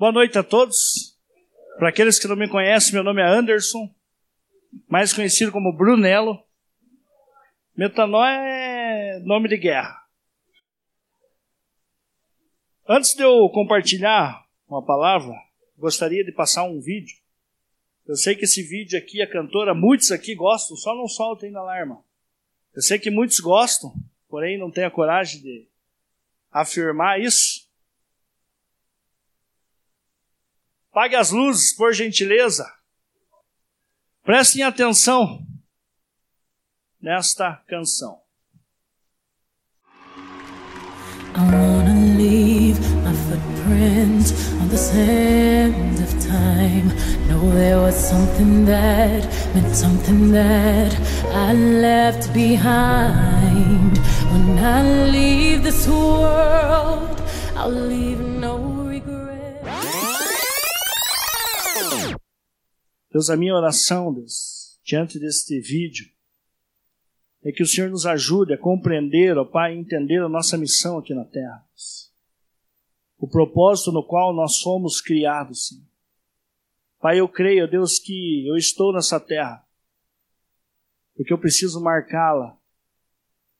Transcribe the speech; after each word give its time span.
Boa 0.00 0.12
noite 0.12 0.38
a 0.38 0.42
todos. 0.42 1.14
Para 1.78 1.90
aqueles 1.90 2.18
que 2.18 2.26
não 2.26 2.34
me 2.34 2.48
conhecem, 2.48 2.94
meu 2.94 3.04
nome 3.04 3.20
é 3.20 3.26
Anderson, 3.26 3.94
mais 4.88 5.12
conhecido 5.12 5.52
como 5.52 5.76
Brunello. 5.76 6.42
Metanó 7.76 8.24
é 8.24 9.20
nome 9.26 9.46
de 9.46 9.58
guerra. 9.58 9.94
Antes 12.88 13.12
de 13.12 13.22
eu 13.22 13.46
compartilhar 13.50 14.42
uma 14.66 14.82
palavra, 14.82 15.34
gostaria 15.76 16.24
de 16.24 16.32
passar 16.32 16.64
um 16.64 16.80
vídeo. 16.80 17.18
Eu 18.06 18.16
sei 18.16 18.34
que 18.34 18.46
esse 18.46 18.62
vídeo 18.62 18.98
aqui, 18.98 19.20
a 19.20 19.30
cantora, 19.30 19.74
muitos 19.74 20.10
aqui 20.10 20.34
gostam, 20.34 20.78
só 20.78 20.94
não 20.94 21.08
soltem 21.08 21.50
na 21.50 21.60
alarma. 21.60 22.02
Eu 22.74 22.80
sei 22.80 22.98
que 22.98 23.10
muitos 23.10 23.38
gostam, 23.38 23.92
porém 24.30 24.58
não 24.58 24.70
têm 24.70 24.84
a 24.84 24.90
coragem 24.90 25.42
de 25.42 25.68
afirmar 26.50 27.20
isso. 27.20 27.69
Pague 31.00 31.16
as 31.16 31.30
luzes, 31.30 31.72
por 31.72 31.94
gentileza. 31.94 32.70
Prestem 34.22 34.62
atenção 34.64 35.42
nesta 37.00 37.54
canção. 37.66 38.20
I 41.34 41.40
wanna 41.40 41.94
leave 42.18 42.78
my 43.02 43.14
on 44.60 44.68
the 44.68 44.76
of 46.02 46.12
time. 46.20 46.92
Know 47.28 47.50
there 47.54 47.78
was 47.78 47.94
something 47.94 48.66
that 48.66 49.24
meant 49.54 49.74
something 49.74 50.32
that 50.32 50.94
I 51.32 51.54
left 51.54 52.30
behind. 52.34 53.96
When 54.30 54.58
I 54.58 55.10
leave 55.10 55.62
this 55.62 55.88
world, 55.88 57.22
I'll 57.56 57.70
leave 57.70 58.29
Deus, 63.10 63.28
a 63.28 63.36
minha 63.36 63.54
oração, 63.54 64.12
Deus, 64.14 64.80
diante 64.84 65.18
deste 65.18 65.60
vídeo, 65.60 66.06
é 67.42 67.50
que 67.50 67.62
o 67.62 67.66
Senhor 67.66 67.90
nos 67.90 68.06
ajude 68.06 68.52
a 68.52 68.58
compreender, 68.58 69.36
ó 69.36 69.44
Pai, 69.44 69.74
entender 69.74 70.22
a 70.22 70.28
nossa 70.28 70.56
missão 70.56 70.98
aqui 70.98 71.14
na 71.14 71.24
terra. 71.24 71.66
O 73.18 73.28
propósito 73.28 73.90
no 73.90 74.06
qual 74.06 74.32
nós 74.32 74.60
fomos 74.60 75.00
criados, 75.00 75.68
Senhor. 75.68 75.84
Pai, 77.00 77.18
eu 77.18 77.28
creio, 77.28 77.68
Deus, 77.68 77.98
que 77.98 78.46
eu 78.46 78.56
estou 78.56 78.92
nessa 78.92 79.18
terra, 79.18 79.66
porque 81.16 81.32
eu 81.32 81.38
preciso 81.38 81.80
marcá-la 81.80 82.56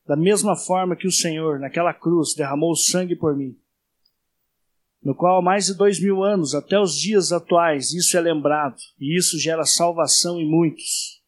da 0.06 0.16
mesma 0.16 0.56
forma 0.56 0.96
que 0.96 1.06
o 1.06 1.12
Senhor, 1.12 1.58
naquela 1.58 1.94
cruz, 1.94 2.34
derramou 2.34 2.74
sangue 2.74 3.16
por 3.16 3.36
mim 3.36 3.59
no 5.02 5.14
qual 5.14 5.38
há 5.38 5.42
mais 5.42 5.66
de 5.66 5.74
dois 5.74 5.98
mil 5.98 6.22
anos, 6.22 6.54
até 6.54 6.78
os 6.78 6.98
dias 6.98 7.32
atuais, 7.32 7.92
isso 7.92 8.16
é 8.16 8.20
lembrado, 8.20 8.76
e 8.98 9.16
isso 9.16 9.38
gera 9.38 9.64
salvação 9.64 10.38
em 10.38 10.48
muitos. 10.48 11.22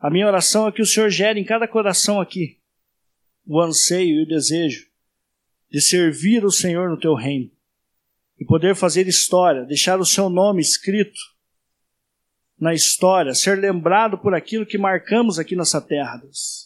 A 0.00 0.10
minha 0.10 0.26
oração 0.26 0.66
é 0.66 0.72
que 0.72 0.82
o 0.82 0.86
Senhor 0.86 1.10
gere 1.10 1.40
em 1.40 1.44
cada 1.44 1.68
coração 1.68 2.20
aqui 2.20 2.58
o 3.46 3.60
anseio 3.60 4.18
e 4.18 4.22
o 4.22 4.26
desejo 4.26 4.86
de 5.70 5.80
servir 5.80 6.44
o 6.44 6.50
Senhor 6.50 6.88
no 6.88 6.98
teu 6.98 7.14
reino, 7.14 7.50
e 8.38 8.44
poder 8.44 8.74
fazer 8.74 9.06
história, 9.06 9.64
deixar 9.64 9.98
o 10.00 10.04
seu 10.04 10.28
nome 10.28 10.60
escrito 10.60 11.18
na 12.58 12.72
história, 12.72 13.34
ser 13.34 13.58
lembrado 13.58 14.18
por 14.18 14.34
aquilo 14.34 14.66
que 14.66 14.78
marcamos 14.78 15.38
aqui 15.38 15.54
nessa 15.54 15.80
terra, 15.80 16.16
Deus. 16.16 16.65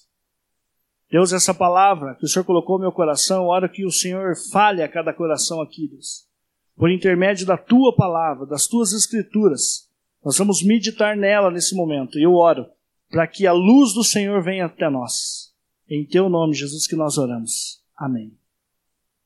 Deus, 1.10 1.32
essa 1.32 1.52
palavra 1.52 2.14
que 2.14 2.24
o 2.24 2.28
Senhor 2.28 2.44
colocou 2.44 2.76
no 2.76 2.82
meu 2.82 2.92
coração, 2.92 3.46
ora 3.46 3.68
que 3.68 3.84
o 3.84 3.90
Senhor 3.90 4.34
fale 4.52 4.80
a 4.80 4.88
cada 4.88 5.12
coração 5.12 5.60
aqui, 5.60 5.88
Deus. 5.88 6.28
Por 6.76 6.88
intermédio 6.88 7.44
da 7.44 7.58
tua 7.58 7.94
palavra, 7.96 8.46
das 8.46 8.68
tuas 8.68 8.92
escrituras, 8.92 9.90
nós 10.24 10.38
vamos 10.38 10.62
meditar 10.62 11.16
nela 11.16 11.50
nesse 11.50 11.74
momento. 11.74 12.16
E 12.16 12.22
eu 12.22 12.34
oro 12.34 12.70
para 13.10 13.26
que 13.26 13.44
a 13.44 13.52
luz 13.52 13.92
do 13.92 14.04
Senhor 14.04 14.40
venha 14.42 14.66
até 14.66 14.88
nós. 14.88 15.52
Em 15.88 16.06
teu 16.06 16.28
nome, 16.28 16.54
Jesus, 16.54 16.86
que 16.86 16.94
nós 16.94 17.18
oramos. 17.18 17.84
Amém. 17.96 18.38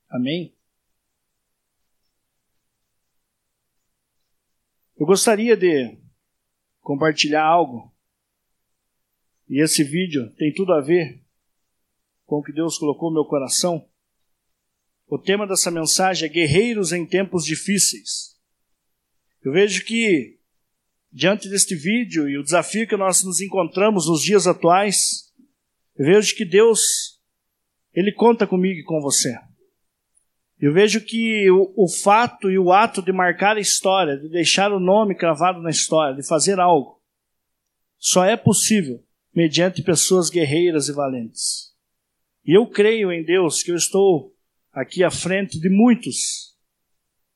Amém. 0.09 0.55
Eu 4.97 5.05
gostaria 5.05 5.55
de 5.55 5.99
compartilhar 6.81 7.45
algo. 7.45 7.93
E 9.47 9.63
esse 9.63 9.85
vídeo 9.85 10.31
tem 10.39 10.53
tudo 10.53 10.73
a 10.73 10.81
ver 10.81 11.24
com 12.25 12.37
o 12.37 12.43
que 12.43 12.53
Deus 12.53 12.79
colocou 12.79 13.11
no 13.11 13.15
meu 13.15 13.25
coração. 13.25 13.87
O 15.07 15.19
tema 15.19 15.47
dessa 15.47 15.71
mensagem 15.71 16.29
é 16.29 16.33
Guerreiros 16.33 16.93
em 16.93 17.07
Tempos 17.07 17.45
Difíceis. 17.45 18.35
Eu 19.43 19.53
vejo 19.53 19.85
que, 19.85 20.39
diante 21.13 21.49
deste 21.49 21.75
vídeo 21.75 22.29
e 22.29 22.39
o 22.39 22.43
desafio 22.43 22.89
que 22.89 22.97
nós 22.97 23.23
nos 23.23 23.41
encontramos 23.41 24.09
nos 24.09 24.23
dias 24.23 24.47
atuais, 24.47 25.33
eu 25.97 26.07
vejo 26.07 26.35
que 26.35 26.45
Deus, 26.45 27.21
Ele 27.93 28.13
conta 28.13 28.47
comigo 28.47 28.81
e 28.81 28.85
com 28.85 29.01
você. 29.01 29.37
Eu 30.59 30.73
vejo 30.73 31.05
que 31.05 31.51
o, 31.51 31.75
o, 31.77 31.89
fato 31.89 32.51
e 32.51 32.59
o 32.59 32.73
ato 32.73 33.03
de 33.03 33.13
marcar 33.13 33.57
a 33.57 33.61
história, 33.61 34.17
de 34.17 34.31
deixar 34.31 34.73
o 34.73 34.81
nome 34.81 35.15
cravado 35.15 35.61
na 35.61 35.69
história, 35.69 36.17
de 36.17 36.27
fazer 36.27 36.59
algo, 36.59 37.03
só 37.99 38.25
é 38.25 38.37
possível 38.37 39.05
mediante 39.35 39.83
pessoas 39.83 40.31
guerreiras 40.31 40.89
e 40.89 40.93
valentes. 40.93 41.74
E 42.45 42.53
eu 42.53 42.67
creio 42.67 43.11
em 43.11 43.25
Deus 43.25 43.63
que 43.63 43.71
eu 43.71 43.77
estou 43.77 44.35
aqui 44.73 45.03
à 45.03 45.11
frente 45.11 45.59
de 45.59 45.71
muitos 45.71 46.55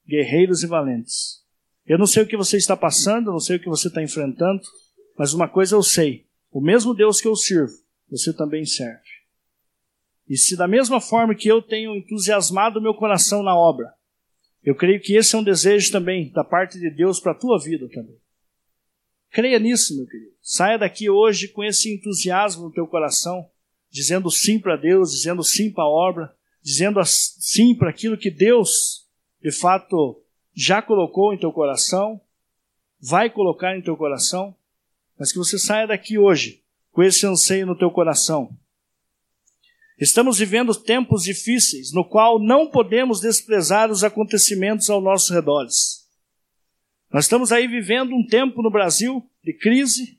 guerreiros 0.07 0.63
e 0.63 0.67
valentes. 0.67 1.43
Eu 1.87 1.99
não 1.99 2.07
sei 2.07 2.23
o 2.23 2.27
que 2.27 2.37
você 2.37 2.59
está 2.59 2.77
passando, 2.77 3.29
eu 3.29 3.33
não 3.33 3.41
sei 3.41 3.57
o 3.57 3.61
que 3.61 3.69
você 3.69 3.89
está 3.89 4.03
enfrentando, 4.03 4.61
mas 5.17 5.33
uma 5.33 5.49
coisa 5.49 5.75
eu 5.75 5.83
sei: 5.83 6.27
o 6.51 6.61
mesmo 6.61 6.95
Deus 6.95 7.21
que 7.21 7.29
eu 7.29 7.35
sirvo, 7.35 7.73
você 8.11 8.33
também 8.35 8.67
serve. 8.67 9.09
E 10.29 10.37
se 10.37 10.57
da 10.57 10.69
mesma 10.69 11.01
forma 11.01 11.35
que 11.35 11.49
eu 11.49 11.63
tenho 11.63 11.97
entusiasmado 11.97 12.83
meu 12.83 12.93
coração 12.93 13.43
na 13.43 13.57
obra, 13.57 13.91
eu 14.63 14.75
creio 14.75 15.01
que 15.01 15.15
esse 15.17 15.35
é 15.35 15.39
um 15.39 15.43
desejo 15.43 15.91
também 15.91 16.31
da 16.33 16.45
parte 16.45 16.79
de 16.79 16.91
Deus 16.91 17.19
para 17.19 17.33
a 17.33 17.35
tua 17.35 17.59
vida 17.59 17.89
também. 17.89 18.19
Creia 19.31 19.59
nisso, 19.59 19.97
meu 19.97 20.07
querido. 20.07 20.33
Saia 20.43 20.79
daqui 20.79 21.09
hoje 21.09 21.49
com 21.49 21.65
esse 21.65 21.95
entusiasmo 21.95 22.65
no 22.65 22.73
teu 22.73 22.87
coração 22.87 23.49
dizendo 23.91 24.31
sim 24.31 24.59
para 24.59 24.77
Deus, 24.77 25.13
dizendo 25.13 25.43
sim 25.43 25.71
para 25.71 25.85
a 25.85 25.89
obra, 25.89 26.35
dizendo 26.63 27.01
sim 27.05 27.75
para 27.75 27.91
aquilo 27.91 28.19
que 28.19 28.31
Deus, 28.31 29.07
de 29.43 29.51
fato, 29.51 30.23
já 30.55 30.83
colocou 30.83 31.33
em 31.33 31.39
teu 31.39 31.53
coração, 31.53 32.21
vai 33.01 33.31
colocar 33.31 33.77
em 33.77 33.83
teu 33.83 33.97
coração, 33.97 34.55
mas 35.19 35.33
que 35.33 35.39
você 35.39 35.59
saia 35.59 35.87
daqui 35.87 36.19
hoje 36.19 36.63
com 36.91 37.03
esse 37.03 37.27
anseio 37.27 37.67
no 37.67 37.79
teu 37.79 37.91
coração. 37.91 38.57
Estamos 39.99 40.39
vivendo 40.39 40.75
tempos 40.75 41.25
difíceis, 41.25 41.93
no 41.93 42.05
qual 42.05 42.39
não 42.39 42.71
podemos 42.71 43.21
desprezar 43.21 43.91
os 43.91 44.05
acontecimentos 44.05 44.89
ao 44.89 45.01
nosso 45.01 45.35
redor. 45.35 45.67
Nós 47.13 47.25
estamos 47.25 47.51
aí 47.51 47.67
vivendo 47.67 48.15
um 48.15 48.25
tempo 48.25 48.63
no 48.63 48.71
Brasil 48.71 49.29
de 49.43 49.53
crise, 49.53 50.19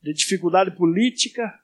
de 0.00 0.14
dificuldade 0.14 0.70
política, 0.76 1.58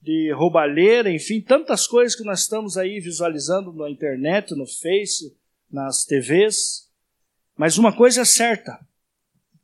de 0.00 0.32
roubalheira, 0.32 1.10
enfim, 1.10 1.40
tantas 1.40 1.86
coisas 1.86 2.16
que 2.16 2.24
nós 2.24 2.40
estamos 2.40 2.76
aí 2.76 3.00
visualizando 3.00 3.72
na 3.72 3.90
internet, 3.90 4.54
no 4.54 4.66
Face, 4.66 5.36
nas 5.70 6.04
TVs. 6.04 6.88
Mas 7.56 7.78
uma 7.78 7.94
coisa 7.94 8.22
é 8.22 8.24
certa: 8.24 8.78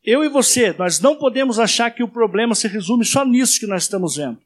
eu 0.03 0.25
e 0.25 0.29
você, 0.29 0.73
nós 0.73 1.01
não 1.01 1.17
podemos 1.17 1.59
achar 1.59 1.91
que 1.91 2.03
o 2.03 2.09
problema 2.09 2.55
se 2.55 2.69
resume 2.69 3.05
só 3.05 3.25
nisso 3.25 3.61
que 3.61 3.67
nós 3.67 3.85
estamos 3.85 4.17
vendo. 4.17 4.39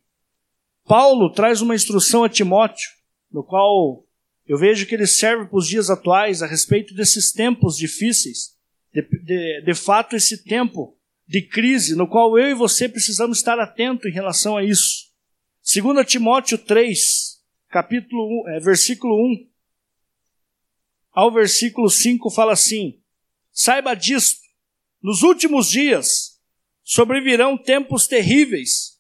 Paulo 0.85 1.31
traz 1.33 1.61
uma 1.61 1.75
instrução 1.75 2.25
a 2.25 2.29
Timóteo, 2.29 2.89
no 3.31 3.43
qual 3.43 4.05
eu 4.47 4.57
vejo 4.57 4.87
que 4.87 4.95
ele 4.95 5.07
serve 5.07 5.47
para 5.47 5.59
os 5.59 5.69
dias 5.69 5.91
atuais 5.91 6.43
a 6.43 6.47
respeito 6.47 6.95
desses 6.95 7.33
tempos 7.33 7.77
difíceis. 7.77 8.57
De, 8.93 9.03
de, 9.03 9.63
de 9.63 9.75
fato, 9.75 10.17
esse 10.17 10.45
tempo 10.45 10.97
de 11.27 11.43
crise, 11.43 11.95
no 11.95 12.09
qual 12.09 12.39
eu 12.39 12.49
e 12.49 12.55
você 12.55 12.89
precisamos 12.89 13.39
estar 13.39 13.61
atento 13.61 14.09
em 14.09 14.13
relação 14.13 14.57
a 14.57 14.65
isso. 14.65 15.08
2 15.71 16.07
Timóteo 16.07 16.57
3, 16.57 17.45
capítulo 17.69 18.43
1, 18.45 18.49
é, 18.49 18.61
versículo 18.61 19.15
1 19.15 19.51
ao 21.13 21.31
versículo 21.31 21.91
5 21.91 22.31
fala 22.31 22.55
assim: 22.55 23.03
Saiba 23.53 23.95
disto, 23.95 24.41
nos 25.03 25.23
últimos 25.23 25.69
dias 25.69 26.41
sobrevirão 26.83 27.59
tempos 27.59 28.07
terríveis. 28.07 28.99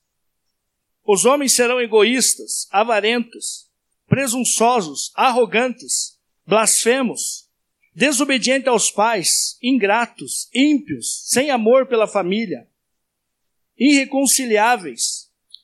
Os 1.06 1.24
homens 1.24 1.54
serão 1.54 1.80
egoístas, 1.80 2.68
avarentos, 2.70 3.70
presunçosos, 4.06 5.10
arrogantes, 5.14 6.20
blasfemos, 6.46 7.48
desobedientes 7.94 8.68
aos 8.68 8.90
pais, 8.90 9.56
ingratos, 9.62 10.50
ímpios, 10.52 11.30
sem 11.30 11.48
amor 11.48 11.86
pela 11.86 12.06
família, 12.06 12.68
irreconciliáveis, 13.74 15.17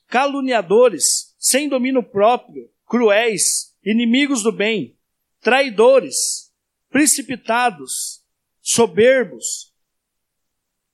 caluniadores, 0.07 1.35
sem 1.37 1.67
domínio 1.67 2.03
próprio, 2.03 2.69
cruéis, 2.85 3.75
inimigos 3.83 4.43
do 4.43 4.51
bem, 4.51 4.97
traidores, 5.41 6.51
precipitados, 6.89 8.23
soberbos, 8.61 9.73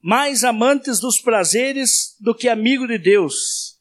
mais 0.02 0.44
amantes 0.44 1.00
dos 1.00 1.22
prazeres 1.22 2.16
do 2.20 2.34
que 2.34 2.50
amigo 2.50 2.88
de 2.88 2.98
Deus, 2.98 3.80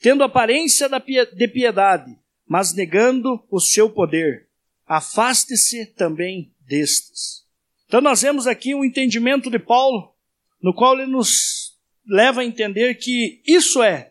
tendo 0.00 0.24
aparência 0.24 0.88
de 0.88 1.48
piedade, 1.48 2.18
mas 2.46 2.74
negando 2.74 3.44
o 3.50 3.60
seu 3.60 3.90
poder. 3.90 4.48
Afaste-se 4.86 5.86
também 5.86 6.52
destes. 6.60 7.46
Então 7.86 8.00
nós 8.00 8.22
vemos 8.22 8.46
aqui 8.46 8.74
um 8.74 8.84
entendimento 8.84 9.50
de 9.50 9.58
Paulo, 9.58 10.14
no 10.60 10.74
qual 10.74 10.98
ele 10.98 11.10
nos 11.10 11.78
leva 12.06 12.40
a 12.40 12.44
entender 12.44 12.94
que 12.94 13.42
isso 13.46 13.82
é 13.82 14.09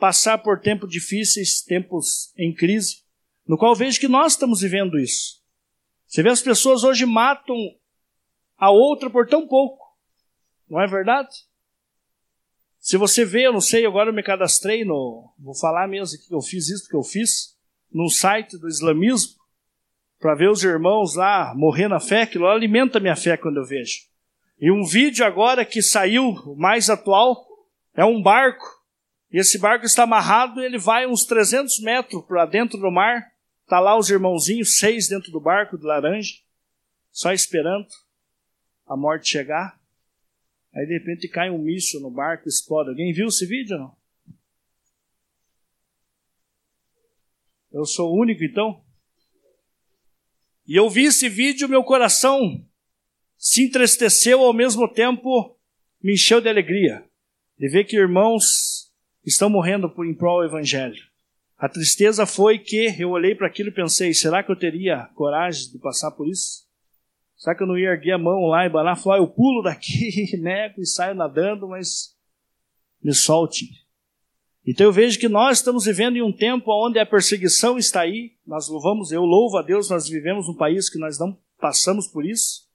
passar 0.00 0.38
por 0.38 0.58
tempos 0.58 0.90
difíceis, 0.90 1.62
tempos 1.62 2.32
em 2.36 2.52
crise, 2.52 3.04
no 3.46 3.56
qual 3.56 3.76
vejo 3.76 4.00
que 4.00 4.08
nós 4.08 4.32
estamos 4.32 4.62
vivendo 4.62 4.98
isso. 4.98 5.40
Você 6.06 6.22
vê 6.22 6.30
as 6.30 6.42
pessoas 6.42 6.82
hoje 6.82 7.06
matam 7.06 7.56
a 8.56 8.70
outra 8.70 9.08
por 9.08 9.28
tão 9.28 9.46
pouco. 9.46 9.84
Não 10.68 10.80
é 10.80 10.86
verdade? 10.86 11.28
Se 12.78 12.96
você 12.96 13.24
vê, 13.24 13.46
eu 13.46 13.52
não 13.52 13.60
sei, 13.60 13.84
agora 13.84 14.08
eu 14.08 14.14
me 14.14 14.22
cadastrei 14.22 14.84
no. 14.84 15.32
Vou 15.38 15.54
falar 15.54 15.86
mesmo 15.86 16.18
que 16.18 16.34
eu 16.34 16.40
fiz 16.40 16.68
isso 16.68 16.88
que 16.88 16.96
eu 16.96 17.02
fiz, 17.02 17.56
no 17.92 18.08
site 18.08 18.56
do 18.58 18.68
islamismo, 18.68 19.34
para 20.18 20.34
ver 20.34 20.50
os 20.50 20.64
irmãos 20.64 21.14
lá 21.14 21.54
morrer 21.54 21.88
na 21.88 22.00
fé, 22.00 22.22
aquilo 22.22 22.46
alimenta 22.46 22.98
minha 22.98 23.16
fé 23.16 23.36
quando 23.36 23.58
eu 23.58 23.64
vejo. 23.64 24.08
E 24.58 24.70
um 24.70 24.84
vídeo 24.84 25.24
agora 25.24 25.64
que 25.64 25.82
saiu, 25.82 26.34
mais 26.56 26.88
atual, 26.88 27.46
é 27.94 28.04
um 28.04 28.22
barco. 28.22 28.79
E 29.32 29.38
esse 29.38 29.58
barco 29.58 29.86
está 29.86 30.02
amarrado, 30.02 30.60
ele 30.60 30.78
vai 30.78 31.06
uns 31.06 31.24
300 31.24 31.80
metros 31.80 32.24
para 32.24 32.46
dentro 32.46 32.78
do 32.78 32.90
mar. 32.90 33.32
Tá 33.66 33.78
lá 33.78 33.96
os 33.96 34.10
irmãozinhos, 34.10 34.78
seis 34.78 35.08
dentro 35.08 35.30
do 35.30 35.40
barco 35.40 35.78
de 35.78 35.84
laranja, 35.84 36.34
só 37.12 37.32
esperando 37.32 37.86
a 38.86 38.96
morte 38.96 39.28
chegar. 39.28 39.80
Aí 40.74 40.86
de 40.86 40.94
repente 40.94 41.28
cai 41.28 41.50
um 41.50 41.58
míssil 41.58 42.00
no 42.00 42.10
barco, 42.10 42.48
explode. 42.48 42.90
Alguém 42.90 43.12
viu 43.12 43.28
esse 43.28 43.46
vídeo 43.46 43.78
não? 43.78 43.96
Eu 47.72 47.84
sou 47.84 48.12
o 48.12 48.20
único 48.20 48.42
então? 48.42 48.84
E 50.66 50.74
eu 50.74 50.90
vi 50.90 51.04
esse 51.04 51.28
vídeo, 51.28 51.68
meu 51.68 51.84
coração 51.84 52.64
se 53.40 53.64
entristeceu 53.64 54.42
ao 54.42 54.52
mesmo 54.52 54.86
tempo 54.86 55.58
me 56.02 56.12
encheu 56.12 56.42
de 56.42 56.48
alegria 56.48 57.02
de 57.58 57.68
ver 57.70 57.84
que 57.84 57.96
irmãos 57.96 58.79
estão 59.24 59.50
morrendo 59.50 59.88
por 59.88 60.06
em 60.06 60.14
prol 60.14 60.40
do 60.40 60.46
evangelho. 60.46 61.10
A 61.58 61.68
tristeza 61.68 62.24
foi 62.24 62.58
que 62.58 62.96
eu 62.98 63.10
olhei 63.10 63.34
para 63.34 63.46
aquilo 63.46 63.68
e 63.68 63.74
pensei: 63.74 64.14
será 64.14 64.42
que 64.42 64.50
eu 64.50 64.56
teria 64.56 65.08
coragem 65.14 65.70
de 65.70 65.78
passar 65.78 66.10
por 66.10 66.26
isso? 66.26 66.66
Será 67.36 67.54
que 67.54 67.62
eu 67.62 67.66
não 67.66 67.78
ia 67.78 67.90
erguer 67.90 68.12
a 68.12 68.18
mão 68.18 68.46
lá 68.46 68.66
e 68.66 68.68
balar, 68.68 68.96
falar, 68.96 69.18
eu 69.18 69.26
pulo 69.26 69.62
daqui, 69.62 70.36
nego 70.40 70.80
e 70.80 70.86
saio 70.86 71.14
nadando, 71.14 71.68
mas 71.68 72.14
me 73.02 73.14
solte. 73.14 73.66
Então 74.66 74.86
eu 74.86 74.92
vejo 74.92 75.18
que 75.18 75.28
nós 75.28 75.58
estamos 75.58 75.86
vivendo 75.86 76.16
em 76.16 76.22
um 76.22 76.32
tempo 76.32 76.70
onde 76.70 76.98
a 76.98 77.06
perseguição 77.06 77.78
está 77.78 78.02
aí. 78.02 78.32
Nós 78.46 78.68
louvamos, 78.68 79.10
eu 79.10 79.22
louvo 79.22 79.56
a 79.56 79.62
Deus, 79.62 79.88
nós 79.88 80.08
vivemos 80.08 80.48
um 80.48 80.54
país 80.54 80.90
que 80.90 80.98
nós 80.98 81.18
não 81.18 81.38
passamos 81.58 82.06
por 82.06 82.26
isso. 82.26 82.68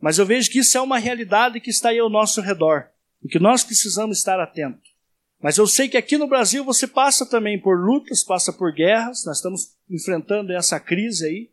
Mas 0.00 0.18
eu 0.18 0.26
vejo 0.26 0.50
que 0.50 0.60
isso 0.60 0.76
é 0.76 0.80
uma 0.80 0.98
realidade 0.98 1.60
que 1.60 1.70
está 1.70 1.90
aí 1.90 1.98
ao 1.98 2.10
nosso 2.10 2.40
redor 2.40 2.88
e 3.22 3.28
que 3.28 3.38
nós 3.38 3.62
precisamos 3.62 4.18
estar 4.18 4.40
atentos. 4.40 4.95
Mas 5.40 5.58
eu 5.58 5.66
sei 5.66 5.88
que 5.88 5.96
aqui 5.96 6.16
no 6.16 6.26
Brasil 6.26 6.64
você 6.64 6.86
passa 6.86 7.28
também 7.28 7.60
por 7.60 7.78
lutas, 7.78 8.24
passa 8.24 8.52
por 8.52 8.72
guerras, 8.72 9.24
nós 9.26 9.36
estamos 9.36 9.76
enfrentando 9.88 10.52
essa 10.52 10.80
crise 10.80 11.26
aí. 11.26 11.50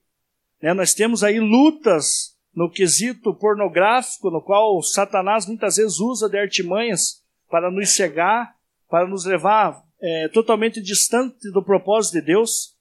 Né? 0.62 0.74
Nós 0.74 0.94
temos 0.94 1.24
aí 1.24 1.40
lutas 1.40 2.38
no 2.56 2.72
quesito 2.72 3.34
pornográfico, 3.34 4.30
no 4.30 4.42
qual 4.42 4.82
Satanás 4.82 5.46
muitas 5.46 5.76
vezes 5.76 6.00
usa 6.00 6.30
de 6.30 6.38
artimanhas 6.38 7.24
para 7.50 7.70
nos 7.70 7.90
cegar, 7.90 8.56
para 8.90 9.08
nos 9.08 9.26
levar 9.26 9.84
é, 10.02 10.28
totalmente 10.30 10.82
distante 10.82 11.52
do 11.52 11.64
propósito 11.64 12.14
de 12.14 12.22
Deus. 12.22 12.76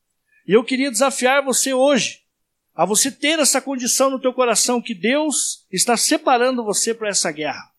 E 0.46 0.52
eu 0.52 0.62
queria 0.62 0.90
desafiar 0.90 1.42
você 1.42 1.72
hoje 1.72 2.20
a 2.74 2.86
você 2.86 3.10
ter 3.10 3.38
essa 3.38 3.60
condição 3.60 4.10
no 4.10 4.20
teu 4.20 4.32
coração 4.32 4.80
que 4.80 4.94
Deus 4.94 5.66
está 5.70 5.96
separando 5.96 6.64
você 6.64 6.94
para 6.94 7.08
essa 7.08 7.30
guerra. 7.30 7.71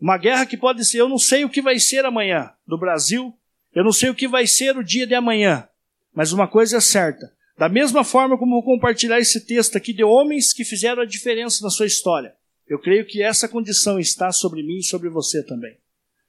Uma 0.00 0.16
guerra 0.16 0.46
que 0.46 0.56
pode 0.56 0.84
ser, 0.84 1.00
eu 1.00 1.08
não 1.08 1.18
sei 1.18 1.44
o 1.44 1.50
que 1.50 1.60
vai 1.60 1.78
ser 1.78 2.04
amanhã 2.04 2.52
do 2.66 2.78
Brasil, 2.78 3.36
eu 3.74 3.82
não 3.82 3.92
sei 3.92 4.10
o 4.10 4.14
que 4.14 4.28
vai 4.28 4.46
ser 4.46 4.76
o 4.76 4.84
dia 4.84 5.06
de 5.06 5.14
amanhã, 5.14 5.68
mas 6.14 6.32
uma 6.32 6.46
coisa 6.46 6.76
é 6.76 6.80
certa, 6.80 7.32
da 7.56 7.68
mesma 7.68 8.04
forma 8.04 8.38
como 8.38 8.52
vou 8.52 8.62
compartilhar 8.62 9.18
esse 9.18 9.44
texto 9.44 9.76
aqui 9.76 9.92
de 9.92 10.04
homens 10.04 10.52
que 10.52 10.64
fizeram 10.64 11.02
a 11.02 11.06
diferença 11.06 11.62
na 11.64 11.70
sua 11.70 11.86
história, 11.86 12.34
eu 12.68 12.78
creio 12.78 13.04
que 13.06 13.22
essa 13.22 13.48
condição 13.48 13.98
está 13.98 14.30
sobre 14.30 14.62
mim 14.62 14.78
e 14.78 14.84
sobre 14.84 15.08
você 15.08 15.42
também. 15.42 15.76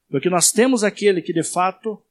Porque 0.10 0.30
nós 0.30 0.51
temos 0.51 0.83
aquele 0.83 1.22
que 1.22 1.33
de 1.33 1.44
fato 1.44 2.01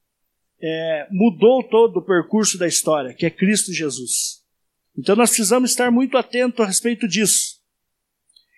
é, 0.61 1.07
mudou 1.11 1.63
todo 1.63 1.97
o 1.97 2.01
percurso 2.01 2.57
da 2.57 2.67
história, 2.67 3.13
que 3.13 3.25
é 3.25 3.29
Cristo 3.29 3.73
Jesus. 3.73 4.43
Então 4.97 5.15
nós 5.15 5.29
precisamos 5.31 5.71
estar 5.71 5.91
muito 5.91 6.17
atentos 6.17 6.59
a 6.61 6.65
respeito 6.65 7.07
disso. 7.07 7.59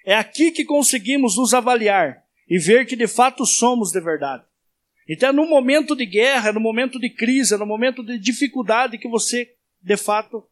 É 0.06 0.16
aqui 0.16 0.52
que 0.52 0.66
conseguimos 0.66 1.38
nos 1.38 1.54
avaliar 1.54 2.24
e 2.52 2.60
ver 2.60 2.86
que 2.86 2.98
de 2.98 3.08
fato 3.08 3.46
somos 3.46 3.92
de 3.92 4.02
verdade. 4.02 4.44
Então 5.08 5.30
é 5.30 5.32
no 5.32 5.48
momento 5.48 5.96
de 5.96 6.06
guerra, 6.06 6.50
é 6.50 6.52
no 6.52 6.60
momento 6.60 7.00
de 7.00 7.10
crise, 7.10 7.54
é 7.54 7.58
no 7.58 7.66
momento 7.66 8.04
de 8.04 8.20
dificuldade 8.20 8.98
que 8.98 9.08
você 9.08 9.56
de 9.82 9.96
fato 9.96 10.46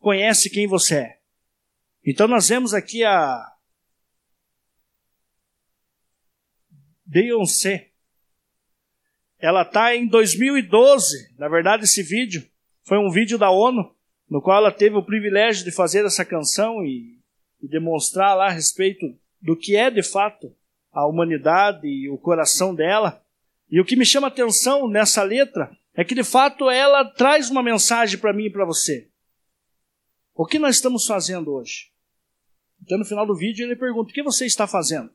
conhece 0.00 0.50
quem 0.50 0.66
você 0.66 0.96
é. 0.96 1.18
Então 2.04 2.26
nós 2.26 2.48
vemos 2.48 2.74
aqui 2.74 3.04
a 3.04 3.40
Beyoncé. 7.06 7.92
Ela 9.38 9.62
está 9.62 9.94
em 9.94 10.08
2012, 10.08 11.36
na 11.38 11.48
verdade 11.48 11.84
esse 11.84 12.02
vídeo 12.02 12.50
foi 12.82 12.98
um 12.98 13.12
vídeo 13.12 13.38
da 13.38 13.48
ONU, 13.48 13.94
no 14.28 14.42
qual 14.42 14.56
ela 14.56 14.72
teve 14.72 14.96
o 14.96 15.04
privilégio 15.04 15.64
de 15.64 15.70
fazer 15.70 16.04
essa 16.04 16.24
canção 16.24 16.84
e, 16.84 17.20
e 17.62 17.68
demonstrar 17.68 18.36
lá 18.36 18.48
a 18.48 18.52
respeito 18.52 19.16
do 19.40 19.56
que 19.56 19.76
é 19.76 19.88
de 19.88 20.02
fato 20.02 20.52
a 20.98 21.06
humanidade 21.06 21.86
e 21.86 22.10
o 22.10 22.18
coração 22.18 22.74
dela. 22.74 23.24
E 23.70 23.80
o 23.80 23.84
que 23.84 23.94
me 23.94 24.04
chama 24.04 24.26
atenção 24.26 24.88
nessa 24.88 25.22
letra 25.22 25.70
é 25.94 26.04
que 26.04 26.12
de 26.12 26.24
fato 26.24 26.68
ela 26.68 27.04
traz 27.04 27.48
uma 27.50 27.62
mensagem 27.62 28.18
para 28.18 28.32
mim 28.32 28.46
e 28.46 28.50
para 28.50 28.64
você. 28.64 29.08
O 30.34 30.44
que 30.44 30.58
nós 30.58 30.74
estamos 30.74 31.06
fazendo 31.06 31.52
hoje? 31.52 31.92
Então, 32.82 32.98
no 32.98 33.04
final 33.04 33.24
do 33.24 33.36
vídeo, 33.36 33.64
ele 33.64 33.76
pergunta: 33.76 34.10
O 34.10 34.14
que 34.14 34.24
você 34.24 34.44
está 34.44 34.66
fazendo? 34.66 35.08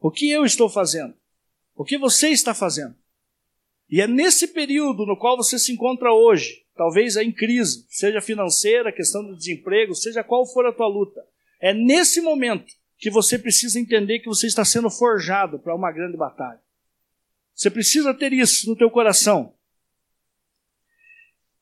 O 0.00 0.10
que 0.10 0.30
eu 0.30 0.42
estou 0.42 0.70
fazendo? 0.70 1.14
O 1.74 1.84
que 1.84 1.98
você 1.98 2.28
está 2.28 2.54
fazendo? 2.54 2.96
E 3.90 4.00
é 4.00 4.06
nesse 4.06 4.48
período 4.48 5.04
no 5.04 5.18
qual 5.18 5.36
você 5.36 5.58
se 5.58 5.70
encontra 5.70 6.14
hoje, 6.14 6.64
talvez 6.74 7.16
em 7.16 7.30
crise, 7.30 7.84
seja 7.90 8.22
financeira, 8.22 8.90
questão 8.90 9.22
do 9.22 9.36
desemprego, 9.36 9.94
seja 9.94 10.24
qual 10.24 10.46
for 10.46 10.64
a 10.64 10.72
tua 10.72 10.88
luta, 10.88 11.22
é 11.60 11.74
nesse 11.74 12.22
momento 12.22 12.72
que 13.02 13.10
você 13.10 13.36
precisa 13.36 13.80
entender 13.80 14.20
que 14.20 14.28
você 14.28 14.46
está 14.46 14.64
sendo 14.64 14.88
forjado 14.88 15.58
para 15.58 15.74
uma 15.74 15.90
grande 15.90 16.16
batalha. 16.16 16.60
Você 17.52 17.68
precisa 17.68 18.14
ter 18.14 18.32
isso 18.32 18.70
no 18.70 18.76
teu 18.76 18.88
coração. 18.88 19.56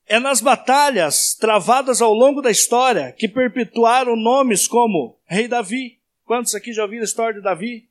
É 0.04 0.20
nas 0.20 0.42
batalhas 0.42 1.34
travadas 1.34 2.02
ao 2.02 2.12
longo 2.12 2.42
da 2.42 2.50
história 2.50 3.10
que 3.12 3.26
perpetuaram 3.26 4.16
nomes 4.16 4.68
como 4.68 5.18
Rei 5.24 5.48
Davi. 5.48 5.98
Quantos 6.26 6.54
aqui 6.54 6.74
já 6.74 6.82
ouviram 6.82 7.04
a 7.04 7.06
história 7.06 7.38
de 7.38 7.42
Davi? 7.42 7.88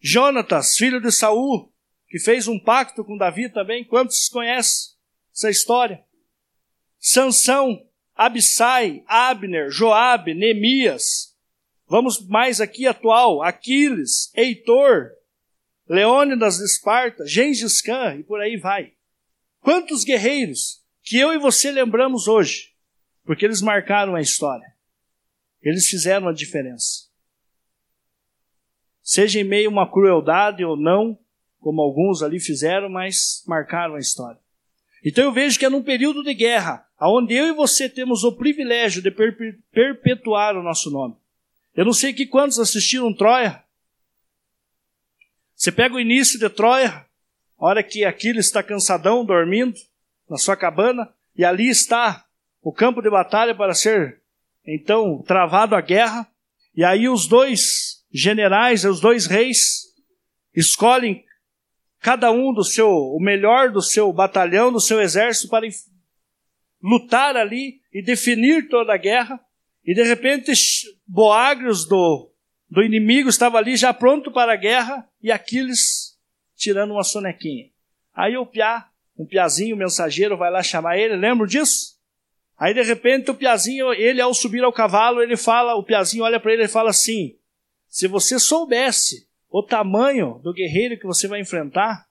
Jonatas, 0.00 0.76
filho 0.76 1.00
de 1.00 1.12
Saul, 1.12 1.72
que 2.08 2.18
fez 2.18 2.48
um 2.48 2.58
pacto 2.58 3.04
com 3.04 3.16
Davi 3.16 3.48
também. 3.48 3.84
Quantos 3.84 4.28
conhecem 4.28 4.96
essa 5.32 5.48
história? 5.48 6.04
Sansão, 6.98 7.86
Abissai, 8.16 9.04
Abner, 9.06 9.70
Joabe, 9.70 10.34
Neemias. 10.34 11.29
Vamos 11.90 12.24
mais 12.24 12.60
aqui 12.60 12.86
atual, 12.86 13.42
Aquiles, 13.42 14.32
Heitor, 14.36 15.10
Leônidas 15.88 16.58
de 16.58 16.64
Esparta, 16.64 17.26
Gengis 17.26 17.82
Khan 17.82 18.14
e 18.14 18.22
por 18.22 18.40
aí 18.40 18.56
vai. 18.56 18.92
Quantos 19.58 20.04
guerreiros 20.04 20.84
que 21.02 21.18
eu 21.18 21.32
e 21.32 21.38
você 21.38 21.72
lembramos 21.72 22.28
hoje, 22.28 22.76
porque 23.24 23.44
eles 23.44 23.60
marcaram 23.60 24.14
a 24.14 24.20
história. 24.20 24.72
Eles 25.60 25.88
fizeram 25.88 26.28
a 26.28 26.32
diferença. 26.32 27.08
Seja 29.02 29.40
em 29.40 29.44
meio 29.44 29.68
a 29.68 29.72
uma 29.72 29.90
crueldade 29.90 30.64
ou 30.64 30.76
não, 30.76 31.18
como 31.58 31.82
alguns 31.82 32.22
ali 32.22 32.38
fizeram, 32.38 32.88
mas 32.88 33.42
marcaram 33.48 33.96
a 33.96 33.98
história. 33.98 34.40
Então 35.04 35.24
eu 35.24 35.32
vejo 35.32 35.58
que 35.58 35.64
é 35.64 35.68
num 35.68 35.82
período 35.82 36.22
de 36.22 36.34
guerra, 36.34 36.86
onde 37.00 37.34
eu 37.34 37.48
e 37.48 37.52
você 37.52 37.88
temos 37.88 38.22
o 38.22 38.36
privilégio 38.36 39.02
de 39.02 39.10
perpetuar 39.72 40.56
o 40.56 40.62
nosso 40.62 40.88
nome. 40.88 41.19
Eu 41.80 41.86
não 41.86 41.94
sei 41.94 42.12
que 42.12 42.26
quantos 42.26 42.58
assistiram 42.58 43.10
Troia. 43.10 43.64
Você 45.56 45.72
pega 45.72 45.94
o 45.94 45.98
início 45.98 46.38
de 46.38 46.50
Troia, 46.50 47.06
hora 47.56 47.82
que 47.82 48.04
Aquiles 48.04 48.44
está 48.44 48.62
cansadão, 48.62 49.24
dormindo 49.24 49.74
na 50.28 50.36
sua 50.36 50.58
cabana, 50.58 51.10
e 51.34 51.42
ali 51.42 51.70
está 51.70 52.26
o 52.60 52.70
campo 52.70 53.00
de 53.00 53.08
batalha 53.08 53.54
para 53.54 53.72
ser 53.72 54.20
então 54.62 55.22
travado 55.22 55.74
a 55.74 55.80
guerra, 55.80 56.30
e 56.74 56.84
aí 56.84 57.08
os 57.08 57.26
dois 57.26 58.04
generais, 58.12 58.84
os 58.84 59.00
dois 59.00 59.24
reis, 59.24 59.84
escolhem 60.54 61.24
cada 61.98 62.30
um 62.30 62.52
do 62.52 62.62
seu, 62.62 62.90
o 62.90 63.18
melhor 63.18 63.72
do 63.72 63.80
seu 63.80 64.12
batalhão, 64.12 64.70
do 64.70 64.80
seu 64.80 65.00
exército 65.00 65.48
para 65.48 65.66
lutar 66.82 67.38
ali 67.38 67.80
e 67.90 68.02
definir 68.02 68.68
toda 68.68 68.92
a 68.92 68.98
guerra. 68.98 69.40
E 69.90 69.94
de 69.94 70.04
repente 70.04 70.52
Boagrios 71.04 71.84
do, 71.84 72.30
do 72.70 72.80
inimigo 72.80 73.28
estava 73.28 73.58
ali 73.58 73.76
já 73.76 73.92
pronto 73.92 74.30
para 74.30 74.52
a 74.52 74.56
guerra 74.56 75.04
e 75.20 75.32
Aquiles 75.32 76.16
tirando 76.54 76.92
uma 76.92 77.02
sonequinha. 77.02 77.72
Aí 78.14 78.36
o 78.36 78.46
piá, 78.46 78.88
um 79.18 79.26
piazinho, 79.26 79.74
o 79.74 79.78
mensageiro, 79.78 80.36
vai 80.36 80.48
lá 80.48 80.62
chamar 80.62 80.96
ele, 80.96 81.16
lembra 81.16 81.44
disso? 81.44 81.98
Aí 82.56 82.72
de 82.72 82.82
repente 82.82 83.32
o 83.32 83.34
piazinho, 83.34 83.92
ele 83.92 84.20
ao 84.20 84.32
subir 84.32 84.62
ao 84.62 84.72
cavalo, 84.72 85.20
ele 85.20 85.36
fala, 85.36 85.74
o 85.74 85.82
piazinho 85.82 86.22
olha 86.22 86.38
para 86.38 86.52
ele 86.52 86.66
e 86.66 86.68
fala 86.68 86.90
assim: 86.90 87.36
se 87.88 88.06
você 88.06 88.38
soubesse 88.38 89.28
o 89.48 89.60
tamanho 89.60 90.38
do 90.44 90.52
guerreiro 90.52 91.00
que 91.00 91.06
você 91.06 91.26
vai 91.26 91.40
enfrentar, 91.40 92.06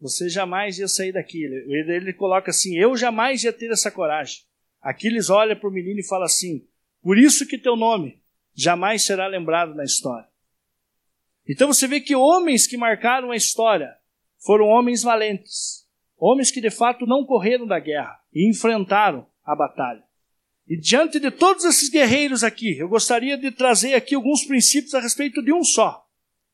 você 0.00 0.28
jamais 0.28 0.78
ia 0.78 0.86
sair 0.86 1.10
daqui. 1.10 1.42
Ele, 1.42 1.92
ele 1.92 2.12
coloca 2.12 2.52
assim: 2.52 2.78
eu 2.78 2.96
jamais 2.96 3.42
ia 3.42 3.52
ter 3.52 3.68
essa 3.72 3.90
coragem. 3.90 4.48
Aquiles 4.80 5.30
olha 5.30 5.54
para 5.54 5.68
o 5.68 5.72
menino 5.72 6.00
e 6.00 6.06
fala 6.06 6.24
assim: 6.24 6.66
por 7.02 7.18
isso 7.18 7.46
que 7.46 7.58
teu 7.58 7.76
nome 7.76 8.20
jamais 8.54 9.04
será 9.04 9.26
lembrado 9.26 9.74
na 9.74 9.84
história. 9.84 10.28
Então 11.48 11.68
você 11.68 11.86
vê 11.86 12.00
que 12.00 12.14
homens 12.14 12.66
que 12.66 12.76
marcaram 12.76 13.30
a 13.30 13.36
história 13.36 13.96
foram 14.38 14.66
homens 14.66 15.02
valentes, 15.02 15.86
homens 16.16 16.50
que 16.50 16.60
de 16.60 16.70
fato 16.70 17.06
não 17.06 17.24
correram 17.24 17.66
da 17.66 17.78
guerra 17.78 18.20
e 18.32 18.48
enfrentaram 18.48 19.26
a 19.44 19.56
batalha. 19.56 20.02
E 20.68 20.76
diante 20.76 21.18
de 21.18 21.30
todos 21.30 21.64
esses 21.64 21.88
guerreiros 21.88 22.44
aqui, 22.44 22.78
eu 22.78 22.88
gostaria 22.88 23.36
de 23.36 23.50
trazer 23.50 23.94
aqui 23.94 24.14
alguns 24.14 24.44
princípios 24.44 24.94
a 24.94 25.00
respeito 25.00 25.42
de 25.42 25.52
um 25.52 25.64
só. 25.64 26.06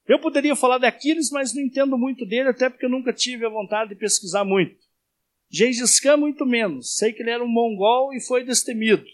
Eu 0.08 0.20
poderia 0.20 0.54
falar 0.56 0.78
de 0.78 0.86
Aquiles, 0.86 1.30
mas 1.30 1.52
não 1.52 1.60
entendo 1.60 1.98
muito 1.98 2.24
dele, 2.24 2.48
até 2.48 2.70
porque 2.70 2.86
eu 2.86 2.90
nunca 2.90 3.12
tive 3.12 3.44
a 3.44 3.50
vontade 3.50 3.90
de 3.90 3.96
pesquisar 3.96 4.44
muito. 4.44 4.85
Gengis 5.48 6.00
Khan, 6.00 6.16
muito 6.16 6.44
menos. 6.44 6.96
Sei 6.96 7.12
que 7.12 7.22
ele 7.22 7.30
era 7.30 7.44
um 7.44 7.48
mongol 7.48 8.12
e 8.12 8.20
foi 8.20 8.44
destemido. 8.44 9.04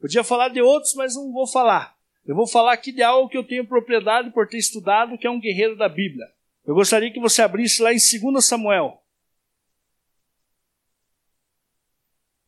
Podia 0.00 0.22
falar 0.22 0.48
de 0.48 0.60
outros, 0.60 0.94
mas 0.94 1.14
não 1.14 1.32
vou 1.32 1.46
falar. 1.46 1.96
Eu 2.26 2.34
vou 2.34 2.46
falar 2.46 2.72
aqui 2.72 2.92
de 2.92 3.02
algo 3.02 3.28
que 3.28 3.36
eu 3.36 3.46
tenho 3.46 3.66
propriedade 3.66 4.30
por 4.30 4.48
ter 4.48 4.58
estudado, 4.58 5.18
que 5.18 5.26
é 5.26 5.30
um 5.30 5.40
guerreiro 5.40 5.76
da 5.76 5.88
Bíblia. 5.88 6.26
Eu 6.66 6.74
gostaria 6.74 7.12
que 7.12 7.20
você 7.20 7.42
abrisse 7.42 7.82
lá 7.82 7.92
em 7.92 7.98
2 7.98 8.44
Samuel. 8.44 9.02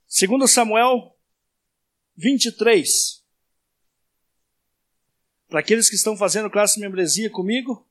2 0.09 0.51
Samuel 0.51 1.15
23. 2.17 3.23
Para 5.49 5.61
aqueles 5.61 5.91
que 5.91 5.97
estão 5.97 6.17
fazendo 6.17 6.51
classe 6.51 6.77
de 6.77 6.81
membresia 6.81 7.31
comigo, 7.31 7.87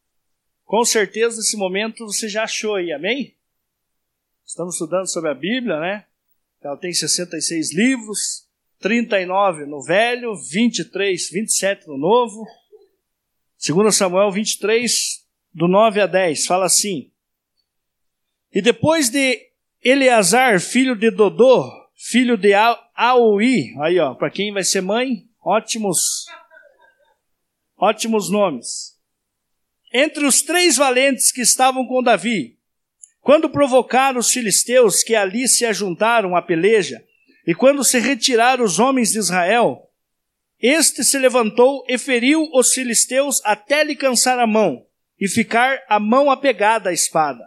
com 0.65 0.83
certeza 0.83 1.37
nesse 1.37 1.55
momento 1.55 2.07
você 2.07 2.27
já 2.27 2.43
achou 2.43 2.75
aí, 2.75 2.91
amém? 2.91 3.35
Estamos 4.45 4.75
estudando 4.75 5.11
sobre 5.11 5.31
a 5.31 5.33
Bíblia, 5.33 5.79
né? 5.79 6.05
Ela 6.61 6.77
tem 6.77 6.93
66 6.93 7.73
livros, 7.73 8.47
39 8.79 9.65
no 9.65 9.81
Velho, 9.81 10.35
23, 10.35 11.29
27 11.31 11.87
no 11.87 11.97
Novo. 11.97 12.45
2 13.67 13.95
Samuel 13.95 14.31
23, 14.31 15.25
do 15.51 15.67
9 15.67 15.99
a 15.99 16.05
10, 16.05 16.45
fala 16.45 16.65
assim: 16.65 17.11
E 18.53 18.61
depois 18.61 19.09
de 19.09 19.51
Eleazar, 19.83 20.59
filho 20.59 20.95
de 20.95 21.09
Dodô, 21.09 21.67
filho 21.95 22.37
de 22.37 22.53
Aui, 22.53 23.73
aí 23.81 23.99
ó, 23.99 24.13
para 24.13 24.29
quem 24.29 24.53
vai 24.53 24.63
ser 24.63 24.81
mãe, 24.81 25.27
ótimos, 25.43 26.27
ótimos 27.75 28.29
nomes. 28.29 28.95
Entre 29.91 30.23
os 30.23 30.43
três 30.43 30.75
valentes 30.77 31.31
que 31.31 31.41
estavam 31.41 31.87
com 31.87 32.03
Davi, 32.03 32.54
quando 33.25 33.49
provocaram 33.49 34.19
os 34.19 34.29
filisteus 34.29 35.01
que 35.01 35.15
ali 35.15 35.47
se 35.47 35.65
ajuntaram 35.65 36.35
à 36.35 36.43
peleja, 36.43 37.03
e 37.47 37.55
quando 37.55 37.83
se 37.83 37.97
retiraram 37.97 38.63
os 38.63 38.77
homens 38.77 39.13
de 39.13 39.17
Israel, 39.17 39.89
este 40.59 41.03
se 41.03 41.17
levantou 41.17 41.83
e 41.89 41.97
feriu 41.97 42.47
os 42.53 42.71
filisteus 42.71 43.41
até 43.43 43.83
lhe 43.83 43.95
cansar 43.95 44.37
a 44.37 44.45
mão, 44.45 44.85
e 45.19 45.27
ficar 45.27 45.83
a 45.89 45.99
mão 45.99 46.29
apegada 46.29 46.91
à 46.91 46.93
espada. 46.93 47.43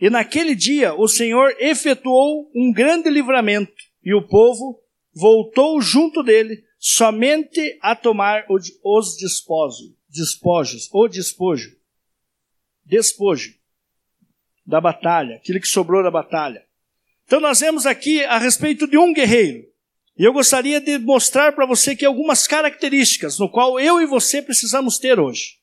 E 0.00 0.08
naquele 0.08 0.54
dia 0.54 0.94
o 0.94 1.06
Senhor 1.06 1.54
efetuou 1.58 2.50
um 2.56 2.72
grande 2.72 3.10
livramento, 3.10 3.70
e 4.02 4.14
o 4.14 4.26
povo 4.26 4.80
voltou 5.14 5.78
junto 5.82 6.22
dele 6.22 6.64
somente 6.78 7.78
a 7.82 7.94
tomar 7.94 8.46
os 8.48 9.14
despojos, 9.18 9.92
despojos, 10.08 10.88
despojo, 11.10 11.68
despojo 12.86 13.61
da 14.72 14.80
batalha, 14.80 15.36
aquilo 15.36 15.60
que 15.60 15.68
sobrou 15.68 16.02
da 16.02 16.10
batalha. 16.10 16.64
Então 17.26 17.38
nós 17.38 17.60
vemos 17.60 17.84
aqui 17.84 18.24
a 18.24 18.38
respeito 18.38 18.86
de 18.86 18.96
um 18.96 19.12
guerreiro. 19.12 19.66
E 20.16 20.24
eu 20.24 20.32
gostaria 20.32 20.80
de 20.80 20.98
mostrar 20.98 21.52
para 21.52 21.66
você 21.66 21.94
que 21.94 22.06
algumas 22.06 22.46
características 22.46 23.38
no 23.38 23.50
qual 23.50 23.78
eu 23.78 24.00
e 24.00 24.06
você 24.06 24.40
precisamos 24.40 24.96
ter 24.96 25.20
hoje. 25.20 25.58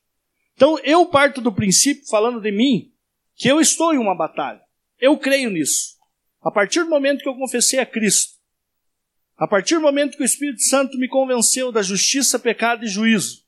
Então 0.54 0.78
eu 0.84 1.04
parto 1.06 1.40
do 1.40 1.52
princípio, 1.52 2.06
falando 2.06 2.40
de 2.40 2.52
mim, 2.52 2.92
que 3.34 3.48
eu 3.48 3.60
estou 3.60 3.92
em 3.92 3.98
uma 3.98 4.16
batalha. 4.16 4.60
Eu 5.00 5.18
creio 5.18 5.50
nisso. 5.50 5.96
A 6.40 6.52
partir 6.52 6.84
do 6.84 6.88
momento 6.88 7.20
que 7.20 7.28
eu 7.28 7.34
confessei 7.34 7.80
a 7.80 7.86
Cristo, 7.86 8.34
a 9.36 9.48
partir 9.48 9.74
do 9.74 9.80
momento 9.80 10.16
que 10.16 10.22
o 10.22 10.24
Espírito 10.24 10.62
Santo 10.62 10.96
me 10.98 11.08
convenceu 11.08 11.72
da 11.72 11.82
justiça, 11.82 12.38
pecado 12.38 12.84
e 12.84 12.88
juízo, 12.88 13.42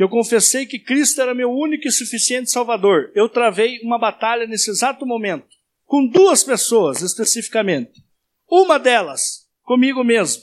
que 0.00 0.04
eu 0.04 0.08
confessei 0.08 0.64
que 0.64 0.78
Cristo 0.78 1.20
era 1.20 1.34
meu 1.34 1.50
único 1.52 1.86
e 1.86 1.92
suficiente 1.92 2.50
Salvador, 2.50 3.12
eu 3.14 3.28
travei 3.28 3.80
uma 3.82 3.98
batalha 3.98 4.46
nesse 4.46 4.70
exato 4.70 5.04
momento, 5.04 5.44
com 5.84 6.06
duas 6.06 6.42
pessoas 6.42 7.02
especificamente. 7.02 8.02
Uma 8.50 8.78
delas, 8.78 9.46
comigo 9.62 10.02
mesmo, 10.02 10.42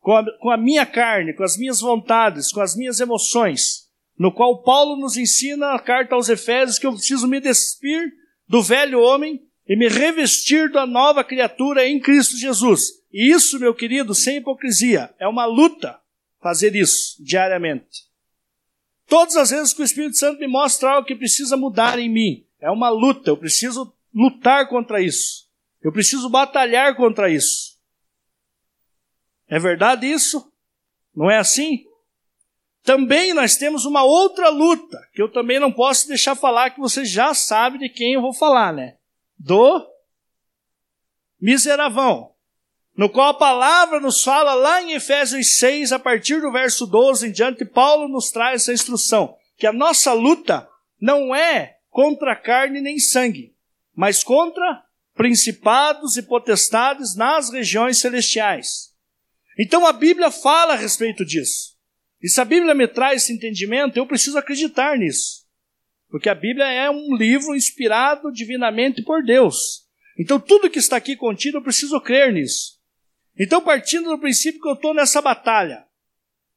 com 0.00 0.16
a, 0.16 0.24
com 0.40 0.50
a 0.50 0.56
minha 0.56 0.84
carne, 0.84 1.32
com 1.32 1.44
as 1.44 1.56
minhas 1.56 1.78
vontades, 1.78 2.50
com 2.50 2.60
as 2.60 2.74
minhas 2.74 2.98
emoções 2.98 3.86
no 4.18 4.32
qual 4.32 4.60
Paulo 4.64 4.96
nos 4.96 5.16
ensina 5.16 5.72
a 5.72 5.78
carta 5.78 6.16
aos 6.16 6.28
Efésios 6.28 6.76
que 6.76 6.88
eu 6.88 6.92
preciso 6.92 7.28
me 7.28 7.38
despir 7.38 8.12
do 8.48 8.64
velho 8.64 8.98
homem 8.98 9.42
e 9.68 9.76
me 9.76 9.86
revestir 9.86 10.72
da 10.72 10.84
nova 10.84 11.22
criatura 11.22 11.86
em 11.86 12.00
Cristo 12.00 12.36
Jesus. 12.36 12.94
E 13.12 13.32
isso, 13.32 13.60
meu 13.60 13.72
querido, 13.72 14.12
sem 14.12 14.38
hipocrisia, 14.38 15.14
é 15.20 15.28
uma 15.28 15.44
luta 15.44 16.00
fazer 16.42 16.74
isso 16.74 17.22
diariamente. 17.22 18.05
Todas 19.06 19.36
as 19.36 19.50
vezes 19.50 19.72
que 19.72 19.82
o 19.82 19.84
Espírito 19.84 20.16
Santo 20.16 20.40
me 20.40 20.48
mostra 20.48 20.90
algo 20.90 21.06
que 21.06 21.14
precisa 21.14 21.56
mudar 21.56 21.98
em 21.98 22.08
mim, 22.08 22.46
é 22.60 22.70
uma 22.70 22.88
luta, 22.88 23.30
eu 23.30 23.36
preciso 23.36 23.92
lutar 24.14 24.68
contra 24.68 25.00
isso. 25.00 25.46
Eu 25.82 25.92
preciso 25.92 26.28
batalhar 26.28 26.96
contra 26.96 27.30
isso. 27.30 27.76
É 29.46 29.58
verdade 29.58 30.06
isso? 30.06 30.52
Não 31.14 31.30
é 31.30 31.38
assim? 31.38 31.84
Também 32.82 33.34
nós 33.34 33.56
temos 33.56 33.84
uma 33.84 34.04
outra 34.04 34.48
luta, 34.48 34.98
que 35.12 35.20
eu 35.20 35.30
também 35.30 35.58
não 35.58 35.72
posso 35.72 36.06
deixar 36.08 36.34
falar, 36.34 36.70
que 36.70 36.80
você 36.80 37.04
já 37.04 37.34
sabe 37.34 37.78
de 37.78 37.88
quem 37.88 38.14
eu 38.14 38.20
vou 38.20 38.32
falar, 38.32 38.72
né? 38.72 38.96
Do 39.38 39.84
miseravão. 41.40 42.35
No 42.96 43.10
qual 43.10 43.28
a 43.28 43.34
palavra 43.34 44.00
nos 44.00 44.22
fala 44.22 44.54
lá 44.54 44.82
em 44.82 44.92
Efésios 44.92 45.58
6, 45.58 45.92
a 45.92 45.98
partir 45.98 46.40
do 46.40 46.50
verso 46.50 46.86
12 46.86 47.28
em 47.28 47.30
diante, 47.30 47.64
Paulo 47.64 48.08
nos 48.08 48.30
traz 48.30 48.62
essa 48.62 48.72
instrução, 48.72 49.36
que 49.58 49.66
a 49.66 49.72
nossa 49.72 50.14
luta 50.14 50.66
não 50.98 51.34
é 51.34 51.76
contra 51.90 52.34
carne 52.34 52.80
nem 52.80 52.98
sangue, 52.98 53.54
mas 53.94 54.24
contra 54.24 54.82
principados 55.14 56.16
e 56.16 56.22
potestades 56.22 57.14
nas 57.14 57.50
regiões 57.50 57.98
celestiais. 57.98 58.94
Então 59.58 59.86
a 59.86 59.92
Bíblia 59.92 60.30
fala 60.30 60.72
a 60.72 60.76
respeito 60.76 61.24
disso. 61.24 61.76
E 62.22 62.28
se 62.28 62.40
a 62.40 62.44
Bíblia 62.46 62.74
me 62.74 62.88
traz 62.88 63.22
esse 63.22 63.32
entendimento, 63.32 63.98
eu 63.98 64.06
preciso 64.06 64.38
acreditar 64.38 64.96
nisso. 64.96 65.46
Porque 66.08 66.30
a 66.30 66.34
Bíblia 66.34 66.66
é 66.66 66.90
um 66.90 67.14
livro 67.14 67.54
inspirado 67.54 68.32
divinamente 68.32 69.02
por 69.02 69.22
Deus. 69.22 69.86
Então 70.18 70.40
tudo 70.40 70.70
que 70.70 70.78
está 70.78 70.96
aqui 70.96 71.14
contido, 71.14 71.58
eu 71.58 71.62
preciso 71.62 72.00
crer 72.00 72.32
nisso. 72.32 72.75
Então, 73.38 73.60
partindo 73.60 74.10
do 74.10 74.18
princípio 74.18 74.60
que 74.60 74.68
eu 74.68 74.74
estou 74.74 74.94
nessa 74.94 75.20
batalha, 75.20 75.84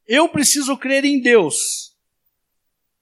eu 0.08 0.30
preciso 0.30 0.78
crer 0.78 1.06
em 1.06 1.22
Deus. 1.22 1.96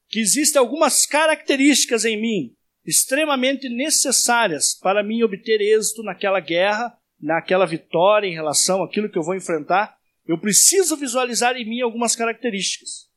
Que 0.09 0.19
existem 0.19 0.59
algumas 0.59 1.05
características 1.05 2.05
em 2.05 2.19
mim 2.19 2.53
extremamente 2.85 3.67
necessárias 3.67 4.73
para 4.73 5.03
mim 5.03 5.21
obter 5.21 5.59
êxito 5.59 6.01
naquela 6.03 6.39
guerra, 6.39 6.97
naquela 7.21 7.65
vitória 7.65 8.27
em 8.27 8.33
relação 8.33 8.81
àquilo 8.81 9.09
que 9.09 9.17
eu 9.17 9.23
vou 9.23 9.35
enfrentar 9.35 9.97
eu 10.27 10.37
preciso 10.37 10.97
visualizar 10.97 11.55
em 11.55 11.65
mim 11.65 11.81
algumas 11.81 12.15
características. 12.15 13.09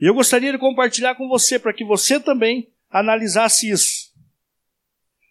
E 0.00 0.06
eu 0.06 0.14
gostaria 0.14 0.52
de 0.52 0.58
compartilhar 0.58 1.16
com 1.16 1.28
você 1.28 1.58
para 1.58 1.74
que 1.74 1.84
você 1.84 2.20
também 2.20 2.72
analisasse 2.88 3.68
isso. 3.68 4.12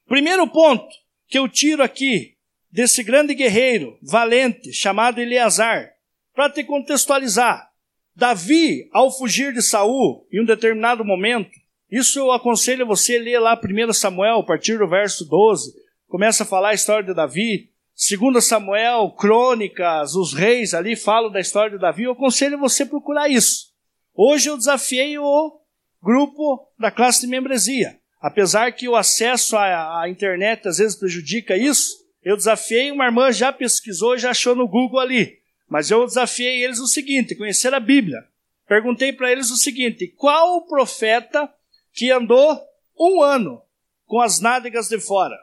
Primeiro 0.06 0.46
ponto 0.48 0.94
que 1.28 1.40
eu 1.40 1.48
tiro 1.48 1.82
aqui 1.82 2.38
desse 2.72 3.04
grande 3.04 3.34
guerreiro 3.34 3.98
valente 4.02 4.72
chamado 4.72 5.20
Eleazar, 5.20 5.92
para 6.34 6.50
te 6.50 6.64
contextualizar, 6.64 7.70
Davi, 8.16 8.90
ao 8.92 9.12
fugir 9.12 9.54
de 9.54 9.62
Saul, 9.62 10.28
em 10.32 10.42
um 10.42 10.46
determinado 10.46 11.04
momento, 11.04 11.52
isso 11.90 12.20
eu 12.20 12.32
aconselho 12.32 12.86
você 12.86 13.18
ler 13.18 13.40
lá 13.40 13.60
1 13.60 13.94
Samuel, 13.94 14.40
a 14.40 14.46
partir 14.46 14.78
do 14.78 14.88
verso 14.88 15.26
12, 15.26 15.74
começa 16.08 16.44
a 16.44 16.46
falar 16.46 16.70
a 16.70 16.74
história 16.74 17.06
de 17.06 17.14
Davi, 17.14 17.70
2 18.10 18.44
Samuel, 18.44 19.12
Crônicas, 19.12 20.16
os 20.16 20.34
reis 20.34 20.74
ali 20.74 20.96
falam 20.96 21.32
da 21.32 21.40
história 21.40 21.72
de 21.72 21.82
Davi, 21.82 22.04
eu 22.04 22.14
aconselho 22.14 22.58
você 22.58 22.86
procurar 22.86 23.30
isso. 23.30 23.72
Hoje 24.16 24.50
eu 24.50 24.58
desafiei 24.58 25.18
o 25.18 25.60
grupo 26.02 26.68
da 26.80 26.90
classe 26.90 27.22
de 27.22 27.28
membresia. 27.28 27.98
Apesar 28.20 28.72
que 28.72 28.88
o 28.88 28.96
acesso 28.96 29.58
à 29.58 30.06
internet 30.08 30.68
às 30.68 30.78
vezes 30.78 30.98
prejudica 30.98 31.58
isso, 31.58 32.01
eu 32.24 32.38
desafiei, 32.38 32.92
uma 32.92 33.06
irmã 33.06 33.32
já 33.32 33.52
pesquisou, 33.52 34.18
já 34.18 34.32
achou 34.32 34.56
no 34.56 34.68
Google 34.68 35.00
ali. 35.00 35.42
Mas 35.68 35.90
eu 35.90 36.06
desafiei 36.06 36.64
eles 36.64 36.80
o 36.80 36.88
seguinte: 36.88 37.36
conhecer 37.36 37.74
a 37.74 37.80
Bíblia. 37.80 38.28
Perguntei 38.68 39.12
para 39.12 39.32
eles 39.32 39.50
o 39.50 39.58
seguinte: 39.58 40.08
qual 40.08 40.58
o 40.58 40.68
profeta 40.68 41.52
que 41.94 42.12
andou 42.12 42.62
um 43.00 43.22
ano 43.22 43.62
com 44.06 44.20
as 44.20 44.40
nádegas 44.40 44.88
de 44.88 45.00
fora? 45.00 45.38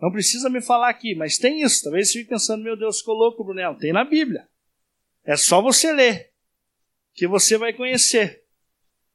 Não 0.00 0.10
precisa 0.10 0.50
me 0.50 0.60
falar 0.60 0.90
aqui, 0.90 1.14
mas 1.14 1.38
tem 1.38 1.62
isso. 1.62 1.84
Talvez 1.84 2.08
você 2.08 2.18
fique 2.18 2.30
pensando, 2.30 2.62
meu 2.62 2.76
Deus, 2.76 2.98
ficou 2.98 3.14
louco, 3.14 3.42
Brunel. 3.44 3.76
Tem 3.76 3.92
na 3.92 4.04
Bíblia. 4.04 4.46
É 5.24 5.36
só 5.36 5.62
você 5.62 5.92
ler, 5.92 6.32
que 7.14 7.26
você 7.26 7.56
vai 7.56 7.72
conhecer. 7.72 8.45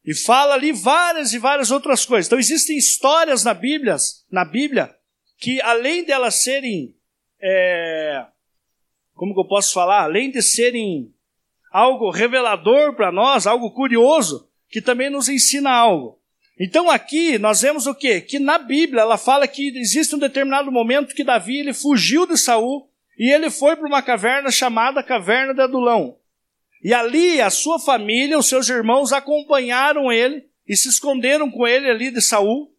E 0.03 0.15
fala 0.15 0.55
ali 0.55 0.72
várias 0.72 1.34
e 1.34 1.38
várias 1.38 1.70
outras 1.70 2.05
coisas. 2.05 2.27
Então 2.27 2.39
existem 2.39 2.77
histórias 2.77 3.43
na 3.43 3.53
Bíblia, 3.53 3.96
na 4.31 4.43
Bíblia 4.43 4.96
que 5.41 5.60
além 5.62 6.05
de 6.05 6.12
elas 6.12 6.36
serem, 6.36 6.96
é, 7.41 8.25
como 9.15 9.34
que 9.34 9.39
eu 9.39 9.48
posso 9.48 9.74
falar, 9.74 10.03
além 10.03 10.29
de 10.29 10.41
serem 10.41 11.12
algo 11.72 12.12
revelador 12.12 12.96
para 12.96 13.12
nós, 13.12 13.48
algo 13.48 13.72
curioso, 13.72 14.48
que 14.70 14.81
também 14.81 15.10
nos 15.10 15.27
ensina 15.27 15.72
algo. 15.72 16.20
Então 16.60 16.91
aqui 16.91 17.39
nós 17.39 17.62
vemos 17.62 17.88
o 17.88 17.96
quê? 17.96 18.22
Que 18.22 18.38
na 18.38 18.60
Bíblia 18.60 19.01
ela 19.01 19.17
fala 19.17 19.48
que 19.48 19.75
existe 19.75 20.15
um 20.15 20.20
determinado 20.20 20.72
momento 20.72 21.15
que 21.15 21.24
Davi 21.24 21.58
ele 21.58 21.74
fugiu 21.74 22.27
de 22.27 22.38
Saul 22.38 22.88
e 23.17 23.34
ele 23.34 23.50
foi 23.50 23.75
para 23.75 23.88
uma 23.88 24.01
caverna 24.01 24.51
chamada 24.51 25.01
Caverna 25.01 25.55
de 25.55 25.62
Adulão. 25.62 26.17
E 26.83 26.93
ali 26.93 27.39
a 27.39 27.50
sua 27.50 27.79
família, 27.79 28.38
os 28.38 28.47
seus 28.47 28.67
irmãos 28.69 29.11
acompanharam 29.11 30.11
ele 30.11 30.45
e 30.67 30.75
se 30.75 30.89
esconderam 30.89 31.50
com 31.50 31.67
ele 31.67 31.89
ali 31.89 32.11
de 32.11 32.21
Saul. 32.21 32.73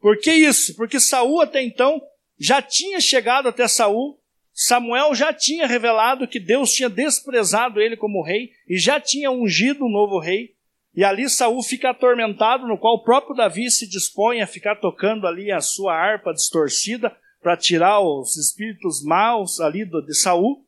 Por 0.00 0.18
que 0.18 0.32
isso? 0.32 0.76
Porque 0.76 1.00
Saul 1.00 1.40
até 1.40 1.62
então 1.62 2.00
já 2.38 2.62
tinha 2.62 3.00
chegado 3.00 3.48
até 3.48 3.66
Saul, 3.66 4.18
Samuel 4.60 5.14
já 5.14 5.32
tinha 5.32 5.68
revelado 5.68 6.26
que 6.26 6.40
Deus 6.40 6.72
tinha 6.72 6.88
desprezado 6.88 7.80
ele 7.80 7.96
como 7.96 8.24
rei 8.24 8.50
e 8.68 8.76
já 8.76 9.00
tinha 9.00 9.30
ungido 9.30 9.84
um 9.84 9.90
novo 9.90 10.18
rei. 10.18 10.56
E 10.94 11.04
ali 11.04 11.30
Saul 11.30 11.62
fica 11.62 11.90
atormentado, 11.90 12.66
no 12.66 12.76
qual 12.76 12.96
o 12.96 13.04
próprio 13.04 13.36
Davi 13.36 13.70
se 13.70 13.88
dispõe 13.88 14.40
a 14.40 14.48
ficar 14.48 14.74
tocando 14.76 15.28
ali 15.28 15.52
a 15.52 15.60
sua 15.60 15.94
harpa 15.94 16.32
distorcida 16.32 17.16
para 17.40 17.56
tirar 17.56 18.00
os 18.00 18.36
espíritos 18.36 19.00
maus 19.04 19.60
ali 19.60 19.84
de 19.84 20.14
Saul. 20.14 20.64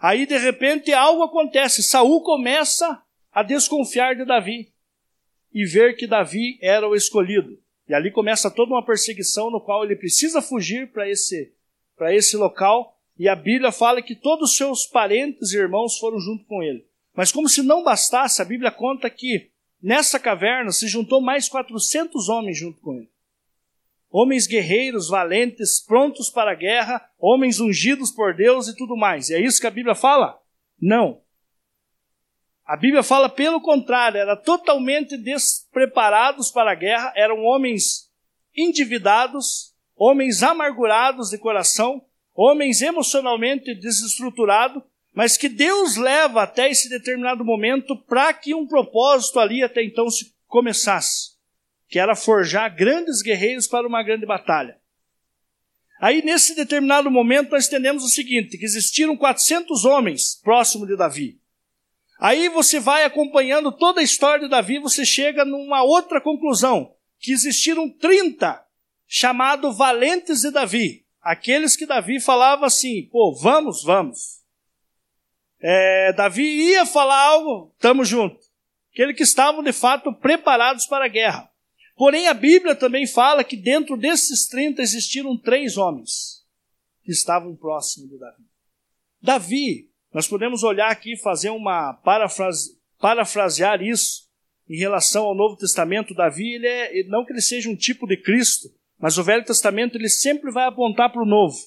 Aí 0.00 0.26
de 0.26 0.38
repente 0.38 0.92
algo 0.92 1.22
acontece. 1.22 1.82
Saul 1.82 2.22
começa 2.22 3.02
a 3.32 3.42
desconfiar 3.42 4.14
de 4.14 4.24
Davi 4.24 4.72
e 5.52 5.64
ver 5.64 5.96
que 5.96 6.06
Davi 6.06 6.58
era 6.62 6.88
o 6.88 6.94
escolhido. 6.94 7.58
E 7.88 7.94
ali 7.94 8.10
começa 8.10 8.50
toda 8.50 8.72
uma 8.72 8.84
perseguição 8.84 9.50
no 9.50 9.60
qual 9.60 9.84
ele 9.84 9.96
precisa 9.96 10.42
fugir 10.42 10.92
para 10.92 11.08
esse 11.08 11.52
para 11.96 12.14
esse 12.14 12.36
local, 12.36 12.96
e 13.18 13.28
a 13.28 13.34
Bíblia 13.34 13.72
fala 13.72 14.00
que 14.00 14.14
todos 14.14 14.50
os 14.50 14.56
seus 14.56 14.86
parentes 14.86 15.52
e 15.52 15.56
irmãos 15.56 15.98
foram 15.98 16.20
junto 16.20 16.44
com 16.44 16.62
ele. 16.62 16.86
Mas 17.12 17.32
como 17.32 17.48
se 17.48 17.60
não 17.60 17.82
bastasse, 17.82 18.40
a 18.40 18.44
Bíblia 18.44 18.70
conta 18.70 19.10
que 19.10 19.50
nessa 19.82 20.20
caverna 20.20 20.70
se 20.70 20.86
juntou 20.86 21.20
mais 21.20 21.48
400 21.48 22.28
homens 22.28 22.56
junto 22.56 22.80
com 22.80 22.94
ele 22.94 23.10
homens 24.10 24.46
guerreiros, 24.46 25.08
valentes, 25.08 25.80
prontos 25.80 26.30
para 26.30 26.52
a 26.52 26.54
guerra, 26.54 27.02
homens 27.18 27.60
ungidos 27.60 28.10
por 28.10 28.34
Deus 28.34 28.68
e 28.68 28.76
tudo 28.76 28.96
mais. 28.96 29.30
é 29.30 29.40
isso 29.40 29.60
que 29.60 29.66
a 29.66 29.70
Bíblia 29.70 29.94
fala? 29.94 30.38
Não. 30.80 31.20
A 32.64 32.76
Bíblia 32.76 33.02
fala 33.02 33.28
pelo 33.28 33.60
contrário, 33.60 34.18
era 34.18 34.36
totalmente 34.36 35.16
despreparados 35.16 36.50
para 36.50 36.72
a 36.72 36.74
guerra, 36.74 37.12
eram 37.16 37.44
homens 37.44 38.10
endividados, 38.54 39.74
homens 39.96 40.42
amargurados 40.42 41.30
de 41.30 41.38
coração, 41.38 42.04
homens 42.34 42.82
emocionalmente 42.82 43.74
desestruturados, 43.74 44.82
mas 45.14 45.36
que 45.36 45.48
Deus 45.48 45.96
leva 45.96 46.42
até 46.42 46.70
esse 46.70 46.88
determinado 46.88 47.44
momento 47.44 47.96
para 47.96 48.32
que 48.34 48.54
um 48.54 48.66
propósito 48.66 49.40
ali 49.40 49.62
até 49.62 49.82
então 49.82 50.10
se 50.10 50.34
começasse 50.46 51.37
que 51.88 51.98
era 51.98 52.14
forjar 52.14 52.74
grandes 52.74 53.22
guerreiros 53.22 53.66
para 53.66 53.86
uma 53.86 54.02
grande 54.02 54.26
batalha. 54.26 54.78
Aí, 56.00 56.22
nesse 56.24 56.54
determinado 56.54 57.10
momento, 57.10 57.50
nós 57.50 57.66
entendemos 57.66 58.04
o 58.04 58.08
seguinte: 58.08 58.56
que 58.56 58.64
existiram 58.64 59.16
400 59.16 59.84
homens 59.84 60.40
próximo 60.42 60.86
de 60.86 60.96
Davi. 60.96 61.40
Aí 62.20 62.48
você 62.48 62.78
vai 62.78 63.04
acompanhando 63.04 63.72
toda 63.72 64.00
a 64.00 64.04
história 64.04 64.44
de 64.44 64.50
Davi, 64.50 64.78
você 64.78 65.04
chega 65.04 65.44
numa 65.44 65.82
outra 65.82 66.20
conclusão: 66.20 66.94
que 67.18 67.32
existiram 67.32 67.88
30 67.88 68.64
chamados 69.06 69.76
valentes 69.76 70.42
de 70.42 70.50
Davi. 70.50 71.04
Aqueles 71.20 71.76
que 71.76 71.86
Davi 71.86 72.20
falava 72.20 72.66
assim: 72.66 73.08
pô, 73.10 73.34
vamos, 73.34 73.82
vamos. 73.82 74.38
É, 75.60 76.12
Davi 76.12 76.42
ia 76.42 76.86
falar 76.86 77.20
algo, 77.20 77.72
estamos 77.74 78.08
juntos. 78.08 78.46
Aqueles 78.92 79.16
que 79.16 79.24
estavam 79.24 79.62
de 79.62 79.72
fato 79.72 80.12
preparados 80.12 80.86
para 80.86 81.06
a 81.06 81.08
guerra. 81.08 81.47
Porém, 81.98 82.28
a 82.28 82.34
Bíblia 82.34 82.76
também 82.76 83.08
fala 83.08 83.42
que 83.42 83.56
dentro 83.56 83.96
desses 83.96 84.46
30 84.46 84.80
existiram 84.80 85.36
três 85.36 85.76
homens 85.76 86.46
que 87.02 87.10
estavam 87.10 87.56
próximos 87.56 88.08
de 88.08 88.16
Davi. 88.16 88.44
Davi, 89.20 89.90
nós 90.14 90.28
podemos 90.28 90.62
olhar 90.62 90.92
aqui 90.92 91.14
e 91.14 91.20
fazer 91.20 91.50
uma 91.50 91.92
parafrase, 91.92 92.78
parafrasear 93.00 93.82
isso 93.82 94.28
em 94.70 94.78
relação 94.78 95.24
ao 95.24 95.34
Novo 95.34 95.56
Testamento. 95.56 96.14
Davi, 96.14 96.54
ele 96.54 96.68
é, 96.68 97.02
não 97.08 97.24
que 97.24 97.32
ele 97.32 97.42
seja 97.42 97.68
um 97.68 97.74
tipo 97.74 98.06
de 98.06 98.16
Cristo, 98.16 98.68
mas 98.96 99.18
o 99.18 99.24
Velho 99.24 99.44
Testamento 99.44 99.96
ele 99.96 100.08
sempre 100.08 100.52
vai 100.52 100.68
apontar 100.68 101.10
para 101.10 101.22
o 101.22 101.26
Novo. 101.26 101.58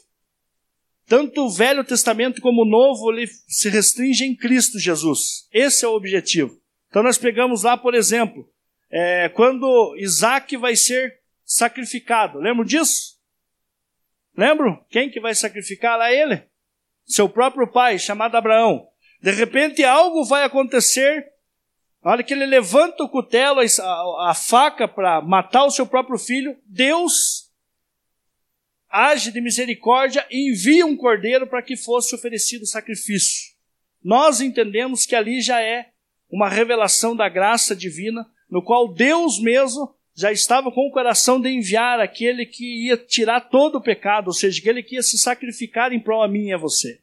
Tanto 1.08 1.42
o 1.42 1.50
Velho 1.50 1.84
Testamento 1.84 2.40
como 2.40 2.62
o 2.62 2.70
Novo 2.70 3.12
ele 3.12 3.28
se 3.28 3.68
restringe 3.68 4.24
em 4.24 4.34
Cristo 4.34 4.80
Jesus. 4.80 5.46
Esse 5.52 5.84
é 5.84 5.90
o 5.90 5.96
objetivo. 5.96 6.58
Então 6.88 7.04
nós 7.04 7.18
pegamos 7.18 7.64
lá, 7.64 7.76
por 7.76 7.94
exemplo, 7.94 8.50
é, 8.92 9.30
quando 9.30 9.96
Isaac 9.98 10.56
vai 10.58 10.76
ser 10.76 11.22
sacrificado. 11.46 12.40
Lembram 12.40 12.66
disso? 12.66 13.18
Lembram? 14.36 14.84
Quem 14.90 15.10
que 15.10 15.20
vai 15.20 15.34
sacrificar 15.34 15.98
lá 15.98 16.12
ele? 16.12 16.44
Seu 17.06 17.28
próprio 17.30 17.68
pai, 17.72 17.98
chamado 17.98 18.36
Abraão. 18.36 18.88
De 19.22 19.32
repente 19.32 19.84
algo 19.84 20.26
vai 20.26 20.44
acontecer. 20.44 21.26
Na 22.04 22.12
hora 22.12 22.24
que 22.24 22.34
ele 22.34 22.46
levanta 22.46 23.04
o 23.04 23.10
cutelo, 23.10 23.62
a, 23.62 24.32
a 24.32 24.34
faca 24.34 24.88
para 24.88 25.22
matar 25.22 25.66
o 25.66 25.72
seu 25.72 25.86
próprio 25.86 26.18
filho, 26.18 26.58
Deus 26.66 27.52
age 28.90 29.32
de 29.32 29.40
misericórdia 29.40 30.26
e 30.30 30.52
envia 30.52 30.86
um 30.86 30.98
cordeiro 30.98 31.48
para 31.48 31.62
que 31.62 31.78
fosse 31.78 32.14
oferecido 32.14 32.66
sacrifício. 32.66 33.52
Nós 34.04 34.42
entendemos 34.42 35.06
que 35.06 35.16
ali 35.16 35.42
já 35.42 35.62
é 35.62 35.92
uma 36.30 36.50
revelação 36.50 37.16
da 37.16 37.30
graça 37.30 37.76
divina 37.76 38.26
no 38.52 38.62
qual 38.62 38.94
Deus 38.94 39.40
mesmo 39.40 39.96
já 40.14 40.32
estava 40.32 40.70
com 40.72 40.86
o 40.88 40.92
coração 40.92 41.40
de 41.40 41.50
enviar 41.50 42.02
aquele 42.02 42.46
que 42.46 42.88
ia 42.88 42.98
tirar 42.98 43.40
todo 43.40 43.78
o 43.78 43.82
pecado, 43.82 44.28
ou 44.28 44.34
seja, 44.34 44.60
aquele 44.60 44.84
que 44.84 44.96
ia 44.96 45.02
se 45.02 45.18
sacrificar 45.18 45.94
em 45.94 46.00
prol 46.00 46.22
a 46.22 46.28
mim 46.28 46.48
e 46.48 46.54
a 46.54 46.58
você. 46.58 47.00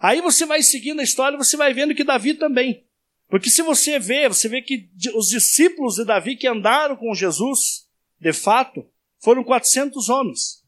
Aí 0.00 0.20
você 0.20 0.44
vai 0.44 0.62
seguindo 0.62 1.00
a 1.00 1.04
história, 1.04 1.38
você 1.38 1.56
vai 1.56 1.72
vendo 1.72 1.94
que 1.94 2.02
Davi 2.02 2.34
também. 2.34 2.84
Porque 3.28 3.48
se 3.48 3.62
você 3.62 3.98
vê, 4.00 4.28
você 4.28 4.48
vê 4.48 4.60
que 4.60 4.90
os 5.14 5.28
discípulos 5.28 5.94
de 5.94 6.04
Davi 6.04 6.34
que 6.34 6.48
andaram 6.48 6.96
com 6.96 7.14
Jesus, 7.14 7.86
de 8.18 8.32
fato, 8.32 8.84
foram 9.20 9.44
400 9.44 10.08
homens. 10.08 10.64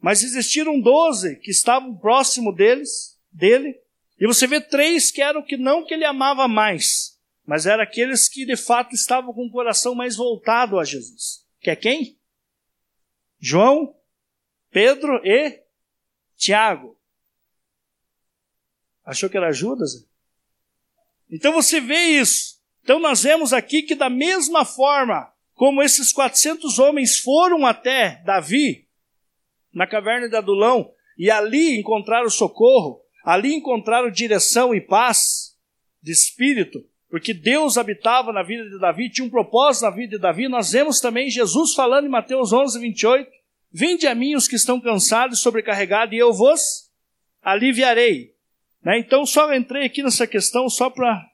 Mas 0.00 0.22
existiram 0.22 0.80
12 0.80 1.36
que 1.36 1.50
estavam 1.50 1.96
próximo 1.96 2.54
deles, 2.54 3.18
dele, 3.32 3.74
e 4.20 4.26
você 4.26 4.46
vê 4.46 4.60
três 4.60 5.10
que 5.10 5.20
eram 5.20 5.42
que 5.42 5.56
não 5.56 5.84
que 5.84 5.94
ele 5.94 6.04
amava 6.04 6.46
mais, 6.46 7.17
mas 7.48 7.64
eram 7.64 7.82
aqueles 7.82 8.28
que 8.28 8.44
de 8.44 8.58
fato 8.58 8.94
estavam 8.94 9.32
com 9.32 9.46
o 9.46 9.50
coração 9.50 9.94
mais 9.94 10.16
voltado 10.16 10.78
a 10.78 10.84
Jesus. 10.84 11.46
Que 11.58 11.70
é 11.70 11.76
quem? 11.76 12.20
João, 13.40 13.96
Pedro 14.70 15.18
e 15.24 15.58
Tiago. 16.36 17.00
Achou 19.02 19.30
que 19.30 19.38
era 19.38 19.50
Judas? 19.50 20.06
Então 21.30 21.54
você 21.54 21.80
vê 21.80 22.20
isso. 22.20 22.60
Então 22.82 23.00
nós 23.00 23.22
vemos 23.22 23.54
aqui 23.54 23.80
que 23.80 23.94
da 23.94 24.10
mesma 24.10 24.66
forma 24.66 25.32
como 25.54 25.82
esses 25.82 26.12
400 26.12 26.78
homens 26.78 27.18
foram 27.18 27.64
até 27.64 28.22
Davi, 28.26 28.86
na 29.72 29.86
caverna 29.86 30.28
de 30.28 30.36
Adulão, 30.36 30.92
e 31.16 31.30
ali 31.30 31.78
encontraram 31.80 32.28
socorro, 32.28 33.00
ali 33.24 33.54
encontraram 33.54 34.10
direção 34.10 34.74
e 34.74 34.82
paz 34.82 35.58
de 36.02 36.12
espírito, 36.12 36.86
porque 37.10 37.32
Deus 37.32 37.78
habitava 37.78 38.32
na 38.32 38.42
vida 38.42 38.68
de 38.68 38.78
Davi, 38.78 39.10
tinha 39.10 39.26
um 39.26 39.30
propósito 39.30 39.84
na 39.84 39.90
vida 39.90 40.16
de 40.16 40.22
Davi. 40.22 40.48
Nós 40.48 40.72
vemos 40.72 41.00
também 41.00 41.30
Jesus 41.30 41.74
falando 41.74 42.06
em 42.06 42.10
Mateus 42.10 42.52
11, 42.52 42.78
28, 42.78 43.38
Vinde 43.70 44.06
a 44.06 44.14
mim 44.14 44.34
os 44.34 44.48
que 44.48 44.56
estão 44.56 44.80
cansados 44.80 45.38
e 45.38 45.42
sobrecarregados, 45.42 46.14
e 46.14 46.18
eu 46.18 46.32
vos 46.32 46.90
aliviarei. 47.42 48.34
Né? 48.82 48.98
Então, 48.98 49.26
só 49.26 49.52
entrei 49.54 49.84
aqui 49.84 50.02
nessa 50.02 50.26
questão 50.26 50.68
só 50.68 50.88
para 50.88 51.26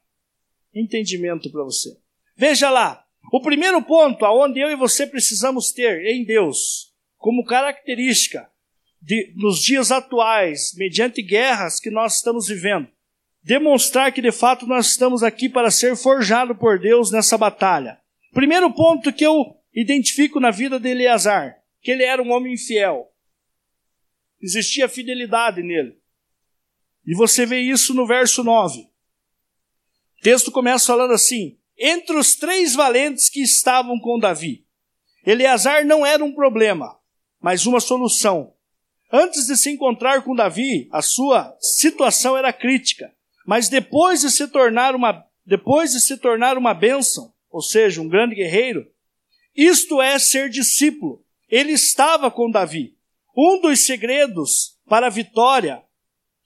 entendimento 0.75 1.51
para 1.51 1.63
você. 1.63 1.97
Veja 2.37 2.71
lá, 2.71 3.05
o 3.33 3.41
primeiro 3.41 3.81
ponto 3.83 4.25
aonde 4.25 4.61
eu 4.61 4.71
e 4.71 4.77
você 4.77 5.07
precisamos 5.07 5.71
ter 5.71 6.05
em 6.07 6.25
Deus, 6.25 6.93
como 7.17 7.45
característica 7.45 8.51
de, 9.01 9.33
nos 9.37 9.63
dias 9.63 9.93
atuais, 9.93 10.73
mediante 10.77 11.23
guerras 11.23 11.79
que 11.79 11.91
nós 11.91 12.17
estamos 12.17 12.49
vivendo, 12.49 12.89
demonstrar 13.45 14.11
que 14.11 14.23
de 14.23 14.33
fato 14.33 14.67
nós 14.67 14.87
estamos 14.87 15.23
aqui 15.23 15.49
para 15.49 15.71
ser 15.71 15.95
forjado 15.97 16.55
por 16.55 16.81
Deus 16.81 17.13
nessa 17.13 17.37
batalha. 17.37 18.01
Primeiro 18.33 18.73
ponto 18.73 19.13
que 19.13 19.25
eu 19.25 19.55
identifico 19.73 20.41
na 20.41 20.51
vida 20.51 20.81
de 20.81 20.89
Eleazar, 20.89 21.57
que 21.83 21.91
ele 21.91 22.03
era 22.03 22.23
um 22.23 22.33
homem 22.33 22.57
fiel. 22.57 23.13
Existia 24.41 24.89
fidelidade 24.89 25.63
nele. 25.63 25.99
E 27.07 27.15
você 27.15 27.45
vê 27.45 27.61
isso 27.61 27.93
no 27.93 28.07
verso 28.07 28.43
9. 28.43 28.81
O 28.81 28.89
texto 30.23 30.51
começa 30.51 30.87
falando 30.87 31.13
assim: 31.13 31.59
entre 31.79 32.17
os 32.17 32.35
três 32.35 32.75
valentes 32.75 33.29
que 33.29 33.43
estavam 33.43 34.01
com 34.01 34.19
Davi, 34.19 34.67
Eleazar 35.27 35.85
não 35.85 36.05
era 36.05 36.25
um 36.25 36.35
problema, 36.35 36.99
mas 37.41 37.67
uma 37.67 37.81
solução. 37.81 38.55
Antes 39.13 39.47
de 39.47 39.57
se 39.57 39.71
encontrar 39.71 40.23
com 40.23 40.35
Davi, 40.35 40.89
a 40.91 41.03
sua 41.03 41.57
situação 41.61 42.37
era 42.37 42.53
crítica, 42.53 43.14
mas 43.47 43.69
depois 43.69 44.23
de 44.23 44.31
se 44.31 44.49
tornar 44.49 44.95
uma 44.95 45.25
depois 45.47 45.93
de 45.93 46.01
se 46.01 46.17
tornar 46.17 46.57
uma 46.57 46.73
bênção, 46.73 47.33
ou 47.51 47.61
seja, 47.61 48.01
um 48.01 48.09
grande 48.09 48.35
guerreiro, 48.35 48.91
isto 49.55 50.01
é 50.01 50.19
ser 50.19 50.49
discípulo. 50.49 51.23
Ele 51.49 51.73
estava 51.73 52.31
com 52.31 52.51
Davi. 52.51 52.97
Um 53.37 53.61
dos 53.61 53.85
segredos 53.85 54.79
para 54.89 55.09
a 55.09 55.11
vitória 55.11 55.83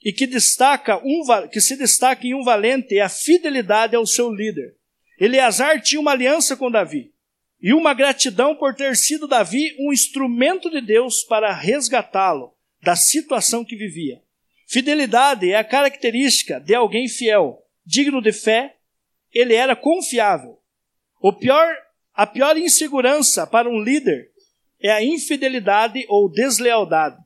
e 0.02 0.12
que 0.12 0.26
destaca 0.26 0.98
um 0.98 1.22
que 1.48 1.60
se 1.60 1.76
destaca 1.76 2.26
em 2.26 2.34
um 2.34 2.42
valente 2.42 2.98
é 2.98 3.02
a 3.02 3.08
fidelidade 3.08 3.94
ao 3.94 4.06
seu 4.06 4.32
líder. 4.32 4.76
Eleazar 5.18 5.80
tinha 5.80 6.00
uma 6.00 6.12
aliança 6.12 6.56
com 6.56 6.70
Davi 6.70 7.12
e 7.60 7.72
uma 7.72 7.92
gratidão 7.94 8.54
por 8.54 8.74
ter 8.74 8.96
sido 8.96 9.26
Davi 9.26 9.76
um 9.80 9.92
instrumento 9.92 10.70
de 10.70 10.80
Deus 10.80 11.24
para 11.24 11.52
resgatá-lo 11.52 12.54
da 12.82 12.94
situação 12.94 13.64
que 13.64 13.76
vivia. 13.76 14.22
Fidelidade 14.70 15.50
é 15.50 15.56
a 15.56 15.64
característica 15.64 16.60
de 16.60 16.74
alguém 16.74 17.08
fiel, 17.08 17.62
digno 17.86 18.20
de 18.20 18.32
fé. 18.32 18.76
Ele 19.32 19.54
era 19.54 19.74
confiável. 19.74 20.58
O 21.22 21.32
pior, 21.32 21.74
a 22.12 22.26
pior 22.26 22.54
insegurança 22.58 23.46
para 23.46 23.66
um 23.66 23.80
líder 23.80 24.30
é 24.78 24.90
a 24.90 25.02
infidelidade 25.02 26.04
ou 26.06 26.30
deslealdade. 26.30 27.16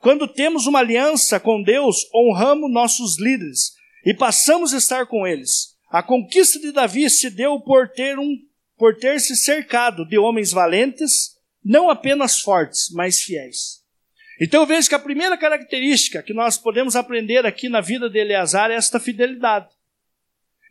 Quando 0.00 0.26
temos 0.26 0.66
uma 0.66 0.80
aliança 0.80 1.38
com 1.38 1.62
Deus, 1.62 2.04
honramos 2.12 2.72
nossos 2.72 3.16
líderes 3.16 3.74
e 4.04 4.12
passamos 4.12 4.74
a 4.74 4.78
estar 4.78 5.06
com 5.06 5.24
eles. 5.24 5.76
A 5.90 6.02
conquista 6.02 6.58
de 6.58 6.72
Davi 6.72 7.08
se 7.08 7.30
deu 7.30 7.60
por 7.60 7.88
ter, 7.90 8.18
um, 8.18 8.36
por 8.76 8.96
ter 8.96 9.20
se 9.20 9.36
cercado 9.36 10.04
de 10.04 10.18
homens 10.18 10.50
valentes, 10.50 11.36
não 11.64 11.88
apenas 11.88 12.40
fortes, 12.40 12.88
mas 12.92 13.20
fiéis. 13.20 13.77
Então 14.40 14.62
eu 14.62 14.66
vejo 14.66 14.88
que 14.88 14.94
a 14.94 15.00
primeira 15.00 15.36
característica 15.36 16.22
que 16.22 16.32
nós 16.32 16.56
podemos 16.56 16.94
aprender 16.94 17.44
aqui 17.44 17.68
na 17.68 17.80
vida 17.80 18.08
de 18.08 18.18
Eleazar 18.18 18.70
é 18.70 18.74
esta 18.74 19.00
fidelidade. 19.00 19.68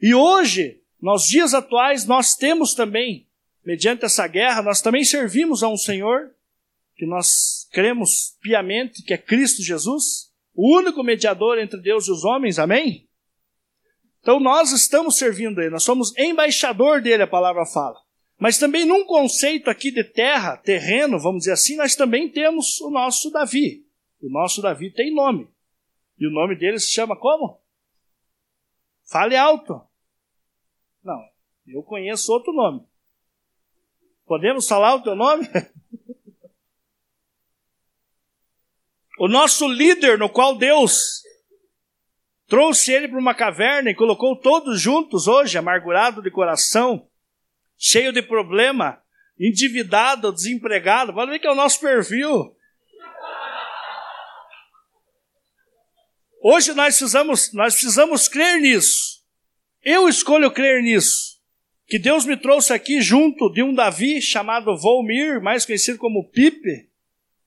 E 0.02 0.14
hoje, 0.14 0.82
nos 1.02 1.28
dias 1.28 1.54
atuais, 1.54 2.06
nós 2.06 2.36
temos 2.36 2.74
também, 2.74 3.28
mediante 3.66 4.06
essa 4.06 4.26
guerra, 4.28 4.62
nós 4.62 4.82
também 4.82 5.04
servimos 5.04 5.64
a 5.64 5.68
um 5.68 5.78
Senhor 5.78 6.32
que 6.96 7.06
nós 7.06 7.68
cremos 7.72 8.36
piamente 8.42 9.04
que 9.04 9.14
é 9.14 9.18
Cristo 9.18 9.62
Jesus, 9.62 10.32
o 10.56 10.76
único 10.78 11.04
mediador 11.04 11.60
entre 11.60 11.80
Deus 11.80 12.08
e 12.08 12.12
os 12.12 12.24
homens, 12.24 12.58
amém? 12.58 13.08
Então 14.22 14.40
nós 14.40 14.72
estamos 14.72 15.16
servindo 15.16 15.62
ele, 15.62 15.70
nós 15.70 15.84
somos 15.84 16.18
embaixador 16.18 17.02
dele, 17.02 17.24
a 17.24 17.28
palavra 17.28 17.66
fala. 17.66 18.07
Mas 18.38 18.58
também 18.58 18.86
num 18.86 19.06
conceito 19.06 19.70
aqui 19.70 19.92
de 19.92 20.04
terra, 20.04 20.58
terreno, 20.58 21.20
vamos 21.20 21.40
dizer 21.40 21.54
assim, 21.54 21.76
nós 21.76 21.96
também 21.96 22.30
temos 22.30 22.80
o 22.82 22.90
nosso 22.90 23.32
Davi. 23.32 23.86
O 24.22 24.30
nosso 24.30 24.62
Davi 24.62 24.92
tem 24.92 25.14
nome. 25.14 25.50
E 26.20 26.28
o 26.28 26.32
nome 26.32 26.56
dele 26.56 26.80
se 26.80 26.92
chama 26.92 27.16
como? 27.16 27.60
Fale 29.10 29.36
alto. 29.36 29.82
Não, 31.04 31.20
eu 31.68 31.82
conheço 31.82 32.32
outro 32.32 32.54
nome. 32.54 32.86
Podemos 34.26 34.68
falar 34.68 34.96
o 34.96 35.02
teu 35.02 35.16
nome? 35.16 35.48
o 39.20 39.28
nosso 39.28 39.68
líder, 39.68 40.20
no 40.20 40.30
qual 40.30 40.56
Deus 40.56 41.24
Trouxe 42.48 42.94
ele 42.94 43.10
para 43.10 43.20
uma 43.20 43.36
caverna 43.36 43.90
e 43.90 43.96
colocou 43.96 44.34
todos 44.34 44.80
juntos 44.80 45.28
hoje, 45.28 45.58
amargurado 45.58 46.22
de 46.22 46.32
coração, 46.32 47.06
cheio 47.78 48.12
de 48.12 48.22
problema, 48.22 49.02
endividado, 49.40 50.34
desempregado. 50.34 51.14
Pode 51.14 51.32
ver 51.32 51.40
que 51.40 51.48
é 51.48 51.52
o 51.52 51.56
nosso 51.56 51.80
perfil. 51.80 52.56
Hoje 56.42 56.74
nós 56.74 56.98
precisamos, 56.98 57.54
nós 57.54 57.74
precisamos 57.74 58.28
crer 58.28 58.60
nisso. 58.60 59.24
Eu 59.84 60.08
escolho 60.08 60.52
crer 60.52 60.82
nisso. 60.82 61.38
Que 61.86 61.98
Deus 61.98 62.26
me 62.26 62.36
trouxe 62.36 62.74
aqui 62.74 63.02
junto 63.02 63.52
de 63.52 63.64
um 63.64 63.74
Davi 63.74 64.22
chamado 64.22 64.78
Volmir, 64.78 65.42
mais 65.42 65.66
conhecido 65.66 65.98
como 65.98 66.30
Pipe. 66.30 66.90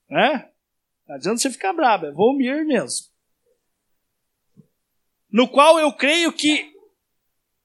Né? 0.09 0.49
Não 1.07 1.15
adianta 1.15 1.37
você 1.37 1.49
ficar 1.51 1.73
bravo, 1.73 2.07
é 2.07 2.11
Volmir 2.11 2.65
mesmo 2.65 3.11
no 5.31 5.47
qual 5.47 5.79
eu 5.79 5.93
creio 5.93 6.33
que, 6.33 6.70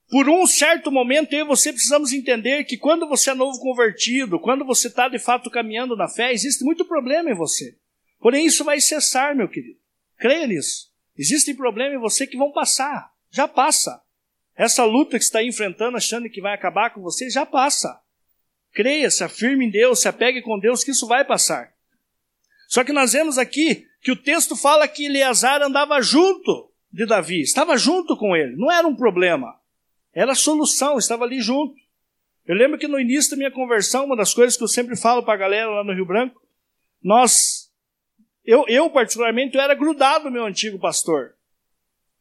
por 0.09 0.29
um 0.29 0.47
certo 0.47 0.89
momento, 0.89 1.33
eu 1.33 1.45
e 1.45 1.47
você 1.47 1.73
precisamos 1.73 2.13
entender 2.13 2.63
que 2.63 2.77
quando 2.77 3.07
você 3.07 3.31
é 3.31 3.33
novo 3.33 3.59
convertido, 3.59 4.39
quando 4.39 4.63
você 4.63 4.87
está 4.87 5.09
de 5.09 5.19
fato 5.19 5.49
caminhando 5.49 5.97
na 5.97 6.07
fé, 6.07 6.31
existe 6.31 6.63
muito 6.63 6.85
problema 6.85 7.29
em 7.29 7.35
você. 7.35 7.77
Porém, 8.19 8.45
isso 8.45 8.63
vai 8.63 8.79
cessar, 8.79 9.35
meu 9.35 9.49
querido. 9.49 9.79
Creia 10.17 10.47
nisso. 10.47 10.87
Existem 11.17 11.55
problemas 11.55 11.95
em 11.95 12.01
você 12.01 12.25
que 12.25 12.37
vão 12.37 12.51
passar. 12.51 13.11
Já 13.31 13.47
passa. 13.47 14.01
Essa 14.55 14.85
luta 14.85 15.17
que 15.17 15.25
está 15.25 15.43
enfrentando, 15.43 15.97
achando 15.97 16.29
que 16.29 16.41
vai 16.41 16.53
acabar 16.53 16.91
com 16.91 17.01
você, 17.01 17.29
já 17.29 17.45
passa. 17.45 17.99
Creia, 18.73 19.11
se 19.11 19.23
afirme 19.23 19.65
em 19.65 19.69
Deus, 19.69 19.99
se 19.99 20.07
apegue 20.07 20.41
com 20.41 20.57
Deus, 20.57 20.83
que 20.83 20.91
isso 20.91 21.07
vai 21.07 21.25
passar. 21.25 21.73
Só 22.67 22.83
que 22.83 22.93
nós 22.93 23.13
vemos 23.13 23.37
aqui 23.37 23.85
que 24.01 24.11
o 24.11 24.15
texto 24.15 24.55
fala 24.55 24.87
que 24.87 25.05
Eleazar 25.05 25.61
andava 25.61 26.01
junto 26.01 26.71
de 26.91 27.05
Davi, 27.05 27.41
estava 27.41 27.77
junto 27.77 28.15
com 28.17 28.35
ele, 28.35 28.55
não 28.55 28.71
era 28.71 28.87
um 28.87 28.95
problema, 28.95 29.56
era 30.17 30.31
a 30.31 30.35
solução, 30.35 30.97
estava 30.97 31.25
ali 31.25 31.39
junto. 31.39 31.75
Eu 32.47 32.55
lembro 32.55 32.79
que 32.79 32.87
no 32.87 32.99
início 32.99 33.29
da 33.29 33.37
minha 33.37 33.51
conversão, 33.51 34.05
uma 34.05 34.17
das 34.17 34.33
coisas 34.33 34.57
que 34.57 34.63
eu 34.63 34.67
sempre 34.67 34.95
falo 34.95 35.21
para 35.21 35.35
a 35.35 35.37
galera 35.37 35.69
lá 35.69 35.83
no 35.83 35.93
Rio 35.93 36.07
Branco, 36.07 36.41
nós, 37.03 37.71
eu, 38.43 38.65
eu 38.67 38.89
particularmente, 38.89 39.55
eu 39.55 39.61
era 39.61 39.75
grudado 39.75 40.25
no 40.25 40.31
meu 40.31 40.43
antigo 40.43 40.79
pastor. 40.79 41.35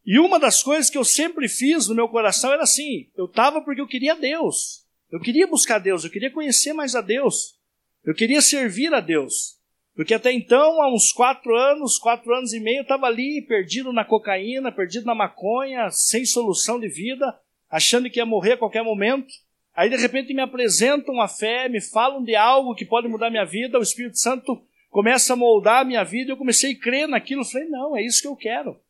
E 0.05 0.19
uma 0.19 0.39
das 0.39 0.63
coisas 0.63 0.91
que 0.91 0.99
eu 0.99 1.05
sempre 1.05 1.49
fiz 1.49 1.89
no 1.89 1.95
meu 1.95 2.07
coração 2.07 2.53
era 2.53 2.65
assim: 2.65 3.09
eu 3.17 3.25
estava 3.25 3.63
porque 3.63 3.81
eu 3.81 3.89
queria 3.89 4.15
Deus. 4.15 4.87
Eu 5.11 5.19
queria 5.19 5.47
buscar 5.47 5.79
Deus, 5.79 6.05
eu 6.05 6.11
queria 6.11 6.31
conhecer 6.31 6.75
mais 6.75 6.95
a 6.95 7.01
Deus. 7.01 7.59
Eu 8.05 8.15
queria 8.15 8.43
servir 8.43 8.93
a 8.93 9.01
Deus. 9.01 9.57
Porque 9.95 10.13
até 10.13 10.31
então, 10.31 10.83
há 10.83 10.93
uns 10.93 11.13
quatro 11.13 11.57
anos, 11.57 11.99
quatro 11.99 12.31
anos 12.35 12.53
e 12.53 12.61
meio, 12.61 12.81
eu 12.81 12.83
estava 12.83 13.07
ali 13.07 13.41
perdido 13.41 13.91
na 13.91 14.05
cocaína, 14.05 14.71
perdido 14.71 15.07
na 15.07 15.15
maconha, 15.15 15.89
sem 15.91 16.27
solução 16.27 16.79
de 16.79 16.89
vida, 16.89 17.35
achando 17.71 18.11
que 18.11 18.19
ia 18.19 18.27
morrer 18.27 18.53
a 18.53 18.57
qualquer 18.59 18.83
momento. 18.83 19.33
Aí 19.75 19.91
de 19.91 19.97
repente 19.97 20.33
me 20.33 20.41
apresentam 20.41 21.21
a 21.21 21.29
fé, 21.29 21.69
me 21.69 21.81
falam 21.81 22.23
de 22.23 22.35
algo 22.35 22.75
que 22.75 22.85
pode 22.85 23.09
mudar 23.09 23.31
minha 23.31 23.45
vida, 23.45 23.79
o 23.79 23.83
Espírito 23.83 24.19
Santo 24.19 24.63
começa 24.91 25.35
a 25.35 25.37
moldar 25.37 25.83
a 25.83 25.85
minha 25.85 26.03
vida, 26.05 26.33
eu 26.33 26.37
comecei 26.37 26.73
a 26.73 26.79
crer 26.79 27.07
naquilo, 27.07 27.45
falei, 27.45 27.69
não, 27.69 27.97
é 27.97 28.03
isso 28.03 28.23
que 28.23 28.29
eu 28.29 28.37
quero. 28.37 28.81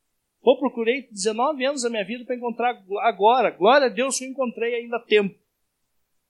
Pô, 0.40 0.56
procurei 0.56 1.08
19 1.10 1.64
anos 1.64 1.82
da 1.82 1.90
minha 1.90 2.04
vida 2.04 2.24
para 2.24 2.36
encontrar 2.36 2.80
agora. 3.00 3.50
Glória 3.50 3.88
a 3.88 3.90
Deus 3.90 4.16
que 4.16 4.24
eu 4.24 4.28
encontrei 4.28 4.76
ainda 4.76 4.96
a 4.96 5.00
tempo. 5.00 5.34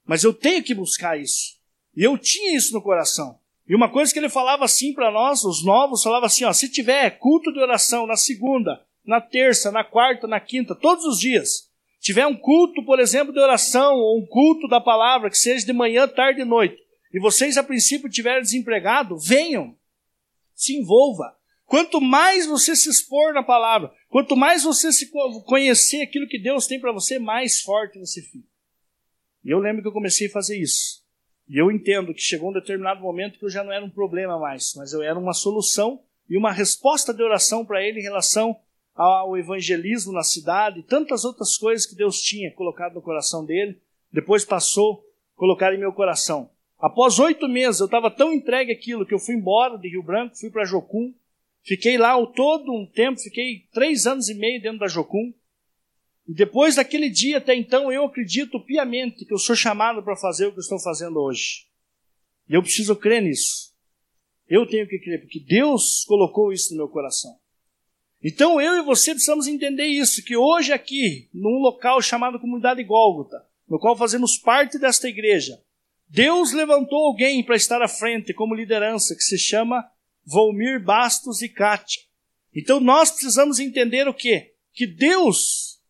Mas 0.06 0.24
eu 0.24 0.32
tenho 0.32 0.62
que 0.62 0.74
buscar 0.74 1.20
isso. 1.20 1.56
E 1.94 2.02
eu 2.02 2.16
tinha 2.16 2.56
isso 2.56 2.72
no 2.72 2.80
coração. 2.80 3.38
E 3.68 3.74
uma 3.74 3.90
coisa 3.90 4.10
que 4.10 4.18
ele 4.18 4.30
falava 4.30 4.64
assim 4.64 4.94
para 4.94 5.10
nós, 5.10 5.44
os 5.44 5.62
novos, 5.62 6.02
falava 6.02 6.24
assim: 6.24 6.44
ó, 6.44 6.52
se 6.54 6.70
tiver 6.70 7.18
culto 7.18 7.52
de 7.52 7.58
oração 7.58 8.06
na 8.06 8.16
segunda, 8.16 8.80
na 9.04 9.20
terça, 9.20 9.70
na 9.70 9.84
quarta, 9.84 10.26
na 10.26 10.40
quinta, 10.40 10.74
todos 10.74 11.04
os 11.04 11.18
dias, 11.18 11.70
tiver 12.06 12.26
um 12.26 12.36
culto, 12.36 12.84
por 12.84 13.00
exemplo, 13.00 13.32
de 13.32 13.40
oração, 13.40 13.96
ou 13.96 14.18
um 14.18 14.26
culto 14.26 14.68
da 14.68 14.80
palavra, 14.80 15.30
que 15.30 15.38
seja 15.38 15.64
de 15.64 15.72
manhã, 15.72 16.06
tarde 16.06 16.42
e 16.42 16.44
noite, 16.44 16.76
e 17.12 17.18
vocês 17.20 17.56
a 17.56 17.62
princípio 17.62 18.08
tiverem 18.08 18.42
desempregado, 18.42 19.18
venham, 19.18 19.76
se 20.54 20.76
envolva. 20.76 21.36
Quanto 21.64 22.00
mais 22.00 22.46
você 22.46 22.76
se 22.76 22.88
expor 22.88 23.34
na 23.34 23.42
palavra, 23.42 23.92
Quanto 24.16 24.34
mais 24.34 24.62
você 24.62 24.90
se 24.92 25.10
conhecer 25.44 26.00
aquilo 26.00 26.26
que 26.26 26.38
Deus 26.38 26.66
tem 26.66 26.80
para 26.80 26.90
você, 26.90 27.18
mais 27.18 27.60
forte 27.60 27.98
você 27.98 28.22
fica. 28.22 28.48
E 29.44 29.50
eu 29.50 29.58
lembro 29.58 29.82
que 29.82 29.88
eu 29.88 29.92
comecei 29.92 30.28
a 30.28 30.30
fazer 30.30 30.58
isso. 30.58 31.04
E 31.46 31.60
eu 31.60 31.70
entendo 31.70 32.14
que 32.14 32.22
chegou 32.22 32.48
um 32.48 32.54
determinado 32.54 33.02
momento 33.02 33.38
que 33.38 33.44
eu 33.44 33.50
já 33.50 33.62
não 33.62 33.70
era 33.70 33.84
um 33.84 33.90
problema 33.90 34.38
mais, 34.38 34.72
mas 34.74 34.94
eu 34.94 35.02
era 35.02 35.18
uma 35.18 35.34
solução 35.34 36.02
e 36.30 36.36
uma 36.38 36.50
resposta 36.50 37.12
de 37.12 37.22
oração 37.22 37.62
para 37.62 37.82
ele 37.82 38.00
em 38.00 38.02
relação 38.02 38.58
ao 38.96 39.36
evangelismo 39.36 40.12
na 40.12 40.22
cidade, 40.22 40.82
tantas 40.82 41.24
outras 41.24 41.56
coisas 41.58 41.86
que 41.86 41.94
Deus 41.94 42.20
tinha 42.20 42.50
colocado 42.52 42.94
no 42.94 43.02
coração 43.02 43.44
dele, 43.44 43.78
depois 44.10 44.44
passou 44.44 45.04
a 45.34 45.38
colocar 45.38 45.74
em 45.74 45.78
meu 45.78 45.92
coração. 45.92 46.50
Após 46.78 47.18
oito 47.18 47.46
meses, 47.46 47.80
eu 47.80 47.86
estava 47.86 48.10
tão 48.10 48.32
entregue 48.32 48.72
aquilo 48.72 49.06
que 49.06 49.12
eu 49.12 49.18
fui 49.18 49.34
embora 49.34 49.78
de 49.78 49.88
Rio 49.88 50.02
Branco, 50.02 50.36
fui 50.36 50.50
para 50.50 50.64
Jocum, 50.64 51.14
fiquei 51.62 51.98
lá 51.98 52.16
o 52.16 52.26
todo 52.26 52.72
um 52.72 52.86
tempo, 52.86 53.20
fiquei 53.20 53.66
três 53.72 54.06
anos 54.06 54.28
e 54.28 54.34
meio 54.34 54.60
dentro 54.60 54.78
da 54.78 54.88
Jocum, 54.88 55.32
e 56.26 56.34
depois 56.34 56.74
daquele 56.74 57.08
dia 57.08 57.38
até 57.38 57.54
então, 57.54 57.92
eu 57.92 58.04
acredito 58.04 58.58
piamente 58.60 59.24
que 59.24 59.32
eu 59.32 59.38
sou 59.38 59.54
chamado 59.54 60.02
para 60.02 60.16
fazer 60.16 60.46
o 60.46 60.52
que 60.52 60.58
estou 60.58 60.78
fazendo 60.80 61.20
hoje. 61.20 61.66
E 62.48 62.54
eu 62.54 62.62
preciso 62.62 62.96
crer 62.96 63.22
nisso. 63.22 63.72
Eu 64.48 64.66
tenho 64.66 64.88
que 64.88 64.98
crer, 64.98 65.20
porque 65.20 65.40
Deus 65.40 66.04
colocou 66.04 66.52
isso 66.52 66.72
no 66.72 66.78
meu 66.78 66.88
coração. 66.88 67.36
Então 68.22 68.60
eu 68.60 68.76
e 68.76 68.82
você 68.82 69.12
precisamos 69.12 69.46
entender 69.46 69.86
isso, 69.86 70.24
que 70.24 70.36
hoje 70.36 70.72
aqui, 70.72 71.28
num 71.32 71.58
local 71.58 72.00
chamado 72.00 72.40
Comunidade 72.40 72.82
Gólgota, 72.82 73.44
no 73.68 73.78
qual 73.78 73.96
fazemos 73.96 74.36
parte 74.38 74.78
desta 74.78 75.08
igreja, 75.08 75.60
Deus 76.08 76.52
levantou 76.52 77.06
alguém 77.06 77.42
para 77.42 77.56
estar 77.56 77.82
à 77.82 77.88
frente 77.88 78.32
como 78.32 78.54
liderança, 78.54 79.14
que 79.14 79.22
se 79.22 79.38
chama 79.38 79.88
Volmir 80.24 80.82
Bastos 80.82 81.42
e 81.42 81.48
Kátia. 81.48 82.02
Então 82.54 82.80
nós 82.80 83.10
precisamos 83.10 83.58
entender 83.58 84.08
o 84.08 84.14
quê? 84.14 84.54
Que 84.72 84.86
Deus 84.86 85.80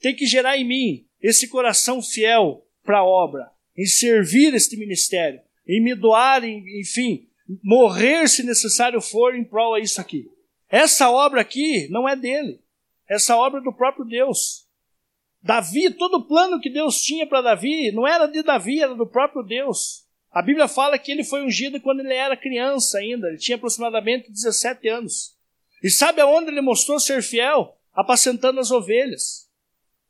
tem 0.00 0.14
que 0.14 0.26
gerar 0.26 0.58
em 0.58 0.66
mim 0.66 1.06
esse 1.20 1.48
coração 1.48 2.02
fiel 2.02 2.66
para 2.82 2.98
a 2.98 3.04
obra, 3.04 3.50
em 3.76 3.86
servir 3.86 4.54
este 4.54 4.76
ministério, 4.76 5.40
em 5.66 5.82
me 5.82 5.94
doar, 5.94 6.42
enfim, 6.44 7.28
morrer 7.62 8.28
se 8.28 8.42
necessário 8.42 9.00
for 9.00 9.34
em 9.34 9.44
prol 9.44 9.74
a 9.74 9.80
isso 9.80 10.00
aqui. 10.00 10.30
Essa 10.70 11.10
obra 11.10 11.40
aqui 11.40 11.88
não 11.90 12.08
é 12.08 12.14
dele. 12.14 12.60
Essa 13.08 13.36
obra 13.36 13.60
é 13.60 13.62
do 13.62 13.72
próprio 13.72 14.04
Deus. 14.04 14.68
Davi, 15.42 15.90
todo 15.90 16.18
o 16.18 16.24
plano 16.26 16.60
que 16.60 16.70
Deus 16.70 17.02
tinha 17.02 17.26
para 17.26 17.40
Davi, 17.40 17.90
não 17.92 18.06
era 18.06 18.26
de 18.26 18.42
Davi, 18.42 18.80
era 18.80 18.94
do 18.94 19.06
próprio 19.06 19.42
Deus. 19.42 20.06
A 20.30 20.42
Bíblia 20.42 20.68
fala 20.68 20.98
que 20.98 21.10
ele 21.10 21.24
foi 21.24 21.42
ungido 21.42 21.80
quando 21.80 22.00
ele 22.00 22.14
era 22.14 22.36
criança 22.36 22.98
ainda, 22.98 23.26
ele 23.26 23.38
tinha 23.38 23.56
aproximadamente 23.56 24.30
17 24.30 24.88
anos. 24.88 25.34
E 25.82 25.90
sabe 25.90 26.20
aonde 26.20 26.50
ele 26.50 26.60
mostrou 26.60 27.00
ser 27.00 27.22
fiel? 27.22 27.76
Apacentando 27.92 28.60
as 28.60 28.70
ovelhas. 28.70 29.50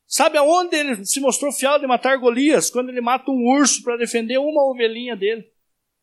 Sabe 0.07 0.37
aonde 0.37 0.77
ele 0.77 1.07
se 1.07 1.21
mostrou 1.21 1.53
fiel 1.53 1.79
de 1.79 1.87
matar 1.87 2.19
Golias? 2.19 2.69
Quando 2.69 2.91
ele 2.91 3.01
mata 3.01 3.31
um 3.31 3.47
urso 3.57 3.83
para 3.83 3.97
defender 3.97 4.39
uma 4.39 4.69
ovelhinha 4.69 5.17
dele. 5.17 5.49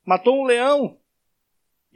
Matou 0.06 0.42
um 0.42 0.46
leão. 0.46 0.98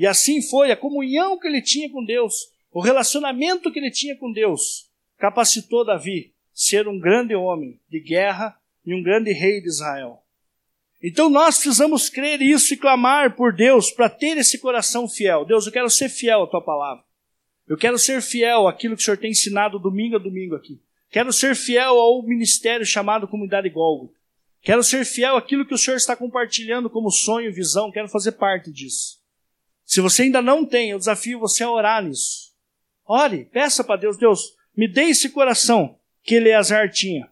E 0.01 0.07
assim 0.07 0.41
foi 0.41 0.71
a 0.71 0.75
comunhão 0.75 1.37
que 1.37 1.47
ele 1.47 1.61
tinha 1.61 1.87
com 1.87 2.03
Deus, 2.03 2.51
o 2.71 2.81
relacionamento 2.81 3.71
que 3.71 3.77
ele 3.77 3.91
tinha 3.91 4.15
com 4.17 4.31
Deus, 4.31 4.89
capacitou 5.15 5.85
Davi 5.85 6.33
ser 6.51 6.87
um 6.87 6.97
grande 6.97 7.35
homem 7.35 7.79
de 7.87 7.99
guerra 7.99 8.59
e 8.83 8.95
um 8.95 9.03
grande 9.03 9.31
rei 9.31 9.61
de 9.61 9.67
Israel. 9.67 10.23
Então 11.03 11.29
nós 11.29 11.59
precisamos 11.59 12.09
crer 12.09 12.41
isso 12.41 12.73
e 12.73 12.77
clamar 12.77 13.35
por 13.35 13.53
Deus 13.53 13.91
para 13.91 14.09
ter 14.09 14.37
esse 14.37 14.57
coração 14.57 15.07
fiel. 15.07 15.45
Deus, 15.45 15.67
eu 15.67 15.71
quero 15.71 15.87
ser 15.87 16.09
fiel 16.09 16.41
à 16.41 16.47
tua 16.47 16.63
palavra. 16.63 17.03
Eu 17.67 17.77
quero 17.77 17.99
ser 17.99 18.23
fiel 18.23 18.67
àquilo 18.67 18.95
que 18.95 19.03
o 19.03 19.05
Senhor 19.05 19.17
tem 19.17 19.29
ensinado 19.29 19.77
domingo 19.77 20.15
a 20.15 20.19
domingo 20.19 20.55
aqui. 20.55 20.81
Quero 21.11 21.31
ser 21.31 21.55
fiel 21.55 21.99
ao 21.99 22.23
ministério 22.23 22.87
chamado 22.87 23.27
Comunidade 23.27 23.69
Golgo. 23.69 24.11
Quero 24.63 24.81
ser 24.81 25.05
fiel 25.05 25.35
àquilo 25.35 25.63
que 25.63 25.75
o 25.75 25.77
Senhor 25.77 25.97
está 25.97 26.15
compartilhando 26.15 26.89
como 26.89 27.11
sonho, 27.11 27.53
visão. 27.53 27.91
Quero 27.91 28.09
fazer 28.09 28.31
parte 28.31 28.71
disso. 28.71 29.20
Se 29.91 29.99
você 29.99 30.21
ainda 30.21 30.41
não 30.41 30.65
tem, 30.65 30.91
eu 30.91 30.97
desafio 30.97 31.37
você 31.37 31.65
a 31.65 31.69
orar 31.69 32.01
nisso. 32.01 32.55
Ore, 33.05 33.43
peça 33.43 33.83
para 33.83 33.99
Deus, 33.99 34.17
Deus, 34.17 34.55
me 34.73 34.87
dê 34.87 35.09
esse 35.09 35.31
coração 35.31 35.99
que 36.23 36.35
Eleazar 36.35 36.89
tinha. 36.89 37.29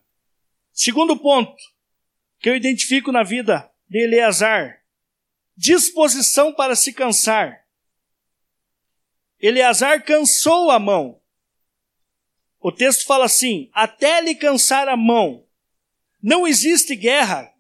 Segundo 0.74 1.18
ponto 1.18 1.56
que 2.38 2.50
eu 2.50 2.58
identifico 2.58 3.14
na 3.14 3.24
vida 3.24 3.72
de 3.88 4.04
Eleazar, 4.04 4.84
disposição 5.56 6.54
para 6.54 6.76
se 6.76 6.92
cansar. 6.92 7.66
Eleazar 9.40 10.04
cansou 10.04 10.70
a 10.70 10.78
mão. 10.78 11.22
O 12.60 12.74
texto 12.74 13.06
fala 13.06 13.24
assim: 13.24 13.70
até 13.72 14.20
lhe 14.20 14.36
cansar 14.36 14.90
a 14.90 14.98
mão. 14.98 15.48
Não 16.22 16.46
existe 16.46 16.94
guerra 16.94 17.54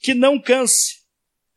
que 0.00 0.14
não 0.14 0.36
canse. 0.42 1.01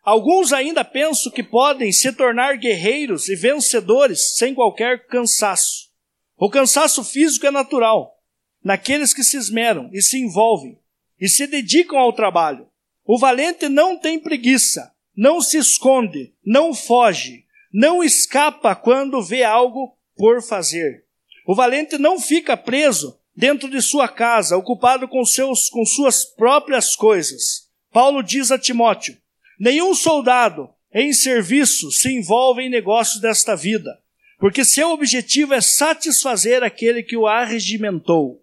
Alguns 0.05 0.53
ainda 0.53 0.85
pensam 0.85 1.31
que 1.31 1.41
podem 1.41 1.91
se 1.91 2.11
tornar 2.13 2.57
guerreiros 2.57 3.27
e 3.27 3.35
vencedores 3.35 4.37
sem 4.37 4.53
qualquer 4.53 5.07
cansaço. 5.07 5.89
O 6.37 6.47
cansaço 6.47 7.03
físico 7.03 7.47
é 7.47 7.51
natural 7.51 8.21
naqueles 8.63 9.15
que 9.15 9.23
se 9.23 9.35
esmeram 9.35 9.89
e 9.91 10.03
se 10.03 10.19
envolvem 10.19 10.77
e 11.19 11.27
se 11.27 11.47
dedicam 11.47 11.97
ao 11.97 12.13
trabalho. 12.13 12.67
O 13.03 13.17
valente 13.17 13.67
não 13.67 13.97
tem 13.97 14.19
preguiça, 14.19 14.93
não 15.17 15.41
se 15.41 15.57
esconde, 15.57 16.35
não 16.45 16.71
foge, 16.71 17.45
não 17.73 18.03
escapa 18.03 18.75
quando 18.75 19.23
vê 19.23 19.43
algo 19.43 19.97
por 20.15 20.39
fazer. 20.43 21.03
O 21.47 21.55
valente 21.55 21.97
não 21.97 22.19
fica 22.19 22.55
preso 22.55 23.19
dentro 23.35 23.67
de 23.67 23.81
sua 23.81 24.07
casa, 24.07 24.55
ocupado 24.55 25.07
com, 25.07 25.25
seus, 25.25 25.67
com 25.67 25.83
suas 25.83 26.25
próprias 26.25 26.95
coisas. 26.95 27.69
Paulo 27.91 28.21
diz 28.21 28.51
a 28.51 28.59
Timóteo: 28.59 29.17
Nenhum 29.59 29.93
soldado 29.93 30.69
em 30.93 31.13
serviço 31.13 31.91
se 31.91 32.09
envolve 32.09 32.63
em 32.63 32.69
negócios 32.69 33.21
desta 33.21 33.55
vida, 33.55 34.01
porque 34.39 34.65
seu 34.65 34.89
objetivo 34.91 35.53
é 35.53 35.61
satisfazer 35.61 36.63
aquele 36.63 37.03
que 37.03 37.17
o 37.17 37.27
arregimentou. 37.27 38.41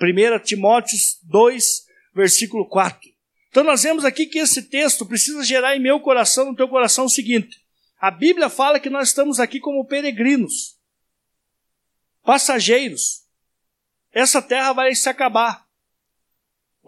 1 0.00 0.38
Timóteo 0.44 0.96
2, 1.24 1.64
versículo 2.14 2.68
4. 2.68 3.08
Então 3.48 3.64
nós 3.64 3.82
vemos 3.82 4.04
aqui 4.04 4.26
que 4.26 4.38
esse 4.38 4.62
texto 4.62 5.06
precisa 5.06 5.42
gerar 5.42 5.76
em 5.76 5.80
meu 5.80 6.00
coração, 6.00 6.46
no 6.46 6.56
teu 6.56 6.68
coração, 6.68 7.06
o 7.06 7.10
seguinte: 7.10 7.60
a 8.00 8.10
Bíblia 8.10 8.48
fala 8.48 8.78
que 8.78 8.90
nós 8.90 9.08
estamos 9.08 9.40
aqui 9.40 9.58
como 9.58 9.86
peregrinos, 9.86 10.78
passageiros. 12.22 13.24
Essa 14.12 14.40
terra 14.40 14.72
vai 14.72 14.94
se 14.94 15.08
acabar. 15.08 15.67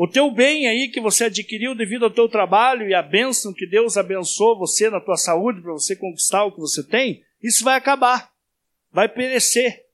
O 0.03 0.09
teu 0.09 0.31
bem 0.31 0.67
aí 0.67 0.89
que 0.89 0.99
você 0.99 1.25
adquiriu 1.25 1.75
devido 1.75 2.07
ao 2.07 2.11
teu 2.11 2.27
trabalho 2.27 2.89
e 2.89 2.95
a 2.95 3.03
bênção 3.03 3.53
que 3.53 3.67
Deus 3.67 3.99
abençoou 3.99 4.59
você 4.59 4.89
na 4.89 4.99
tua 4.99 5.19
saúde 5.19 5.61
para 5.61 5.75
você 5.75 5.95
conquistar 5.95 6.43
o 6.47 6.53
que 6.53 6.59
você 6.59 6.83
tem, 6.83 7.23
isso 7.43 7.63
vai 7.63 7.77
acabar, 7.77 8.33
vai 8.91 9.11
perecer. 9.11 9.85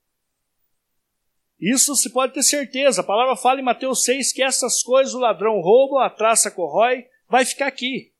Isso 1.59 1.93
se 1.93 2.09
pode 2.09 2.33
ter 2.33 2.41
certeza. 2.41 3.01
A 3.01 3.03
palavra 3.03 3.35
fala 3.35 3.59
em 3.59 3.65
Mateus 3.65 4.05
6 4.05 4.31
que 4.31 4.41
essas 4.41 4.81
coisas 4.81 5.13
o 5.13 5.19
ladrão 5.19 5.59
rouba, 5.59 6.05
a 6.05 6.09
traça 6.09 6.49
corrói, 6.49 7.05
vai 7.27 7.43
ficar 7.43 7.67
aqui. 7.67 8.13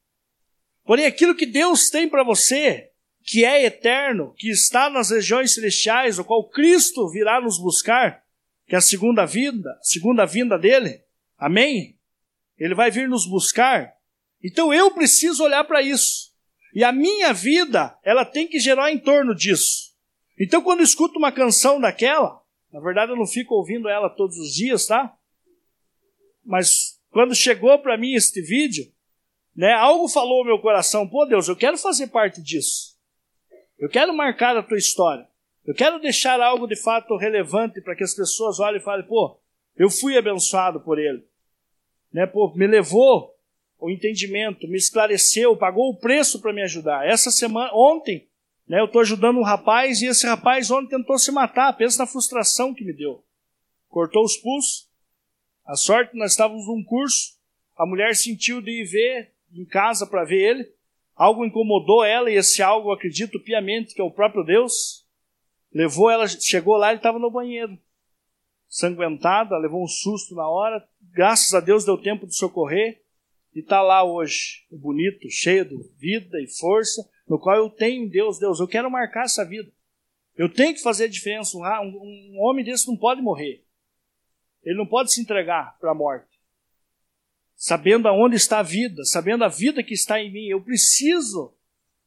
Porém, 0.83 1.05
aquilo 1.05 1.35
que 1.35 1.45
Deus 1.45 1.89
tem 1.89 2.09
para 2.09 2.21
você, 2.21 2.91
que 3.23 3.45
é 3.45 3.63
eterno, 3.63 4.33
que 4.35 4.49
está 4.49 4.89
nas 4.89 5.09
regiões 5.09 5.53
celestiais, 5.53 6.19
o 6.19 6.25
qual 6.25 6.49
Cristo 6.49 7.09
virá 7.09 7.39
nos 7.39 7.57
buscar, 7.57 8.25
que 8.67 8.75
é 8.75 8.77
a 8.77 8.81
segunda 8.81 9.25
vinda, 9.25 9.79
segunda 9.81 10.25
vinda 10.25 10.59
dele, 10.59 11.06
Amém? 11.37 11.97
Ele 12.57 12.73
vai 12.73 12.89
vir 12.89 13.07
nos 13.07 13.27
buscar. 13.27 13.93
Então 14.43 14.73
eu 14.73 14.91
preciso 14.91 15.43
olhar 15.43 15.63
para 15.63 15.81
isso. 15.81 16.33
E 16.73 16.83
a 16.83 16.91
minha 16.91 17.33
vida, 17.33 17.97
ela 18.03 18.25
tem 18.25 18.47
que 18.47 18.59
gerar 18.59 18.91
em 18.91 18.99
torno 18.99 19.35
disso. 19.35 19.95
Então 20.39 20.61
quando 20.61 20.79
eu 20.79 20.85
escuto 20.85 21.17
uma 21.17 21.31
canção 21.31 21.79
daquela, 21.79 22.41
na 22.71 22.79
verdade 22.79 23.11
eu 23.11 23.15
não 23.15 23.25
fico 23.25 23.55
ouvindo 23.55 23.89
ela 23.89 24.09
todos 24.09 24.37
os 24.37 24.53
dias, 24.53 24.85
tá? 24.85 25.15
Mas 26.43 26.99
quando 27.09 27.35
chegou 27.35 27.77
para 27.79 27.97
mim 27.97 28.13
este 28.13 28.41
vídeo, 28.41 28.91
né, 29.55 29.73
algo 29.73 30.07
falou 30.07 30.43
no 30.43 30.51
meu 30.51 30.59
coração, 30.59 31.07
pô 31.07 31.25
Deus, 31.25 31.47
eu 31.47 31.55
quero 31.55 31.77
fazer 31.77 32.07
parte 32.07 32.41
disso. 32.41 32.95
Eu 33.77 33.89
quero 33.89 34.15
marcar 34.15 34.55
a 34.57 34.63
tua 34.63 34.77
história. 34.77 35.27
Eu 35.65 35.75
quero 35.75 35.99
deixar 35.99 36.39
algo 36.39 36.65
de 36.65 36.75
fato 36.75 37.17
relevante 37.17 37.81
para 37.81 37.95
que 37.95 38.03
as 38.03 38.13
pessoas 38.13 38.59
olhem 38.59 38.79
e 38.79 38.83
falem, 38.83 39.05
pô, 39.05 39.39
eu 39.75 39.89
fui 39.89 40.17
abençoado 40.17 40.79
por 40.79 40.97
ele. 40.97 41.26
Né, 42.17 42.25
pô, 42.25 42.51
me 42.55 42.65
levou 42.65 43.31
o 43.77 43.91
entendimento, 43.91 44.67
me 44.67 44.75
esclareceu, 44.75 45.55
pagou 45.55 45.91
o 45.91 45.95
preço 45.95 46.41
para 46.41 46.51
me 46.51 46.63
ajudar. 46.63 47.07
Essa 47.07 47.29
semana, 47.29 47.69
ontem, 47.75 48.27
né, 48.67 48.79
eu 48.79 48.85
estou 48.85 49.01
ajudando 49.01 49.37
um 49.37 49.43
rapaz 49.43 50.01
e 50.01 50.07
esse 50.07 50.25
rapaz 50.25 50.71
ontem 50.71 50.97
tentou 50.97 51.19
se 51.19 51.31
matar. 51.31 51.77
Pensa 51.77 51.99
na 51.99 52.07
frustração 52.07 52.73
que 52.73 52.83
me 52.83 52.91
deu. 52.91 53.23
Cortou 53.87 54.23
os 54.23 54.35
pulsos. 54.35 54.89
A 55.63 55.75
sorte, 55.75 56.17
nós 56.17 56.31
estávamos 56.31 56.65
num 56.65 56.83
curso. 56.83 57.37
A 57.77 57.85
mulher 57.85 58.15
sentiu 58.15 58.63
de 58.63 58.71
ir 58.81 58.85
ver 58.85 59.31
em 59.53 59.63
casa 59.63 60.07
para 60.07 60.25
ver 60.25 60.41
ele. 60.41 60.73
Algo 61.15 61.45
incomodou 61.45 62.03
ela 62.03 62.31
e 62.31 62.35
esse 62.35 62.63
algo, 62.63 62.91
acredito 62.91 63.39
piamente 63.39 63.93
que 63.93 64.01
é 64.01 64.03
o 64.03 64.09
próprio 64.09 64.43
Deus. 64.43 65.05
Levou 65.71 66.09
ela, 66.09 66.27
chegou 66.27 66.77
lá, 66.77 66.89
ele 66.89 66.97
estava 66.97 67.19
no 67.19 67.29
banheiro. 67.29 67.77
sanguentada, 68.67 69.55
levou 69.59 69.83
um 69.83 69.87
susto 69.87 70.33
na 70.33 70.49
hora. 70.49 70.83
Graças 71.17 71.51
a 71.55 71.59
Deus 71.59 71.83
deu 71.83 71.97
tempo 71.97 72.27
de 72.27 72.35
socorrer 72.35 73.01
e 73.51 73.61
está 73.61 73.81
lá 73.81 74.03
hoje, 74.03 74.67
bonito, 74.69 75.27
cheio 75.31 75.65
de 75.65 75.75
vida 75.97 76.39
e 76.39 76.47
força, 76.47 77.09
no 77.27 77.39
qual 77.39 77.57
eu 77.57 77.71
tenho 77.71 78.07
Deus, 78.07 78.37
Deus, 78.37 78.59
eu 78.59 78.67
quero 78.67 78.91
marcar 78.91 79.23
essa 79.23 79.43
vida. 79.43 79.71
Eu 80.35 80.47
tenho 80.47 80.75
que 80.75 80.81
fazer 80.83 81.09
diferença. 81.09 81.57
Um, 81.57 81.61
um 81.63 82.37
homem 82.41 82.63
desse 82.63 82.87
não 82.87 82.95
pode 82.95 83.19
morrer. 83.19 83.65
Ele 84.63 84.77
não 84.77 84.85
pode 84.85 85.11
se 85.11 85.19
entregar 85.19 85.75
para 85.79 85.89
a 85.89 85.95
morte. 85.95 86.39
Sabendo 87.55 88.07
aonde 88.07 88.35
está 88.35 88.59
a 88.59 88.63
vida, 88.63 89.03
sabendo 89.03 89.43
a 89.43 89.47
vida 89.47 89.81
que 89.81 89.95
está 89.95 90.21
em 90.21 90.31
mim, 90.31 90.45
eu 90.45 90.61
preciso 90.61 91.51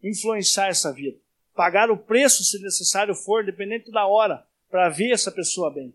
influenciar 0.01 0.69
essa 0.69 0.93
vida. 0.93 1.19
Pagar 1.53 1.91
o 1.91 1.99
preço, 1.99 2.45
se 2.45 2.63
necessário 2.63 3.17
for, 3.17 3.45
dependente 3.45 3.91
da 3.91 4.07
hora, 4.07 4.47
para 4.71 4.89
ver 4.89 5.11
essa 5.11 5.33
pessoa 5.33 5.69
bem. 5.75 5.93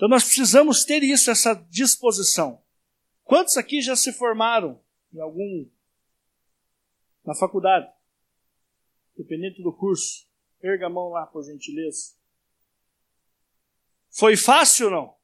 Então 0.00 0.08
nós 0.08 0.24
precisamos 0.24 0.82
ter 0.82 1.02
isso, 1.02 1.30
essa 1.30 1.52
disposição. 1.68 2.64
Quantos 3.22 3.58
aqui 3.58 3.82
já 3.82 3.94
se 3.94 4.14
formaram 4.14 4.82
em 5.12 5.20
algum 5.20 5.68
na 7.22 7.34
faculdade? 7.34 7.86
Dependente 9.14 9.62
do 9.62 9.70
curso. 9.70 10.26
Erga 10.62 10.86
a 10.86 10.88
mão 10.88 11.10
lá, 11.10 11.26
por 11.26 11.44
gentileza. 11.44 12.14
Foi 14.08 14.38
fácil 14.38 14.86
ou 14.86 14.90
não? 14.90 15.16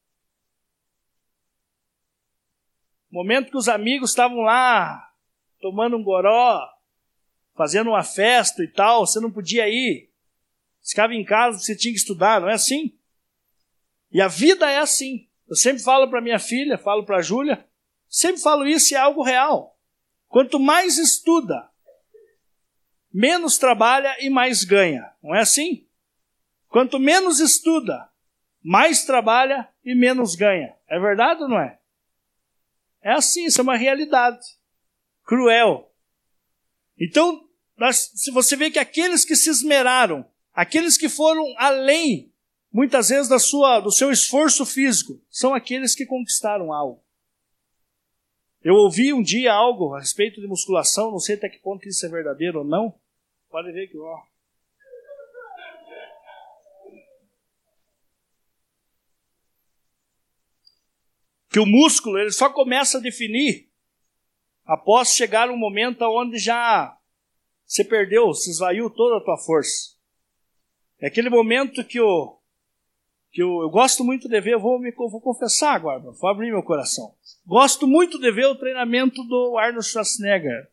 Momento 3.10 3.50
que 3.50 3.56
os 3.56 3.68
amigos 3.68 4.10
estavam 4.10 4.42
lá 4.42 5.10
tomando 5.58 5.96
um 5.96 6.04
goró, 6.04 6.68
fazendo 7.54 7.88
uma 7.88 8.04
festa 8.04 8.62
e 8.62 8.68
tal, 8.68 9.06
você 9.06 9.20
não 9.20 9.32
podia 9.32 9.66
ir. 9.70 10.12
Ficava 10.84 11.14
em 11.14 11.24
casa, 11.24 11.60
você 11.60 11.74
tinha 11.74 11.94
que 11.94 11.98
estudar, 11.98 12.42
não 12.42 12.50
é 12.50 12.52
assim? 12.52 12.95
E 14.16 14.20
a 14.22 14.28
vida 14.28 14.70
é 14.70 14.78
assim. 14.78 15.28
Eu 15.46 15.54
sempre 15.54 15.82
falo 15.82 16.08
para 16.08 16.22
minha 16.22 16.38
filha, 16.38 16.78
falo 16.78 17.04
para 17.04 17.18
a 17.18 17.22
Júlia, 17.22 17.68
sempre 18.08 18.40
falo 18.40 18.66
isso 18.66 18.94
e 18.94 18.96
é 18.96 18.98
algo 18.98 19.22
real. 19.22 19.78
Quanto 20.26 20.58
mais 20.58 20.96
estuda, 20.96 21.68
menos 23.12 23.58
trabalha 23.58 24.16
e 24.18 24.30
mais 24.30 24.64
ganha. 24.64 25.12
Não 25.22 25.34
é 25.34 25.40
assim? 25.40 25.86
Quanto 26.66 26.98
menos 26.98 27.40
estuda, 27.40 28.08
mais 28.62 29.04
trabalha 29.04 29.68
e 29.84 29.94
menos 29.94 30.34
ganha. 30.34 30.74
É 30.88 30.98
verdade 30.98 31.42
ou 31.42 31.48
não 31.50 31.60
é? 31.60 31.78
É 33.02 33.12
assim, 33.12 33.44
isso 33.44 33.60
é 33.60 33.64
uma 33.64 33.76
realidade 33.76 34.46
cruel. 35.24 35.94
Então, 36.98 37.46
se 37.92 38.30
você 38.30 38.56
vê 38.56 38.70
que 38.70 38.78
aqueles 38.78 39.26
que 39.26 39.36
se 39.36 39.50
esmeraram, 39.50 40.26
aqueles 40.54 40.96
que 40.96 41.10
foram 41.10 41.44
além, 41.58 42.32
muitas 42.76 43.08
vezes, 43.08 43.28
da 43.28 43.38
sua, 43.38 43.80
do 43.80 43.90
seu 43.90 44.10
esforço 44.10 44.66
físico, 44.66 45.18
são 45.30 45.54
aqueles 45.54 45.94
que 45.94 46.04
conquistaram 46.04 46.72
algo. 46.72 47.02
Eu 48.62 48.74
ouvi 48.74 49.12
um 49.12 49.22
dia 49.22 49.52
algo 49.52 49.94
a 49.94 50.00
respeito 50.00 50.40
de 50.40 50.46
musculação, 50.46 51.10
não 51.10 51.18
sei 51.18 51.36
até 51.36 51.48
que 51.48 51.58
ponto 51.58 51.88
isso 51.88 52.04
é 52.04 52.08
verdadeiro 52.08 52.58
ou 52.58 52.64
não, 52.64 52.94
Pode 53.56 53.72
ver 53.72 53.88
que, 53.88 53.96
ó. 53.96 54.22
Que 61.48 61.58
o 61.58 61.64
músculo 61.64 62.18
ele 62.18 62.32
só 62.32 62.50
começa 62.50 62.98
a 62.98 63.00
definir 63.00 63.70
após 64.62 65.14
chegar 65.14 65.48
um 65.48 65.56
momento 65.56 66.02
onde 66.02 66.36
já 66.36 66.98
você 67.64 67.82
perdeu, 67.82 68.34
se 68.34 68.50
esvaiu 68.50 68.90
toda 68.90 69.16
a 69.16 69.24
tua 69.24 69.38
força. 69.38 69.96
É 71.00 71.06
aquele 71.06 71.30
momento 71.30 71.82
que 71.82 71.98
o 71.98 72.38
que 73.36 73.42
eu, 73.42 73.60
eu 73.60 73.68
gosto 73.68 74.02
muito 74.02 74.30
de 74.30 74.40
ver, 74.40 74.54
eu 74.54 74.60
vou 74.60 74.80
me 74.80 74.90
vou 74.90 75.20
confessar 75.20 75.74
agora, 75.74 76.00
vou 76.00 76.30
abrir 76.30 76.50
meu 76.50 76.62
coração. 76.62 77.14
Gosto 77.46 77.86
muito 77.86 78.18
de 78.18 78.32
ver 78.32 78.46
o 78.46 78.54
treinamento 78.54 79.22
do 79.24 79.58
Arnold 79.58 79.86
Schwarzenegger. 79.86 80.70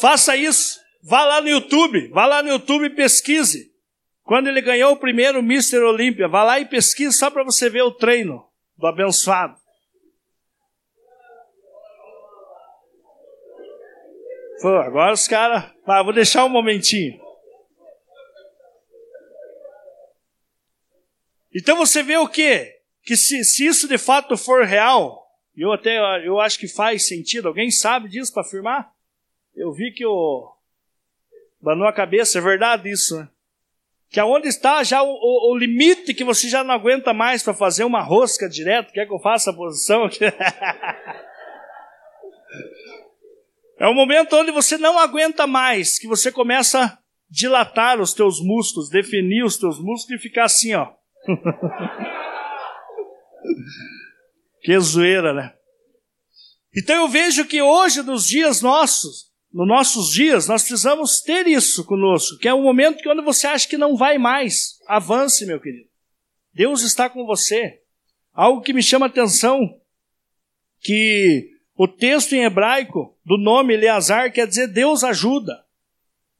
Faça 0.00 0.36
isso. 0.36 0.78
Vá 1.02 1.24
lá 1.24 1.40
no 1.40 1.48
YouTube. 1.48 2.10
Vá 2.10 2.26
lá 2.26 2.44
no 2.44 2.50
YouTube 2.50 2.84
e 2.84 2.90
pesquise. 2.90 3.72
Quando 4.22 4.46
ele 4.46 4.60
ganhou 4.60 4.92
o 4.92 5.00
primeiro 5.00 5.40
Mr. 5.40 5.78
Olímpia, 5.78 6.28
vá 6.28 6.44
lá 6.44 6.60
e 6.60 6.64
pesquise 6.64 7.18
só 7.18 7.28
para 7.28 7.42
você 7.42 7.68
ver 7.68 7.82
o 7.82 7.90
treino 7.90 8.46
do 8.76 8.86
abençoado. 8.86 9.56
Pô, 14.60 14.68
agora 14.76 15.12
os 15.12 15.28
caras. 15.28 15.70
Ah, 15.86 16.02
vou 16.02 16.12
deixar 16.12 16.44
um 16.44 16.48
momentinho. 16.48 17.20
Então 21.54 21.76
você 21.76 22.02
vê 22.02 22.16
o 22.16 22.28
quê? 22.28 22.80
Que 23.02 23.16
se, 23.16 23.44
se 23.44 23.66
isso 23.66 23.88
de 23.88 23.98
fato 23.98 24.36
for 24.36 24.64
real, 24.64 25.26
eu 25.56 25.72
até 25.72 25.98
eu 26.26 26.38
acho 26.40 26.58
que 26.58 26.68
faz 26.68 27.06
sentido. 27.06 27.48
Alguém 27.48 27.70
sabe 27.70 28.08
disso 28.08 28.32
para 28.32 28.42
afirmar? 28.42 28.92
eu 29.58 29.72
vi 29.72 29.92
que 29.92 30.06
o. 30.06 30.54
Banou 31.60 31.88
a 31.88 31.92
cabeça, 31.92 32.38
é 32.38 32.40
verdade 32.40 32.88
isso, 32.88 33.18
né? 33.18 33.28
Que 34.08 34.20
aonde 34.20 34.46
está 34.46 34.82
já 34.84 35.02
o, 35.02 35.08
o, 35.08 35.52
o, 35.52 35.58
limite 35.58 36.14
que 36.14 36.24
você 36.24 36.48
já 36.48 36.62
não 36.62 36.72
aguenta 36.72 37.12
mais 37.12 37.42
para 37.42 37.52
fazer 37.52 37.82
uma 37.82 38.00
rosca 38.00 38.48
direto, 38.48 38.92
quer 38.92 39.06
que 39.06 39.12
eu 39.12 39.18
faça 39.18 39.50
a 39.50 39.54
posição? 39.54 40.08
é 43.78 43.86
o 43.86 43.94
momento 43.94 44.36
onde 44.36 44.50
você 44.50 44.76
não 44.76 44.98
aguenta 44.98 45.46
mais, 45.46 45.98
que 45.98 46.08
você 46.08 46.32
começa 46.32 46.84
a 46.84 46.98
dilatar 47.30 48.00
os 48.00 48.12
teus 48.12 48.40
músculos, 48.40 48.88
definir 48.88 49.44
os 49.44 49.56
teus 49.56 49.78
músculos 49.78 50.20
e 50.20 50.22
ficar 50.22 50.44
assim, 50.44 50.74
ó. 50.74 50.92
que 54.62 54.78
zoeira, 54.80 55.32
né? 55.32 55.54
Então 56.76 56.96
eu 56.96 57.08
vejo 57.08 57.46
que 57.46 57.62
hoje, 57.62 58.02
nos 58.02 58.26
dias 58.26 58.60
nossos, 58.60 59.28
nos 59.52 59.66
nossos 59.66 60.10
dias, 60.10 60.46
nós 60.46 60.62
precisamos 60.62 61.20
ter 61.20 61.46
isso 61.46 61.84
conosco, 61.84 62.38
que 62.38 62.48
é 62.48 62.54
o 62.54 62.62
momento 62.62 62.98
que 62.98 63.04
quando 63.04 63.22
você 63.22 63.46
acha 63.46 63.68
que 63.68 63.78
não 63.78 63.96
vai 63.96 64.18
mais, 64.18 64.78
avance, 64.86 65.46
meu 65.46 65.60
querido. 65.60 65.88
Deus 66.52 66.82
está 66.82 67.08
com 67.08 67.24
você. 67.24 67.80
Algo 68.32 68.60
que 68.60 68.72
me 68.72 68.82
chama 68.82 69.06
a 69.06 69.08
atenção, 69.08 69.60
que 70.80 71.50
o 71.78 71.86
texto 71.86 72.32
em 72.32 72.42
hebraico 72.42 73.16
do 73.24 73.38
nome 73.38 73.72
Eleazar 73.72 74.32
quer 74.32 74.48
dizer 74.48 74.66
Deus 74.66 75.04
ajuda. 75.04 75.64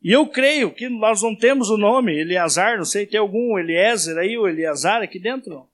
E 0.03 0.11
eu 0.11 0.27
creio 0.27 0.75
que 0.75 0.89
nós 0.89 1.23
não 1.23 1.33
temos 1.33 1.71
o 1.71 1.77
nome 1.77 2.21
Eleazar, 2.21 2.77
não 2.77 2.85
sei, 2.85 3.07
tem 3.07 3.21
algum 3.21 3.57
Eliezer 3.57 4.19
aí, 4.19 4.37
ou 4.37 4.49
Eleazar 4.49 5.01
aqui 5.01 5.17
dentro? 5.17 5.49
Não. 5.49 5.69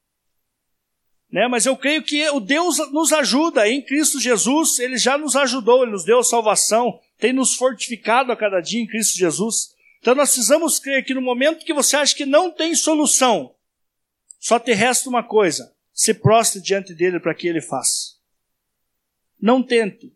Né? 1.32 1.48
Mas 1.48 1.64
eu 1.64 1.74
creio 1.78 2.02
que 2.02 2.28
o 2.28 2.40
Deus 2.40 2.76
nos 2.92 3.10
ajuda 3.10 3.66
em 3.66 3.80
Cristo 3.80 4.20
Jesus, 4.20 4.78
Ele 4.78 4.98
já 4.98 5.16
nos 5.16 5.34
ajudou, 5.34 5.82
Ele 5.82 5.92
nos 5.92 6.04
deu 6.04 6.22
salvação, 6.22 7.00
tem 7.18 7.32
nos 7.32 7.54
fortificado 7.54 8.30
a 8.30 8.36
cada 8.36 8.60
dia 8.60 8.82
em 8.82 8.86
Cristo 8.86 9.16
Jesus. 9.16 9.74
Então 9.98 10.14
nós 10.14 10.28
precisamos 10.28 10.78
crer 10.78 11.02
que 11.06 11.14
no 11.14 11.22
momento 11.22 11.64
que 11.64 11.72
você 11.72 11.96
acha 11.96 12.14
que 12.14 12.26
não 12.26 12.50
tem 12.50 12.74
solução, 12.74 13.54
só 14.38 14.58
te 14.58 14.74
resta 14.74 15.08
uma 15.08 15.22
coisa: 15.22 15.74
se 15.90 16.12
prostre 16.12 16.60
diante 16.60 16.92
dele 16.92 17.18
para 17.18 17.34
que 17.34 17.48
ele 17.48 17.62
faça. 17.62 18.13
Não 19.40 19.62
tente, 19.62 20.12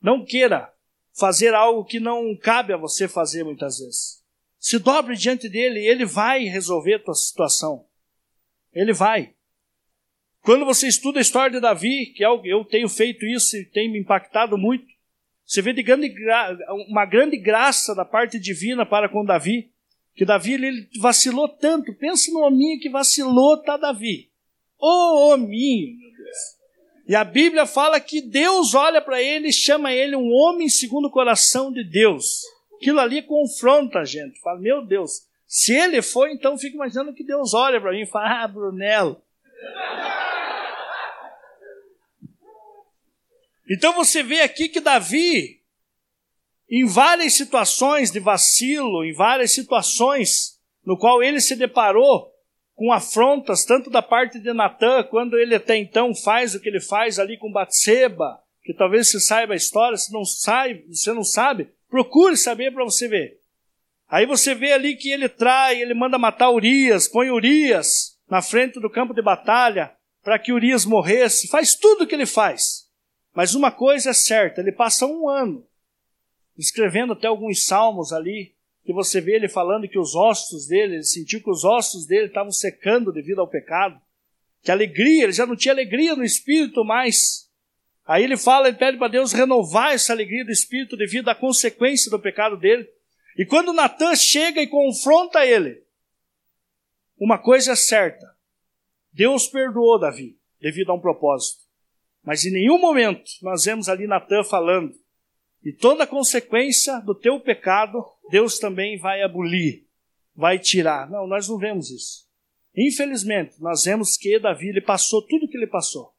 não 0.00 0.24
queira 0.24 0.72
fazer 1.18 1.54
algo 1.54 1.84
que 1.84 2.00
não 2.00 2.36
cabe 2.36 2.72
a 2.72 2.76
você 2.76 3.08
fazer 3.08 3.44
muitas 3.44 3.78
vezes. 3.78 4.24
Se 4.58 4.78
dobre 4.78 5.16
diante 5.16 5.48
dele 5.48 5.80
e 5.80 5.86
ele 5.86 6.04
vai 6.04 6.44
resolver 6.44 6.94
a 6.94 6.98
tua 7.02 7.14
situação. 7.14 7.86
Ele 8.72 8.92
vai. 8.92 9.34
Quando 10.42 10.64
você 10.64 10.86
estuda 10.86 11.18
a 11.18 11.22
história 11.22 11.50
de 11.50 11.60
Davi, 11.60 12.06
que 12.14 12.24
é 12.24 12.28
eu 12.28 12.64
tenho 12.64 12.88
feito 12.88 13.26
isso 13.26 13.56
e 13.56 13.64
tem 13.64 13.90
me 13.90 13.98
impactado 13.98 14.56
muito, 14.56 14.86
você 15.44 15.60
vê 15.60 15.72
de 15.72 15.82
grande, 15.82 16.14
uma 16.88 17.04
grande 17.04 17.36
graça 17.36 17.94
da 17.94 18.04
parte 18.04 18.38
divina 18.38 18.86
para 18.86 19.08
com 19.08 19.24
Davi, 19.24 19.72
que 20.14 20.24
Davi 20.24 20.54
ele 20.54 20.88
vacilou 21.00 21.48
tanto. 21.48 21.92
Pensa 21.94 22.30
no 22.30 22.40
hominho 22.40 22.80
que 22.80 22.88
vacilou, 22.88 23.60
tá 23.62 23.76
Davi. 23.76 24.30
Ô 24.78 25.32
hominho, 25.32 25.98
meu 25.98 26.10
Deus. 26.16 26.59
E 27.10 27.14
a 27.16 27.24
Bíblia 27.24 27.66
fala 27.66 27.98
que 27.98 28.22
Deus 28.22 28.72
olha 28.72 29.02
para 29.02 29.20
ele 29.20 29.48
e 29.48 29.52
chama 29.52 29.92
ele 29.92 30.14
um 30.14 30.30
homem 30.30 30.68
segundo 30.68 31.08
o 31.08 31.10
coração 31.10 31.72
de 31.72 31.82
Deus. 31.82 32.42
Aquilo 32.76 33.00
ali 33.00 33.20
confronta 33.20 33.98
a 33.98 34.04
gente. 34.04 34.40
Fala, 34.40 34.60
meu 34.60 34.86
Deus, 34.86 35.26
se 35.44 35.74
ele 35.74 36.02
foi, 36.02 36.30
então 36.30 36.56
fica 36.56 36.76
imaginando 36.76 37.12
que 37.12 37.24
Deus 37.24 37.52
olha 37.52 37.80
para 37.80 37.90
mim 37.90 38.02
e 38.02 38.06
fala, 38.06 38.44
ah, 38.44 38.46
Brunello. 38.46 39.20
Então 43.68 43.92
você 43.92 44.22
vê 44.22 44.42
aqui 44.42 44.68
que 44.68 44.78
Davi, 44.78 45.60
em 46.70 46.86
várias 46.86 47.32
situações 47.32 48.12
de 48.12 48.20
vacilo, 48.20 49.04
em 49.04 49.12
várias 49.12 49.50
situações 49.50 50.60
no 50.86 50.96
qual 50.96 51.24
ele 51.24 51.40
se 51.40 51.56
deparou 51.56 52.32
com 52.80 52.94
afrontas, 52.94 53.62
tanto 53.62 53.90
da 53.90 54.00
parte 54.00 54.40
de 54.40 54.54
Natã, 54.54 55.02
quando 55.02 55.36
ele 55.36 55.54
até 55.54 55.76
então 55.76 56.14
faz 56.14 56.54
o 56.54 56.60
que 56.60 56.66
ele 56.66 56.80
faz 56.80 57.18
ali 57.18 57.36
com 57.36 57.52
Batseba, 57.52 58.42
que 58.62 58.72
talvez 58.72 59.10
você 59.10 59.20
saiba 59.20 59.52
a 59.52 59.56
história, 59.56 59.98
se 59.98 60.10
não 60.10 60.24
sabe, 60.24 60.86
você 60.88 61.12
não 61.12 61.22
sabe, 61.22 61.68
procure 61.90 62.38
saber 62.38 62.72
para 62.72 62.82
você 62.82 63.06
ver. 63.06 63.38
Aí 64.08 64.24
você 64.24 64.54
vê 64.54 64.72
ali 64.72 64.96
que 64.96 65.10
ele 65.10 65.28
trai, 65.28 65.82
ele 65.82 65.92
manda 65.92 66.16
matar 66.16 66.48
Urias, 66.48 67.06
põe 67.06 67.28
Urias 67.28 68.18
na 68.30 68.40
frente 68.40 68.80
do 68.80 68.88
campo 68.88 69.12
de 69.12 69.20
batalha 69.20 69.94
para 70.24 70.38
que 70.38 70.50
Urias 70.50 70.86
morresse, 70.86 71.48
faz 71.48 71.74
tudo 71.74 72.04
o 72.04 72.06
que 72.06 72.14
ele 72.14 72.24
faz. 72.24 72.88
Mas 73.34 73.54
uma 73.54 73.70
coisa 73.70 74.08
é 74.08 74.14
certa, 74.14 74.62
ele 74.62 74.72
passa 74.72 75.04
um 75.04 75.28
ano 75.28 75.66
escrevendo 76.56 77.12
até 77.12 77.26
alguns 77.26 77.66
salmos 77.66 78.10
ali, 78.10 78.54
que 78.90 78.94
você 78.94 79.20
vê 79.20 79.36
ele 79.36 79.48
falando 79.48 79.88
que 79.88 79.98
os 79.98 80.16
ossos 80.16 80.66
dele, 80.66 80.96
ele 80.96 81.04
sentiu 81.04 81.40
que 81.40 81.50
os 81.50 81.64
ossos 81.64 82.06
dele 82.06 82.26
estavam 82.26 82.50
secando 82.50 83.12
devido 83.12 83.40
ao 83.40 83.48
pecado, 83.48 84.00
que 84.62 84.70
alegria, 84.70 85.24
ele 85.24 85.32
já 85.32 85.46
não 85.46 85.54
tinha 85.54 85.72
alegria 85.72 86.16
no 86.16 86.24
espírito 86.24 86.84
mais. 86.84 87.48
Aí 88.04 88.24
ele 88.24 88.36
fala, 88.36 88.66
ele 88.66 88.76
pede 88.76 88.98
para 88.98 89.06
Deus 89.06 89.32
renovar 89.32 89.94
essa 89.94 90.12
alegria 90.12 90.44
do 90.44 90.50
espírito 90.50 90.96
devido 90.96 91.28
à 91.28 91.34
consequência 91.34 92.10
do 92.10 92.18
pecado 92.18 92.56
dele. 92.56 92.88
E 93.38 93.46
quando 93.46 93.72
Natan 93.72 94.16
chega 94.16 94.60
e 94.60 94.66
confronta 94.66 95.46
ele, 95.46 95.82
uma 97.16 97.38
coisa 97.38 97.72
é 97.72 97.76
certa: 97.76 98.26
Deus 99.12 99.46
perdoou 99.46 100.00
Davi 100.00 100.36
devido 100.60 100.90
a 100.90 100.94
um 100.94 101.00
propósito. 101.00 101.60
Mas 102.24 102.44
em 102.44 102.50
nenhum 102.50 102.78
momento 102.78 103.30
nós 103.40 103.64
vemos 103.64 103.88
ali 103.88 104.08
Natan 104.08 104.42
falando 104.42 104.92
e 105.64 105.72
toda 105.72 106.06
consequência 106.06 107.00
do 107.00 107.14
teu 107.14 107.38
pecado, 107.38 108.02
Deus 108.30 108.58
também 108.58 108.98
vai 108.98 109.22
abolir, 109.22 109.86
vai 110.34 110.58
tirar. 110.58 111.10
Não, 111.10 111.26
nós 111.26 111.48
não 111.48 111.58
vemos 111.58 111.90
isso. 111.90 112.28
Infelizmente, 112.76 113.60
nós 113.60 113.84
vemos 113.84 114.16
que 114.16 114.38
Davi 114.38 114.68
ele 114.68 114.80
passou 114.80 115.26
tudo 115.26 115.46
o 115.46 115.48
que 115.48 115.56
ele 115.56 115.66
passou. 115.66 116.14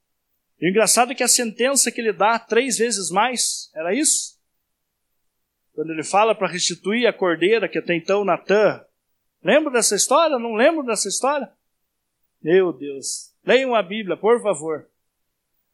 E 0.59 0.67
o 0.67 0.69
engraçado 0.69 1.11
é 1.11 1.15
que 1.15 1.23
a 1.23 1.27
sentença 1.27 1.91
que 1.91 1.99
ele 1.99 2.13
dá 2.13 2.37
três 2.37 2.77
vezes 2.77 3.09
mais, 3.09 3.71
era 3.73 3.95
isso? 3.95 4.39
Quando 5.73 5.91
ele 5.91 6.03
fala 6.03 6.35
para 6.35 6.47
restituir 6.51 7.07
a 7.07 7.13
cordeira 7.13 7.67
que 7.67 7.79
até 7.79 7.95
então 7.95 8.25
Natan. 8.25 8.85
Lembra 9.43 9.71
dessa 9.71 9.95
história? 9.95 10.37
Não 10.37 10.53
lembro 10.53 10.83
dessa 10.83 11.07
história? 11.07 11.51
Meu 12.41 12.73
Deus. 12.73 13.33
Leiam 13.43 13.73
a 13.73 13.81
Bíblia, 13.81 14.17
por 14.17 14.41
favor. 14.41 14.87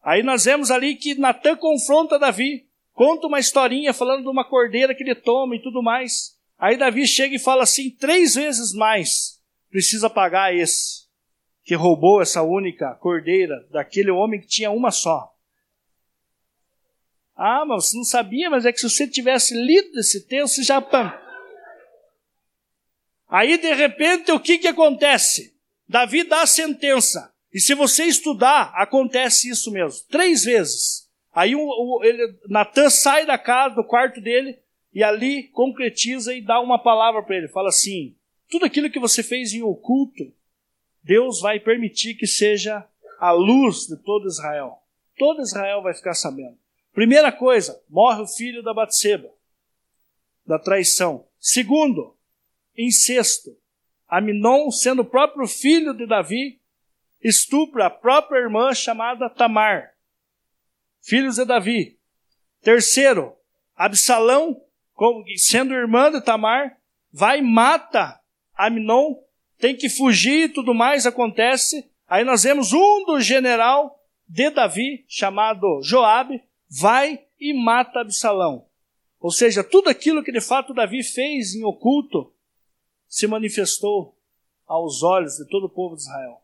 Aí 0.02 0.24
nós 0.24 0.46
vemos 0.46 0.72
ali 0.72 0.96
que 0.96 1.16
Natan 1.16 1.58
confronta 1.58 2.20
Davi. 2.20 2.67
Conta 2.98 3.28
uma 3.28 3.40
historinha 3.40 3.94
falando 3.94 4.24
de 4.24 4.28
uma 4.28 4.44
cordeira 4.44 4.96
que 4.96 5.04
ele 5.04 5.14
toma 5.14 5.56
e 5.56 5.62
tudo 5.62 5.84
mais. 5.84 6.36
Aí 6.58 6.76
Davi 6.76 7.06
chega 7.06 7.36
e 7.36 7.40
fala 7.40 7.62
assim: 7.62 7.92
três 7.92 8.34
vezes 8.34 8.74
mais 8.74 9.40
precisa 9.70 10.10
pagar 10.10 10.52
esse 10.52 11.06
que 11.64 11.76
roubou 11.76 12.24
essa 12.24 12.42
única 12.42 12.96
cordeira 12.96 13.56
daquele 13.70 14.10
homem 14.10 14.42
que 14.42 14.48
tinha 14.48 14.72
uma 14.72 14.90
só. 14.90 15.32
Ah, 17.36 17.64
mas 17.68 17.86
você 17.86 17.98
não 17.98 18.04
sabia, 18.04 18.50
mas 18.50 18.66
é 18.66 18.74
que 18.74 18.80
se 18.80 18.90
você 18.90 19.08
tivesse 19.08 19.54
lido 19.54 20.00
esse 20.00 20.26
texto, 20.26 20.56
você 20.56 20.64
já. 20.64 20.84
Aí 23.28 23.60
de 23.60 23.76
repente 23.76 24.32
o 24.32 24.40
que, 24.40 24.58
que 24.58 24.68
acontece? 24.68 25.56
Davi 25.88 26.24
dá 26.24 26.42
a 26.42 26.48
sentença. 26.48 27.32
E 27.54 27.60
se 27.60 27.76
você 27.76 28.06
estudar, 28.06 28.72
acontece 28.74 29.52
isso 29.52 29.70
mesmo. 29.70 30.02
Três 30.10 30.46
vezes. 30.46 31.07
Aí 31.38 31.56
o, 31.56 31.62
o, 31.62 32.02
Natan 32.50 32.90
sai 32.90 33.24
da 33.24 33.38
casa, 33.38 33.76
do 33.76 33.84
quarto 33.84 34.20
dele, 34.20 34.58
e 34.92 35.04
ali 35.04 35.44
concretiza 35.50 36.34
e 36.34 36.42
dá 36.42 36.60
uma 36.60 36.82
palavra 36.82 37.22
para 37.22 37.36
ele. 37.36 37.48
Fala 37.48 37.70
assim: 37.70 38.18
tudo 38.50 38.66
aquilo 38.66 38.90
que 38.90 38.98
você 38.98 39.22
fez 39.22 39.54
em 39.54 39.62
oculto, 39.62 40.34
Deus 41.04 41.40
vai 41.40 41.60
permitir 41.60 42.16
que 42.16 42.26
seja 42.26 42.84
a 43.20 43.32
luz 43.32 43.86
de 43.86 43.98
todo 43.98 44.26
Israel. 44.28 44.80
Todo 45.16 45.44
Israel 45.44 45.84
vai 45.84 45.94
ficar 45.94 46.16
sabendo. 46.16 46.58
Primeira 46.92 47.32
coisa, 47.32 47.80
morre 47.88 48.24
o 48.24 48.28
filho 48.28 48.64
da 48.64 48.74
Batseba, 48.74 49.30
da 50.44 50.58
traição. 50.58 51.28
Segundo, 51.40 52.18
incesto. 52.76 53.56
Aminon, 54.08 54.72
sendo 54.72 55.04
o 55.04 55.06
próprio 55.06 55.46
filho 55.46 55.94
de 55.94 56.08
Davi, 56.08 56.60
estupra 57.24 57.86
a 57.86 57.92
própria 57.92 58.40
irmã 58.40 58.74
chamada 58.74 59.30
Tamar 59.30 59.97
filhos 61.08 61.38
de 61.38 61.46
Davi. 61.46 61.98
Terceiro, 62.62 63.34
Absalão, 63.76 64.62
sendo 65.38 65.74
irmã 65.74 66.12
de 66.12 66.22
Tamar, 66.22 66.78
vai 67.12 67.40
e 67.40 67.42
mata 67.42 68.20
Aminon, 68.54 69.16
tem 69.58 69.74
que 69.74 69.90
fugir 69.90 70.50
e 70.50 70.50
tudo 70.50 70.74
mais 70.74 71.06
acontece. 71.06 71.90
Aí 72.08 72.26
nós 72.26 72.44
vemos 72.44 72.74
um 72.74 73.06
do 73.06 73.22
general 73.22 74.04
de 74.28 74.50
Davi, 74.50 75.06
chamado 75.08 75.82
Joabe, 75.82 76.44
vai 76.70 77.24
e 77.40 77.54
mata 77.54 78.02
Absalão. 78.02 78.66
Ou 79.20 79.32
seja, 79.32 79.64
tudo 79.64 79.90
aquilo 79.90 80.24
que 80.24 80.32
de 80.32 80.42
fato 80.42 80.74
Davi 80.74 81.04
fez 81.04 81.56
em 81.56 81.64
oculto 81.64 82.34
se 83.08 83.26
manifestou 83.28 84.14
aos 84.68 85.02
olhos 85.04 85.38
de 85.38 85.48
todo 85.48 85.68
o 85.68 85.70
povo 85.70 85.96
de 85.96 86.02
Israel. 86.02 86.42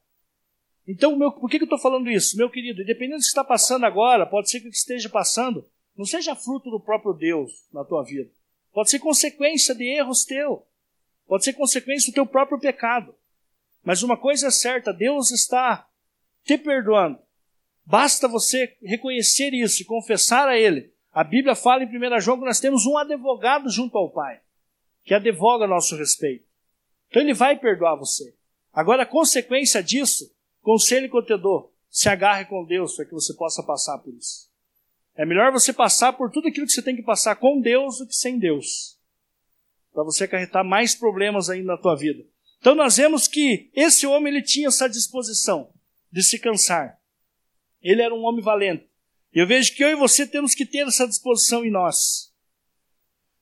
Então, 0.87 1.15
meu, 1.15 1.31
por 1.31 1.49
que, 1.49 1.57
que 1.57 1.63
eu 1.63 1.67
estou 1.67 1.79
falando 1.79 2.09
isso? 2.09 2.35
Meu 2.35 2.49
querido, 2.49 2.81
independente 2.81 3.19
do 3.19 3.21
que 3.21 3.27
está 3.27 3.43
passando 3.43 3.85
agora, 3.85 4.25
pode 4.25 4.49
ser 4.49 4.59
que 4.59 4.67
o 4.67 4.71
que 4.71 4.77
esteja 4.77 5.09
passando 5.09 5.65
não 5.97 6.05
seja 6.05 6.35
fruto 6.35 6.69
do 6.69 6.79
próprio 6.79 7.13
Deus 7.13 7.67
na 7.71 7.85
tua 7.85 8.03
vida. 8.03 8.29
Pode 8.73 8.89
ser 8.89 8.99
consequência 8.99 9.73
de 9.73 9.85
erros 9.85 10.25
teu. 10.25 10.65
Pode 11.27 11.43
ser 11.43 11.53
consequência 11.53 12.11
do 12.11 12.15
teu 12.15 12.25
próprio 12.25 12.59
pecado. 12.59 13.15
Mas 13.83 14.03
uma 14.03 14.17
coisa 14.17 14.47
é 14.47 14.51
certa, 14.51 14.91
Deus 14.91 15.31
está 15.31 15.87
te 16.43 16.57
perdoando. 16.57 17.19
Basta 17.85 18.27
você 18.27 18.75
reconhecer 18.81 19.53
isso 19.53 19.81
e 19.81 19.85
confessar 19.85 20.47
a 20.47 20.57
Ele. 20.57 20.91
A 21.13 21.23
Bíblia 21.23 21.55
fala 21.55 21.83
em 21.83 21.87
1 21.87 22.19
João 22.19 22.39
que 22.39 22.45
nós 22.45 22.59
temos 22.59 22.85
um 22.85 22.97
advogado 22.97 23.69
junto 23.69 23.97
ao 23.97 24.09
Pai, 24.09 24.41
que 25.03 25.13
advoga 25.13 25.67
nosso 25.67 25.95
respeito. 25.95 26.45
Então 27.09 27.21
Ele 27.21 27.33
vai 27.33 27.57
perdoar 27.57 27.95
você. 27.95 28.35
Agora, 28.73 29.03
a 29.03 29.05
consequência 29.05 29.83
disso 29.83 30.32
Conselho 30.63 31.09
contedor, 31.09 31.69
se 31.89 32.07
agarre 32.07 32.45
com 32.45 32.65
Deus 32.65 32.95
para 32.95 33.05
que 33.05 33.13
você 33.13 33.33
possa 33.33 33.61
passar 33.61 33.99
por 33.99 34.13
isso. 34.15 34.49
É 35.13 35.25
melhor 35.25 35.51
você 35.51 35.73
passar 35.73 36.13
por 36.13 36.31
tudo 36.31 36.47
aquilo 36.47 36.65
que 36.65 36.71
você 36.71 36.81
tem 36.81 36.95
que 36.95 37.03
passar 37.03 37.35
com 37.35 37.61
Deus 37.61 37.99
do 37.99 38.07
que 38.07 38.15
sem 38.15 38.39
Deus. 38.39 38.97
Para 39.93 40.03
você 40.03 40.23
acarretar 40.23 40.63
mais 40.63 40.95
problemas 40.95 41.49
ainda 41.49 41.73
na 41.73 41.77
tua 41.77 41.95
vida. 41.95 42.23
Então 42.59 42.73
nós 42.73 42.95
vemos 42.95 43.27
que 43.27 43.69
esse 43.75 44.07
homem 44.07 44.33
ele 44.33 44.41
tinha 44.41 44.69
essa 44.69 44.87
disposição 44.87 45.69
de 46.09 46.23
se 46.23 46.39
cansar. 46.39 46.97
Ele 47.81 48.01
era 48.01 48.15
um 48.15 48.23
homem 48.23 48.41
valente. 48.41 48.89
E 49.35 49.39
eu 49.39 49.45
vejo 49.45 49.75
que 49.75 49.83
eu 49.83 49.89
e 49.89 49.95
você 49.95 50.25
temos 50.25 50.55
que 50.55 50.65
ter 50.65 50.87
essa 50.87 51.05
disposição 51.05 51.65
em 51.65 51.69
nós. 51.69 52.33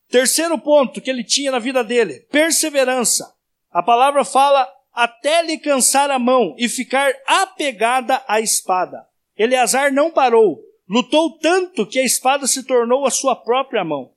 Terceiro 0.10 0.58
ponto 0.58 1.00
que 1.00 1.10
ele 1.10 1.24
tinha 1.24 1.52
na 1.52 1.60
vida 1.60 1.84
dele: 1.84 2.22
perseverança. 2.32 3.34
A 3.70 3.84
palavra 3.84 4.26
fala 4.26 4.68
até 4.94 5.42
lhe 5.44 5.58
cansar 5.58 6.12
a 6.12 6.20
mão 6.20 6.56
e 6.58 6.68
ficar 6.68 7.14
apegada 7.26 8.24
à 8.28 8.39
espada. 8.39 9.08
Eleazar 9.38 9.92
não 9.92 10.12
parou, 10.12 10.62
lutou 10.88 11.38
tanto 11.39 11.88
que 11.88 12.00
a 12.00 12.04
espada 12.04 12.46
se 12.48 12.64
tornou 12.64 13.06
a 13.06 13.12
sua 13.12 13.36
própria 13.36 13.84
mão. 13.84 14.14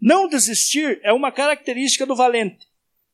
Não 0.00 0.28
desistir 0.28 1.00
é 1.02 1.12
uma 1.12 1.32
característica 1.32 2.06
do 2.06 2.14
valente. 2.14 2.66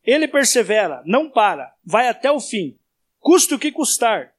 Ele 0.04 0.28
persevera, 0.28 1.02
não 1.06 1.30
para, 1.30 1.74
vai 1.84 2.08
até 2.08 2.30
o 2.30 2.38
fim, 2.38 2.78
custa 3.18 3.54
o 3.54 3.58
que 3.58 3.72
custar. 3.72 4.34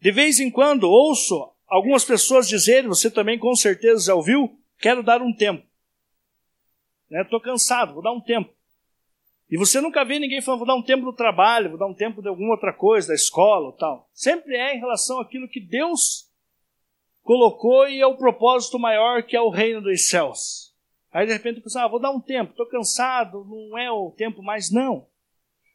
De 0.00 0.10
vez 0.10 0.40
em 0.40 0.50
quando 0.50 0.90
ouço 0.90 1.52
algumas 1.66 2.04
pessoas 2.04 2.48
dizerem, 2.48 2.88
você 2.88 3.10
também 3.10 3.38
com 3.38 3.54
certeza 3.54 4.06
já 4.06 4.14
ouviu, 4.14 4.58
quero 4.78 5.02
dar 5.02 5.22
um 5.22 5.32
tempo. 5.32 5.64
Estou 7.10 7.38
né? 7.38 7.44
cansado, 7.44 7.94
vou 7.94 8.02
dar 8.02 8.12
um 8.12 8.20
tempo. 8.20 8.55
E 9.48 9.56
você 9.56 9.80
nunca 9.80 10.04
vê 10.04 10.18
ninguém 10.18 10.42
falando, 10.42 10.60
vou 10.60 10.66
dar 10.66 10.74
um 10.74 10.82
tempo 10.82 11.04
do 11.04 11.12
trabalho, 11.12 11.70
vou 11.70 11.78
dar 11.78 11.86
um 11.86 11.94
tempo 11.94 12.20
de 12.20 12.28
alguma 12.28 12.50
outra 12.50 12.72
coisa, 12.72 13.08
da 13.08 13.14
escola 13.14 13.66
ou 13.66 13.72
tal. 13.72 14.10
Sempre 14.12 14.56
é 14.56 14.74
em 14.74 14.80
relação 14.80 15.20
àquilo 15.20 15.48
que 15.48 15.60
Deus 15.60 16.28
colocou 17.22 17.88
e 17.88 18.00
é 18.00 18.06
o 18.06 18.16
propósito 18.16 18.78
maior 18.78 19.22
que 19.22 19.36
é 19.36 19.40
o 19.40 19.50
reino 19.50 19.80
dos 19.80 20.08
céus. 20.08 20.74
Aí 21.12 21.26
de 21.26 21.32
repente 21.32 21.60
você, 21.60 21.78
ah, 21.78 21.86
vou 21.86 22.00
dar 22.00 22.10
um 22.10 22.20
tempo, 22.20 22.50
estou 22.50 22.66
cansado, 22.66 23.44
não 23.44 23.78
é 23.78 23.90
o 23.90 24.10
tempo 24.10 24.42
mais, 24.42 24.70
não. 24.70 25.06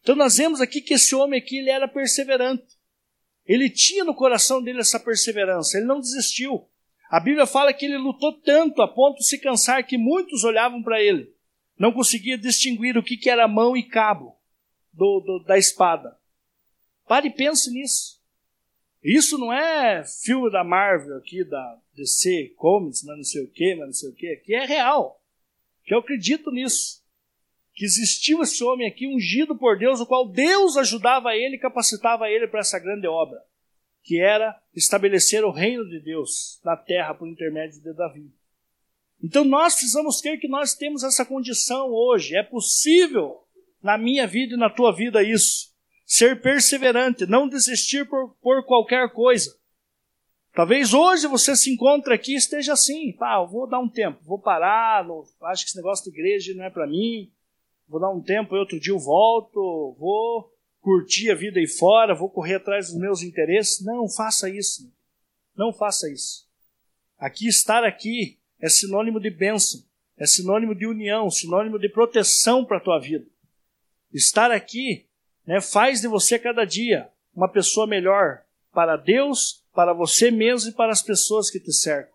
Então 0.02 0.16
nós 0.16 0.38
vemos 0.38 0.60
aqui 0.60 0.82
que 0.82 0.96
esse 0.96 1.16
homem 1.16 1.40
aqui 1.40 1.58
ele 1.60 1.70
era 1.70 1.88
perseverante. 1.88 2.78
Ele 3.46 3.70
tinha 3.70 4.04
no 4.04 4.14
coração 4.14 4.62
dele 4.62 4.82
essa 4.82 5.00
perseverança, 5.00 5.78
ele 5.78 5.88
não 5.88 6.00
desistiu. 6.00 6.68
A 7.10 7.20
Bíblia 7.20 7.46
fala 7.46 7.74
que 7.74 7.86
ele 7.86 7.98
lutou 7.98 8.34
tanto 8.42 8.82
a 8.82 8.88
ponto 8.88 9.18
de 9.18 9.28
se 9.28 9.40
cansar 9.40 9.86
que 9.86 9.98
muitos 9.98 10.44
olhavam 10.44 10.84
para 10.84 11.02
ele 11.02 11.34
não 11.82 11.92
conseguia 11.92 12.38
distinguir 12.38 12.96
o 12.96 13.02
que, 13.02 13.18
que 13.18 13.28
era 13.28 13.48
mão 13.48 13.76
e 13.76 13.82
cabo 13.82 14.40
do, 14.94 15.20
do, 15.20 15.44
da 15.44 15.58
espada. 15.58 16.16
Pare 17.08 17.30
e 17.30 17.34
pense 17.34 17.72
nisso. 17.72 18.22
Isso 19.04 19.36
não 19.40 19.52
é 19.52 20.04
filme 20.06 20.52
da 20.52 20.64
Marvel 20.64 21.18
aqui, 21.18 21.44
da 21.44 21.80
DC 21.96 22.54
Comics, 22.56 23.02
mas 23.04 23.18
não 23.18 23.24
sei 23.24 23.44
o 23.44 23.52
que, 23.52 23.74
mas 23.74 23.88
não 23.88 23.94
sei 23.94 24.10
o 24.10 24.14
que, 24.14 24.36
que 24.46 24.54
é 24.54 24.64
real. 24.64 25.20
Que 25.84 25.96
eu 25.96 25.98
acredito 25.98 26.52
nisso. 26.52 27.04
Que 27.74 27.84
existiu 27.84 28.44
esse 28.44 28.64
homem 28.64 28.88
aqui 28.88 29.08
ungido 29.08 29.58
por 29.58 29.76
Deus, 29.76 30.00
o 30.00 30.06
qual 30.06 30.30
Deus 30.30 30.78
ajudava 30.78 31.36
ele 31.36 31.58
capacitava 31.58 32.30
ele 32.30 32.48
para 32.48 32.60
essa 32.60 32.78
grande 32.78 33.08
obra, 33.08 33.42
que 34.04 34.22
era 34.22 34.56
estabelecer 34.76 35.44
o 35.44 35.50
reino 35.50 35.90
de 35.90 36.00
Deus 36.00 36.62
na 36.64 36.78
terra 36.78 37.16
por 37.16 37.28
intermédio 37.28 37.82
de 37.82 37.92
Davi. 37.92 38.32
Então 39.24 39.44
nós 39.44 39.74
precisamos 39.74 40.20
ter 40.20 40.38
que 40.38 40.48
nós 40.48 40.74
temos 40.74 41.04
essa 41.04 41.26
condição 41.26 41.90
hoje. 41.92 42.36
É 42.36 42.44
possível 42.44 43.44
na 43.82 43.98
minha 43.98 44.26
vida 44.26 44.56
e 44.56 44.58
na 44.58 44.70
tua 44.70 44.92
vida 44.92 45.24
isso. 45.24 45.72
Ser 46.06 46.42
perseverante, 46.42 47.26
não 47.26 47.48
desistir 47.48 48.08
por, 48.08 48.36
por 48.42 48.66
qualquer 48.66 49.12
coisa. 49.14 49.56
Talvez 50.54 50.94
hoje 50.94 51.28
você 51.28 51.56
se 51.56 51.72
encontre 51.72 52.14
aqui 52.14 52.34
e 52.34 52.38
esteja 52.38 52.74
assim, 52.74 53.14
pá, 53.14 53.38
eu 53.38 53.48
vou 53.48 53.70
dar 53.70 53.80
um 53.80 53.88
tempo, 53.88 54.20
vou 54.24 54.38
parar, 54.38 55.08
não, 55.08 55.24
acho 55.44 55.64
que 55.64 55.70
esse 55.70 55.78
negócio 55.78 56.04
de 56.04 56.10
igreja 56.10 56.54
não 56.54 56.66
é 56.66 56.70
para 56.70 56.86
mim, 56.86 57.32
vou 57.88 58.02
dar 58.02 58.10
um 58.10 58.22
tempo, 58.22 58.54
outro 58.56 58.78
dia 58.78 58.92
eu 58.92 59.00
volto, 59.00 59.96
vou 59.98 60.52
curtir 60.82 61.32
a 61.32 61.36
vida 61.36 61.58
aí 61.58 61.68
fora, 61.68 62.14
vou 62.14 62.30
correr 62.30 62.56
atrás 62.56 62.88
dos 62.88 63.00
meus 63.00 63.22
interesses. 63.22 63.86
Não, 63.86 64.10
faça 64.10 64.50
isso. 64.50 64.92
Não 65.56 65.72
faça 65.72 66.12
isso. 66.12 66.50
Aqui, 67.18 67.48
estar 67.48 67.86
aqui 67.86 68.41
é 68.62 68.70
sinônimo 68.70 69.20
de 69.20 69.30
bênção, 69.30 69.84
é 70.18 70.26
sinônimo 70.26 70.76
de 70.76 70.86
união, 70.86 71.30
sinônimo 71.30 71.80
de 71.80 71.90
proteção 71.90 72.64
para 72.64 72.78
a 72.78 72.82
tua 72.82 73.00
vida. 73.00 73.26
Estar 74.14 74.52
aqui 74.52 75.08
né, 75.46 75.60
faz 75.60 76.02
de 76.02 76.08
você 76.08 76.38
cada 76.38 76.64
dia 76.64 77.10
uma 77.36 77.50
pessoa 77.50 77.88
melhor 77.88 78.44
para 78.72 78.96
Deus, 78.96 79.64
para 79.74 79.94
você 79.94 80.30
mesmo 80.30 80.72
e 80.72 80.74
para 80.74 80.92
as 80.92 81.02
pessoas 81.02 81.50
que 81.50 81.60
te 81.60 81.74
cercam. 81.74 82.14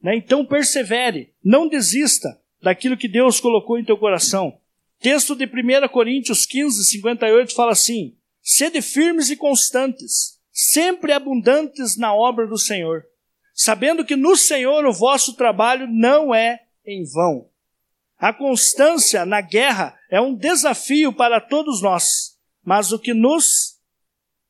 Né? 0.00 0.16
Então 0.16 0.46
persevere, 0.46 1.34
não 1.44 1.68
desista 1.68 2.40
daquilo 2.62 2.96
que 2.96 3.08
Deus 3.08 3.38
colocou 3.38 3.78
em 3.78 3.84
teu 3.84 3.98
coração. 3.98 4.58
Texto 4.98 5.36
de 5.36 5.44
1 5.44 5.88
Coríntios 5.88 6.46
15, 6.46 6.84
58 6.84 7.54
fala 7.54 7.72
assim: 7.72 8.16
Sede 8.42 8.80
firmes 8.80 9.30
e 9.30 9.36
constantes, 9.36 10.40
sempre 10.50 11.12
abundantes 11.12 11.96
na 11.96 12.14
obra 12.14 12.46
do 12.46 12.56
Senhor, 12.56 13.04
sabendo 13.56 14.04
que 14.04 14.14
no 14.14 14.36
Senhor 14.36 14.84
o 14.84 14.92
vosso 14.92 15.34
trabalho 15.34 15.88
não 15.88 16.34
é 16.34 16.66
em 16.84 17.02
vão. 17.10 17.48
A 18.18 18.30
constância 18.32 19.24
na 19.24 19.40
guerra 19.40 19.98
é 20.10 20.20
um 20.20 20.34
desafio 20.34 21.10
para 21.10 21.40
todos 21.40 21.80
nós, 21.80 22.38
mas 22.62 22.92
o 22.92 22.98
que 22.98 23.14
nos 23.14 23.74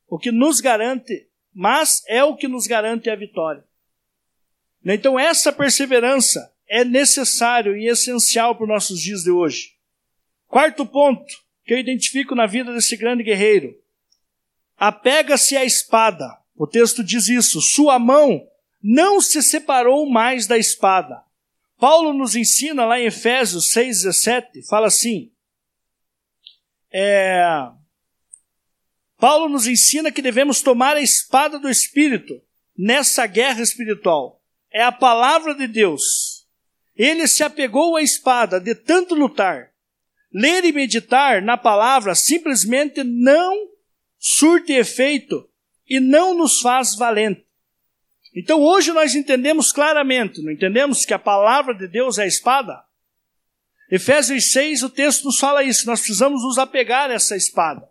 o 0.09 0.19
que 0.19 0.31
nos 0.31 0.61
garante, 0.61 1.29
mas 1.53 2.03
é 2.07 2.23
o 2.23 2.37
que 2.37 2.47
nos 2.47 2.67
garante 2.67 3.09
a 3.09 3.17
vitória. 3.17 3.65
Então 4.85 5.19
essa 5.19 5.53
perseverança 5.53 6.53
é 6.69 6.85
necessário 6.85 7.77
e 7.77 7.89
essencial 7.89 8.57
para 8.57 8.65
os 8.65 8.69
nossos 8.69 9.01
dias 9.01 9.23
de 9.23 9.31
hoje. 9.31 9.77
Quarto 10.49 10.85
ponto 10.85 11.33
que 11.65 11.75
eu 11.75 11.79
identifico 11.79 12.35
na 12.35 12.47
vida 12.47 12.73
desse 12.73 12.97
grande 12.97 13.23
guerreiro. 13.23 13.75
Apega-se 14.77 15.57
à 15.57 15.65
espada. 15.65 16.27
O 16.55 16.67
texto 16.67 17.03
diz 17.03 17.29
isso. 17.29 17.61
Sua 17.61 17.99
mão 17.99 18.47
não 18.89 19.21
se 19.21 19.43
separou 19.43 20.09
mais 20.09 20.47
da 20.47 20.57
espada. 20.57 21.21
Paulo 21.77 22.13
nos 22.13 22.37
ensina 22.37 22.85
lá 22.85 23.01
em 23.01 23.07
Efésios 23.07 23.69
6,17, 23.75 24.65
fala 24.69 24.87
assim: 24.87 25.33
é, 26.93 27.43
Paulo 29.19 29.49
nos 29.49 29.67
ensina 29.67 30.13
que 30.13 30.23
devemos 30.23 30.63
tomar 30.63 30.97
a 30.97 31.01
espada 31.01 31.59
do 31.59 31.69
Espírito 31.69 32.41
nessa 32.79 33.27
guerra 33.27 33.61
espiritual. 33.61 34.41
É 34.73 34.85
a 34.85 34.93
palavra 34.93 35.53
de 35.53 35.67
Deus. 35.67 36.47
Ele 36.95 37.27
se 37.27 37.43
apegou 37.43 37.97
à 37.97 38.03
espada 38.03 38.61
de 38.61 38.75
tanto 38.75 39.17
lutar. 39.17 39.73
Ler 40.33 40.65
e 40.65 40.71
meditar 40.71 41.43
na 41.43 41.57
palavra 41.57 42.15
simplesmente 42.15 43.03
não 43.03 43.69
surte 44.17 44.73
efeito 44.73 45.51
e 45.89 45.99
não 45.99 46.35
nos 46.35 46.61
faz 46.61 46.95
valente. 46.95 47.46
Então 48.37 48.61
hoje 48.61 48.93
nós 48.93 49.15
entendemos 49.15 49.73
claramente, 49.73 50.43
não 50.43 50.53
entendemos 50.53 51.07
que 51.07 51.15
a 51.15 51.19
palavra 51.19 51.75
de 51.75 51.89
Deus 51.89 52.19
é 52.19 52.25
a 52.25 52.27
espada? 52.27 52.85
Efésios 53.91 54.53
6, 54.53 54.83
o 54.83 54.91
texto 54.91 55.25
nos 55.25 55.39
fala 55.39 55.63
isso, 55.63 55.87
nós 55.87 56.01
precisamos 56.01 56.43
nos 56.43 56.59
apegar 56.59 57.11
a 57.11 57.15
essa 57.15 57.35
espada. 57.35 57.89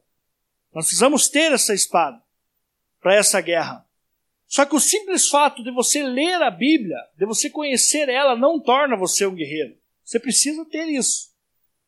Nós 0.71 0.85
precisamos 0.85 1.27
ter 1.29 1.51
essa 1.51 1.73
espada 1.73 2.21
para 3.01 3.15
essa 3.15 3.41
guerra. 3.41 3.87
Só 4.45 4.65
que 4.65 4.75
o 4.75 4.79
simples 4.79 5.27
fato 5.27 5.63
de 5.63 5.71
você 5.71 6.03
ler 6.03 6.39
a 6.43 6.51
Bíblia, 6.51 6.97
de 7.17 7.25
você 7.25 7.49
conhecer 7.49 8.07
ela, 8.07 8.35
não 8.35 8.59
torna 8.59 8.95
você 8.95 9.25
um 9.25 9.33
guerreiro. 9.33 9.75
Você 10.03 10.19
precisa 10.19 10.63
ter 10.65 10.85
isso. 10.85 11.33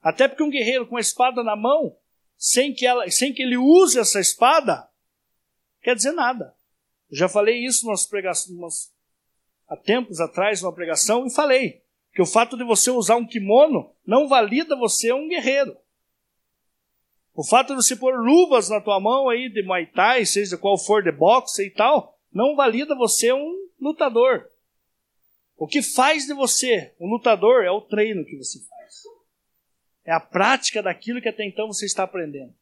Até 0.02 0.28
porque 0.28 0.42
um 0.42 0.50
guerreiro 0.50 0.88
com 0.88 0.98
a 0.98 1.02
espada 1.02 1.44
na 1.44 1.56
mão, 1.56 1.96
sem 2.36 2.74
que, 2.74 2.88
ela, 2.88 3.08
sem 3.12 3.32
que 3.32 3.44
ele 3.44 3.58
use 3.58 4.00
essa 4.00 4.20
espada, 4.20 4.90
quer 5.84 5.96
dizer 5.96 6.14
nada. 6.14 6.57
Eu 7.10 7.18
já 7.18 7.30
falei 7.30 7.66
isso 7.66 7.86
nas 7.88 8.06
pregações, 8.06 8.92
há 9.68 9.76
tempos 9.76 10.20
atrás, 10.20 10.62
numa 10.62 10.74
pregação, 10.74 11.26
e 11.26 11.34
falei 11.34 11.82
que 12.14 12.22
o 12.22 12.26
fato 12.26 12.58
de 12.58 12.64
você 12.64 12.90
usar 12.90 13.16
um 13.16 13.28
kimono 13.28 13.94
não 14.06 14.28
valida 14.28 14.76
você 14.76 15.14
um 15.14 15.28
guerreiro. 15.28 15.78
O 17.34 17.44
fato 17.44 17.76
de 17.76 17.84
você 17.84 17.96
pôr 17.96 18.16
luvas 18.20 18.70
na 18.70 18.82
tua 18.82 19.00
mão 19.00 19.30
aí 19.30 19.48
de 19.50 19.62
Muay 19.62 19.86
Thai, 19.86 20.26
seja 20.26 20.58
qual 20.58 20.78
for 20.78 21.04
de 21.04 21.12
boxe 21.12 21.68
e 21.68 21.70
tal, 21.70 22.18
não 22.34 22.56
valida 22.56 22.96
você 22.96 23.32
um 23.32 23.70
lutador. 23.80 24.50
O 25.56 25.68
que 25.68 25.82
faz 25.82 26.26
de 26.26 26.34
você 26.34 26.94
um 27.00 27.08
lutador 27.08 27.64
é 27.64 27.70
o 27.70 27.82
treino 27.82 28.26
que 28.26 28.36
você 28.36 28.60
faz. 28.60 29.04
É 30.04 30.12
a 30.12 30.20
prática 30.20 30.82
daquilo 30.82 31.22
que 31.22 31.30
até 31.30 31.46
então 31.46 31.68
você 31.68 31.86
está 31.86 32.04
aprendendo. 32.04 32.54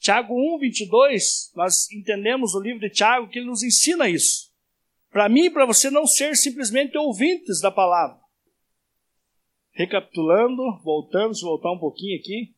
Tiago 0.00 0.34
1, 0.34 0.58
22, 0.60 1.52
nós 1.54 1.90
entendemos 1.92 2.54
o 2.54 2.60
livro 2.60 2.80
de 2.80 2.88
Tiago 2.88 3.28
que 3.28 3.38
ele 3.38 3.46
nos 3.46 3.62
ensina 3.62 4.08
isso. 4.08 4.50
Para 5.10 5.28
mim 5.28 5.44
e 5.44 5.50
para 5.50 5.66
você 5.66 5.90
não 5.90 6.06
ser 6.06 6.34
simplesmente 6.36 6.96
ouvintes 6.96 7.60
da 7.60 7.70
palavra. 7.70 8.18
Recapitulando, 9.72 10.80
voltamos, 10.82 11.42
voltar 11.42 11.70
um 11.70 11.78
pouquinho 11.78 12.18
aqui. 12.18 12.54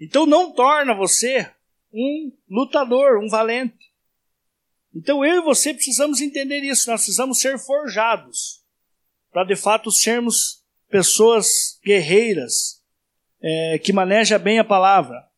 Então 0.00 0.24
não 0.24 0.52
torna 0.52 0.94
você 0.94 1.52
um 1.92 2.32
lutador, 2.48 3.22
um 3.22 3.28
valente. 3.28 3.92
Então 4.94 5.22
eu 5.22 5.42
e 5.42 5.44
você 5.44 5.74
precisamos 5.74 6.22
entender 6.22 6.60
isso, 6.60 6.90
nós 6.90 7.02
precisamos 7.02 7.40
ser 7.40 7.58
forjados 7.58 8.64
para 9.30 9.44
de 9.44 9.56
fato 9.56 9.90
sermos 9.90 10.64
pessoas 10.88 11.78
guerreiras 11.84 12.82
é, 13.42 13.78
que 13.78 13.92
manejam 13.92 14.38
bem 14.38 14.58
a 14.58 14.64
palavra. 14.64 15.33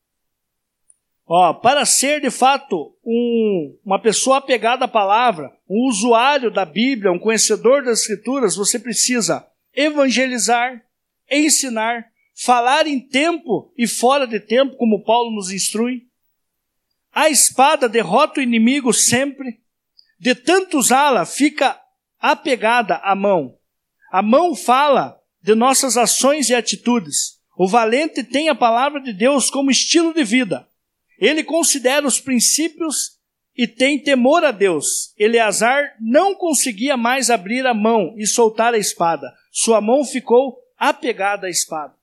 Ó, 1.29 1.53
para 1.55 1.85
ser 1.85 2.21
de 2.21 2.31
fato 2.31 2.97
um, 3.05 3.77
uma 3.85 4.01
pessoa 4.01 4.37
apegada 4.37 4.85
à 4.85 4.89
palavra, 4.89 5.53
um 5.69 5.89
usuário 5.89 6.53
da 6.53 6.65
Bíblia, 6.65 7.11
um 7.11 7.19
conhecedor 7.19 7.83
das 7.83 8.03
Escrituras, 8.03 8.55
você 8.55 8.79
precisa 8.79 9.45
evangelizar, 9.75 10.81
ensinar, 11.29 12.07
falar 12.45 12.87
em 12.87 13.01
tempo 13.01 13.73
e 13.77 13.89
fora 13.89 14.25
de 14.25 14.39
tempo, 14.39 14.77
como 14.77 15.03
Paulo 15.03 15.35
nos 15.35 15.51
instrui. 15.51 16.03
A 17.13 17.29
espada 17.29 17.89
derrota 17.89 18.39
o 18.39 18.43
inimigo 18.43 18.93
sempre. 18.93 19.61
De 20.21 20.35
tanto 20.35 20.79
usá-la, 20.79 21.27
fica 21.27 21.79
apegada 22.21 22.97
à 23.03 23.17
mão. 23.17 23.59
A 24.13 24.23
mão 24.23 24.55
fala 24.55 25.19
de 25.43 25.55
nossas 25.55 25.97
ações 25.97 26.51
e 26.51 26.55
atitudes. 26.55 27.41
O 27.59 27.67
valente 27.67 28.23
tem 28.23 28.49
a 28.49 28.55
palavra 28.55 29.01
de 29.01 29.13
Deus 29.13 29.51
como 29.51 29.71
estilo 29.71 30.15
de 30.15 30.23
vida. 30.23 30.69
Ele 31.19 31.43
considera 31.43 32.07
os 32.07 32.21
princípios 32.21 33.17
e 33.57 33.67
tem 33.67 33.99
temor 33.99 34.45
a 34.45 34.51
Deus. 34.51 35.15
Eleazar 35.19 35.95
não 36.01 36.35
conseguia 36.35 36.97
mais 36.97 37.31
abrir 37.31 37.67
a 37.67 37.73
mão 37.73 38.15
e 38.17 38.27
soltar 38.27 38.75
a 38.75 38.79
espada. 38.79 39.33
Sua 39.51 39.81
mão 39.81 40.05
ficou 40.05 40.59
apegada 40.77 41.47
à 41.47 41.51
espada. 41.51 41.95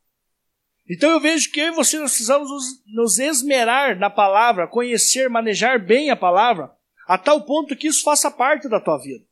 Então 0.89 1.09
eu 1.11 1.19
vejo 1.19 1.51
que 1.51 1.61
eu 1.61 1.67
e 1.67 1.75
você 1.75 1.97
precisamos 1.97 2.49
nos 2.87 3.19
esmerar 3.19 3.97
na 3.97 4.09
palavra, 4.09 4.67
conhecer, 4.67 5.29
manejar 5.29 5.79
bem 5.79 6.09
a 6.09 6.15
palavra, 6.15 6.71
a 7.07 7.17
tal 7.17 7.41
ponto 7.41 7.75
que 7.75 7.87
isso 7.87 8.03
faça 8.03 8.29
parte 8.29 8.67
da 8.67 8.79
tua 8.79 8.97
vida. 8.97 9.23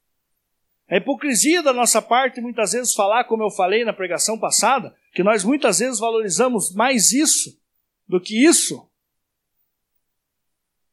A 0.90 0.98
hipocrisia 0.98 1.64
da 1.64 1.74
nossa 1.74 2.02
parte 2.02 2.42
muitas 2.42 2.74
vezes 2.74 2.94
falar, 2.94 3.24
como 3.24 3.44
eu 3.44 3.50
falei 3.50 3.84
na 3.84 3.94
pregação 3.94 4.38
passada, 4.38 4.94
que 5.14 5.24
nós 5.24 5.44
muitas 5.44 5.80
vezes 5.80 6.00
valorizamos 6.00 6.74
mais 6.74 7.12
isso 7.12 7.58
do 8.08 8.20
que 8.20 8.46
isso, 8.46 8.90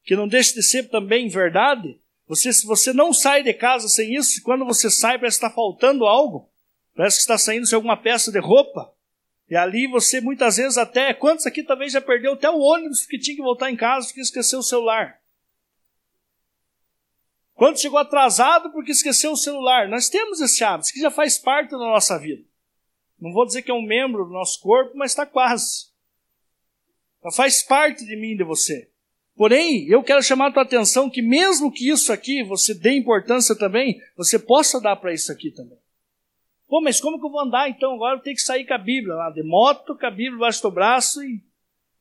que 0.09 0.17
não 0.17 0.27
deixe 0.27 0.55
de 0.55 0.63
ser 0.63 0.89
também 0.89 1.29
verdade. 1.29 2.01
Você, 2.27 2.51
se 2.51 2.65
você 2.67 2.95
não 2.95 3.13
sai 3.13 3.43
de 3.43 3.53
casa 3.53 3.89
sem 3.89 4.15
isso, 4.15 4.43
quando 4.43 4.65
você 4.65 4.91
sai 4.91 5.19
parece 5.19 5.39
que 5.39 5.45
está 5.45 5.55
faltando 5.55 6.07
algo, 6.07 6.51
parece 6.97 7.19
que 7.19 7.21
está 7.21 7.37
saindo 7.37 7.67
sem 7.67 7.77
alguma 7.77 7.95
peça 7.95 8.33
de 8.33 8.39
roupa. 8.39 8.91
E 9.51 9.55
ali 9.55 9.87
você 9.87 10.19
muitas 10.23 10.57
vezes 10.57 10.79
até, 10.79 11.13
quantos 11.13 11.45
aqui 11.45 11.63
talvez 11.63 11.93
já 11.93 12.01
perdeu 12.01 12.33
até 12.33 12.49
o 12.49 12.59
ônibus 12.59 13.05
que 13.05 13.19
tinha 13.19 13.37
que 13.37 13.43
voltar 13.43 13.71
em 13.71 13.77
casa 13.77 14.07
porque 14.07 14.23
esqueceu 14.23 14.61
o 14.61 14.63
celular? 14.63 15.21
Quantos 17.53 17.83
chegou 17.83 17.99
atrasado 17.99 18.73
porque 18.73 18.93
esqueceu 18.93 19.33
o 19.33 19.37
celular? 19.37 19.89
Nós 19.89 20.09
temos 20.09 20.41
esse 20.41 20.65
hábito, 20.65 20.91
que 20.91 21.01
já 21.01 21.11
faz 21.11 21.37
parte 21.37 21.73
da 21.73 21.77
nossa 21.77 22.19
vida. 22.19 22.49
Não 23.21 23.31
vou 23.31 23.45
dizer 23.45 23.61
que 23.61 23.71
é 23.71 23.75
um 23.75 23.87
membro 23.87 24.25
do 24.25 24.33
nosso 24.33 24.59
corpo, 24.59 24.97
mas 24.97 25.11
está 25.11 25.27
quase. 25.27 25.89
Já 27.23 27.31
faz 27.31 27.63
parte 27.63 28.07
de 28.07 28.17
mim 28.17 28.35
de 28.35 28.43
você. 28.43 28.88
Porém, 29.39 29.87
eu 29.89 30.03
quero 30.03 30.21
chamar 30.21 30.49
a 30.49 30.53
tua 30.53 30.65
atenção 30.65 31.09
que 31.09 31.23
mesmo 31.23 31.71
que 31.71 31.89
isso 31.89 32.13
aqui 32.13 32.43
você 32.43 32.75
dê 32.75 32.99
importância 32.99 33.55
também, 33.55 34.03
você 34.17 34.37
possa 34.37 34.81
dar 34.81 34.97
para 34.97 35.15
isso 35.15 35.31
aqui 35.31 35.53
também. 35.53 35.79
Pô, 36.67 36.81
mas 36.83 37.01
como 37.01 37.21
que 37.21 37.25
eu 37.25 37.31
vou 37.31 37.43
andar 37.43 37.71
então? 37.71 37.95
Agora 37.95 38.17
eu 38.17 38.21
tenho 38.21 38.35
que 38.35 38.43
sair 38.43 38.67
com 38.67 38.75
a 38.75 38.79
Bíblia 38.79 39.15
lá, 39.15 39.31
de 39.31 39.45
moto, 39.45 39.97
com 39.97 40.05
a 40.05 40.11
Bíblia 40.11 40.33
debaixo 40.33 40.61
do 40.61 40.73
braço 40.73 41.23
e. 41.23 41.41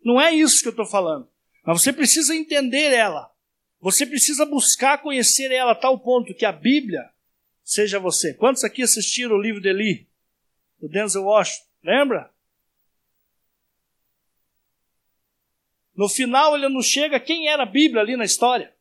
Não 0.03 0.19
é 0.19 0.33
isso 0.33 0.63
que 0.63 0.67
eu 0.67 0.71
estou 0.71 0.87
falando. 0.87 1.29
Mas 1.63 1.83
você 1.83 1.93
precisa 1.93 2.35
entender 2.35 2.91
ela. 2.91 3.29
Você 3.79 4.03
precisa 4.07 4.43
buscar 4.43 4.97
conhecer 5.03 5.51
ela 5.51 5.73
a 5.73 5.75
tal 5.75 5.99
ponto 5.99 6.33
que 6.33 6.45
a 6.45 6.51
Bíblia 6.51 7.07
seja 7.63 7.99
você. 7.99 8.33
Quantos 8.33 8.63
aqui 8.63 8.81
assistiram 8.81 9.35
o 9.35 9.41
livro 9.41 9.61
de 9.61 9.69
Eli? 9.69 10.07
Do 10.81 10.89
Denzel 10.89 11.23
Washington? 11.23 11.67
Lembra? 11.83 12.31
No 15.97 16.07
final 16.07 16.55
ele 16.55 16.69
não 16.69 16.81
chega 16.81 17.19
quem 17.19 17.49
era 17.49 17.63
a 17.63 17.65
Bíblia 17.65 18.01
ali 18.01 18.15
na 18.15 18.23
história. 18.23 18.71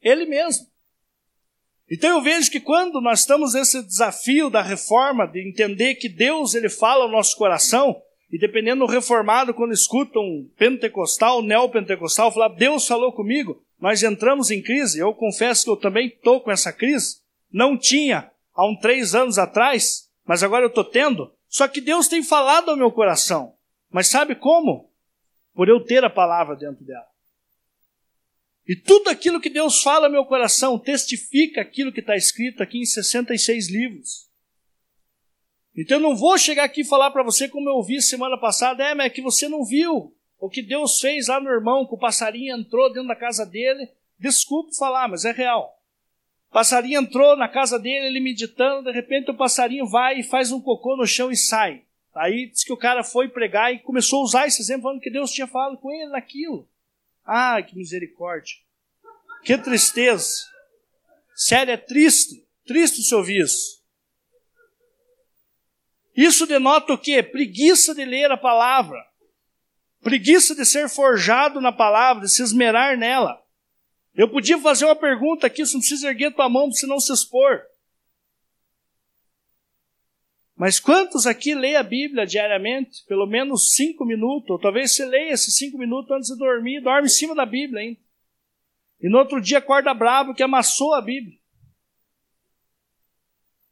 Ele 0.00 0.24
mesmo. 0.24 0.66
Então 1.90 2.16
eu 2.16 2.22
vejo 2.22 2.50
que 2.50 2.60
quando 2.60 3.00
nós 3.00 3.20
estamos 3.20 3.52
nesse 3.52 3.82
desafio 3.82 4.48
da 4.48 4.62
reforma, 4.62 5.26
de 5.26 5.46
entender 5.46 5.96
que 5.96 6.08
Deus 6.08 6.54
ele 6.54 6.70
fala 6.70 7.04
ao 7.04 7.10
nosso 7.10 7.36
coração, 7.36 8.00
e 8.30 8.38
dependendo 8.38 8.86
do 8.86 8.90
reformado, 8.90 9.52
quando 9.52 9.72
escuta 9.72 10.18
um 10.18 10.48
pentecostal, 10.56 11.40
um 11.40 11.42
neopentecostal, 11.42 12.32
falar, 12.32 12.48
Deus 12.48 12.86
falou 12.86 13.12
comigo, 13.12 13.62
nós 13.78 14.02
entramos 14.02 14.50
em 14.50 14.62
crise. 14.62 15.00
Eu 15.00 15.12
confesso 15.12 15.64
que 15.64 15.70
eu 15.70 15.76
também 15.76 16.06
estou 16.06 16.40
com 16.40 16.50
essa 16.50 16.72
crise. 16.72 17.16
Não 17.52 17.76
tinha 17.76 18.30
há 18.54 18.66
uns 18.66 18.78
três 18.78 19.14
anos 19.14 19.36
atrás, 19.36 20.08
mas 20.24 20.44
agora 20.44 20.64
eu 20.64 20.68
estou 20.68 20.84
tendo. 20.84 21.32
Só 21.48 21.66
que 21.66 21.80
Deus 21.80 22.06
tem 22.06 22.22
falado 22.22 22.70
ao 22.70 22.76
meu 22.76 22.92
coração. 22.92 23.54
Mas 23.90 24.06
sabe 24.06 24.36
como? 24.36 24.89
Por 25.54 25.68
eu 25.68 25.84
ter 25.84 26.04
a 26.04 26.10
palavra 26.10 26.56
dentro 26.56 26.84
dela. 26.84 27.06
E 28.66 28.76
tudo 28.76 29.10
aquilo 29.10 29.40
que 29.40 29.50
Deus 29.50 29.82
fala 29.82 30.08
meu 30.08 30.24
coração 30.24 30.78
testifica 30.78 31.60
aquilo 31.60 31.92
que 31.92 32.00
está 32.00 32.14
escrito 32.14 32.62
aqui 32.62 32.78
em 32.78 32.84
66 32.84 33.68
livros. 33.68 34.30
Então 35.76 35.96
eu 35.98 36.02
não 36.02 36.16
vou 36.16 36.36
chegar 36.38 36.64
aqui 36.64 36.82
e 36.82 36.86
falar 36.86 37.10
para 37.10 37.22
você 37.22 37.48
como 37.48 37.68
eu 37.68 37.74
ouvi 37.74 38.00
semana 38.00 38.38
passada, 38.38 38.84
é, 38.84 38.94
mas 38.94 39.06
é 39.06 39.10
que 39.10 39.22
você 39.22 39.48
não 39.48 39.64
viu 39.64 40.14
o 40.38 40.48
que 40.48 40.62
Deus 40.62 41.00
fez 41.00 41.28
lá 41.28 41.40
no 41.40 41.50
irmão, 41.50 41.86
que 41.86 41.94
o 41.94 41.98
passarinho 41.98 42.56
entrou 42.56 42.92
dentro 42.92 43.08
da 43.08 43.16
casa 43.16 43.44
dele. 43.44 43.88
Desculpe 44.18 44.76
falar, 44.76 45.08
mas 45.08 45.24
é 45.24 45.32
real. 45.32 45.76
O 46.50 46.52
passarinho 46.52 47.00
entrou 47.00 47.36
na 47.36 47.48
casa 47.48 47.78
dele, 47.78 48.06
ele 48.06 48.20
meditando, 48.20 48.84
de 48.84 48.92
repente 48.92 49.30
o 49.30 49.36
passarinho 49.36 49.86
vai 49.86 50.18
e 50.18 50.22
faz 50.22 50.50
um 50.50 50.60
cocô 50.60 50.96
no 50.96 51.06
chão 51.06 51.30
e 51.30 51.36
sai. 51.36 51.84
Aí 52.14 52.50
diz 52.50 52.64
que 52.64 52.72
o 52.72 52.76
cara 52.76 53.04
foi 53.04 53.28
pregar 53.28 53.72
e 53.72 53.78
começou 53.78 54.20
a 54.20 54.24
usar 54.24 54.46
esse 54.46 54.60
exemplo, 54.60 54.82
falando 54.84 55.00
que 55.00 55.10
Deus 55.10 55.30
tinha 55.30 55.46
falado 55.46 55.78
com 55.78 55.92
ele 55.92 56.10
naquilo. 56.10 56.68
Ai, 57.24 57.62
que 57.62 57.76
misericórdia. 57.76 58.56
Que 59.44 59.56
tristeza. 59.56 60.28
Sério, 61.34 61.72
é 61.72 61.76
triste. 61.76 62.44
Triste 62.66 63.02
se 63.02 63.14
ouvir 63.14 63.42
isso. 63.42 63.80
Isso 66.16 66.46
denota 66.46 66.92
o 66.92 66.98
quê? 66.98 67.22
Preguiça 67.22 67.94
de 67.94 68.04
ler 68.04 68.30
a 68.30 68.36
palavra. 68.36 68.98
Preguiça 70.02 70.54
de 70.54 70.64
ser 70.64 70.88
forjado 70.88 71.60
na 71.60 71.72
palavra, 71.72 72.24
de 72.24 72.32
se 72.32 72.42
esmerar 72.42 72.98
nela. 72.98 73.40
Eu 74.14 74.28
podia 74.28 74.58
fazer 74.58 74.84
uma 74.84 74.96
pergunta 74.96 75.46
aqui, 75.46 75.64
você 75.64 75.74
não 75.74 75.80
precisa 75.80 76.08
erguer 76.08 76.34
tua 76.34 76.48
mão 76.48 76.68
para 76.68 76.88
não 76.88 76.98
se 76.98 77.12
expor. 77.12 77.62
Mas 80.60 80.78
quantos 80.78 81.26
aqui 81.26 81.54
lê 81.54 81.74
a 81.74 81.82
Bíblia 81.82 82.26
diariamente? 82.26 83.02
Pelo 83.08 83.26
menos 83.26 83.72
cinco 83.72 84.04
minutos, 84.04 84.50
ou 84.50 84.58
talvez 84.58 84.94
você 84.94 85.06
leia 85.06 85.32
esses 85.32 85.56
cinco 85.56 85.78
minutos 85.78 86.10
antes 86.10 86.28
de 86.28 86.36
dormir, 86.36 86.82
dorme 86.82 87.06
em 87.06 87.10
cima 87.10 87.34
da 87.34 87.46
Bíblia 87.46 87.80
ainda. 87.80 87.98
E 89.00 89.08
no 89.08 89.16
outro 89.16 89.40
dia 89.40 89.56
acorda 89.56 89.94
bravo 89.94 90.34
que 90.34 90.42
amassou 90.42 90.92
a 90.92 91.00
Bíblia. 91.00 91.34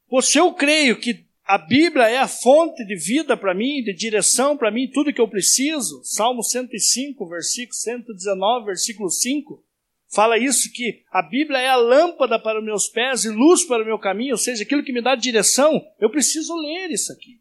Pô, 0.07 0.19
se 0.19 0.39
eu 0.39 0.51
creio 0.51 0.99
que 0.99 1.27
a 1.45 1.59
Bíblia 1.59 2.09
é 2.09 2.17
a 2.17 2.27
fonte 2.27 2.83
de 2.83 2.95
vida 2.95 3.37
para 3.37 3.53
mim, 3.53 3.83
de 3.83 3.93
direção 3.93 4.57
para 4.57 4.71
mim, 4.71 4.89
tudo 4.91 5.13
que 5.13 5.21
eu 5.21 5.29
preciso, 5.29 6.03
Salmo 6.03 6.41
105, 6.41 7.23
versículo 7.29 7.75
119, 7.75 8.65
versículo 8.65 9.11
5, 9.11 9.63
fala 10.09 10.37
isso 10.37 10.71
que 10.73 11.03
a 11.11 11.21
Bíblia 11.21 11.59
é 11.59 11.69
a 11.69 11.75
lâmpada 11.75 12.39
para 12.39 12.59
os 12.59 12.65
meus 12.65 12.87
pés 12.87 13.25
e 13.25 13.29
luz 13.29 13.63
para 13.63 13.83
o 13.83 13.85
meu 13.85 13.99
caminho, 13.99 14.31
ou 14.31 14.37
seja, 14.37 14.63
aquilo 14.63 14.83
que 14.83 14.91
me 14.91 15.01
dá 15.01 15.15
direção, 15.15 15.85
eu 15.99 16.09
preciso 16.09 16.55
ler 16.55 16.89
isso 16.91 17.11
aqui. 17.13 17.39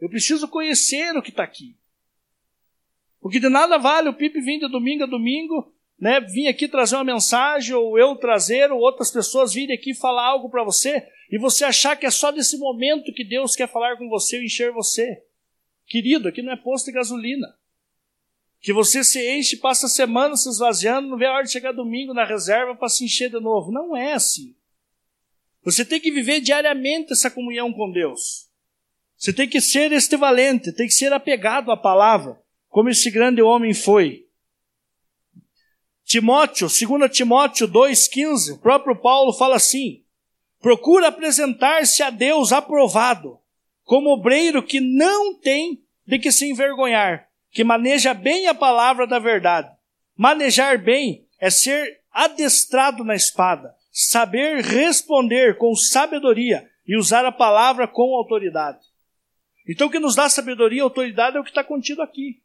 Eu 0.00 0.08
preciso 0.08 0.48
conhecer 0.48 1.16
o 1.16 1.22
que 1.22 1.30
está 1.30 1.42
aqui. 1.42 1.76
Porque 3.20 3.38
de 3.38 3.48
nada 3.48 3.76
vale 3.76 4.08
o 4.08 4.14
Pipe 4.14 4.40
vir 4.40 4.60
de 4.60 4.68
domingo 4.68 5.04
a 5.04 5.06
domingo, 5.06 5.74
né, 5.98 6.20
vir 6.20 6.48
aqui 6.48 6.66
trazer 6.66 6.96
uma 6.96 7.04
mensagem, 7.04 7.74
ou 7.74 7.98
eu 7.98 8.16
trazer, 8.16 8.72
ou 8.72 8.80
outras 8.80 9.10
pessoas 9.10 9.52
virem 9.52 9.76
aqui 9.76 9.92
falar 9.92 10.26
algo 10.26 10.48
para 10.48 10.64
você, 10.64 11.06
e 11.30 11.38
você 11.38 11.64
achar 11.64 11.96
que 11.96 12.06
é 12.06 12.10
só 12.10 12.32
nesse 12.32 12.56
momento 12.56 13.12
que 13.12 13.24
Deus 13.24 13.54
quer 13.54 13.68
falar 13.68 13.98
com 13.98 14.08
você 14.08 14.38
ou 14.38 14.42
encher 14.42 14.72
você. 14.72 15.22
Querido, 15.86 16.28
aqui 16.28 16.40
não 16.40 16.52
é 16.52 16.56
posto 16.56 16.86
de 16.86 16.92
gasolina 16.92 17.59
que 18.60 18.72
você 18.72 19.02
se 19.02 19.18
enche, 19.38 19.56
passa 19.56 19.86
a 19.86 19.88
semana 19.88 20.36
se 20.36 20.48
esvaziando, 20.48 21.08
não 21.08 21.16
vê 21.16 21.26
a 21.26 21.32
hora 21.32 21.44
de 21.44 21.52
chegar 21.52 21.72
domingo 21.72 22.12
na 22.12 22.26
reserva 22.26 22.74
para 22.74 22.88
se 22.90 23.04
encher 23.04 23.30
de 23.30 23.40
novo. 23.40 23.72
Não 23.72 23.96
é 23.96 24.12
assim. 24.12 24.54
Você 25.64 25.84
tem 25.84 25.98
que 25.98 26.10
viver 26.10 26.40
diariamente 26.40 27.12
essa 27.12 27.30
comunhão 27.30 27.72
com 27.72 27.90
Deus. 27.90 28.48
Você 29.16 29.32
tem 29.32 29.48
que 29.48 29.60
ser 29.60 29.92
este 29.92 30.16
valente, 30.16 30.72
tem 30.72 30.86
que 30.86 30.92
ser 30.92 31.12
apegado 31.12 31.70
à 31.70 31.76
palavra, 31.76 32.40
como 32.68 32.90
esse 32.90 33.10
grande 33.10 33.40
homem 33.40 33.72
foi. 33.72 34.26
Timóteo, 36.04 36.68
2 36.68 37.10
Timóteo 37.10 37.68
2,15, 37.68 38.54
o 38.54 38.58
próprio 38.58 38.96
Paulo 38.96 39.32
fala 39.32 39.56
assim: 39.56 40.04
procura 40.58 41.08
apresentar-se 41.08 42.02
a 42.02 42.10
Deus 42.10 42.52
aprovado, 42.52 43.38
como 43.84 44.10
obreiro 44.10 44.62
que 44.62 44.80
não 44.80 45.38
tem 45.38 45.82
de 46.06 46.18
que 46.18 46.32
se 46.32 46.50
envergonhar 46.50 47.29
que 47.50 47.64
maneja 47.64 48.14
bem 48.14 48.46
a 48.46 48.54
palavra 48.54 49.06
da 49.06 49.18
verdade. 49.18 49.70
Manejar 50.16 50.82
bem 50.82 51.26
é 51.38 51.50
ser 51.50 52.00
adestrado 52.10 53.04
na 53.04 53.14
espada, 53.14 53.74
saber 53.90 54.62
responder 54.62 55.56
com 55.56 55.74
sabedoria 55.74 56.68
e 56.86 56.96
usar 56.96 57.24
a 57.24 57.32
palavra 57.32 57.88
com 57.88 58.14
autoridade. 58.14 58.84
Então, 59.68 59.86
o 59.86 59.90
que 59.90 59.98
nos 59.98 60.14
dá 60.14 60.28
sabedoria 60.28 60.78
e 60.78 60.82
autoridade 60.82 61.36
é 61.36 61.40
o 61.40 61.44
que 61.44 61.50
está 61.50 61.62
contido 61.62 62.02
aqui. 62.02 62.42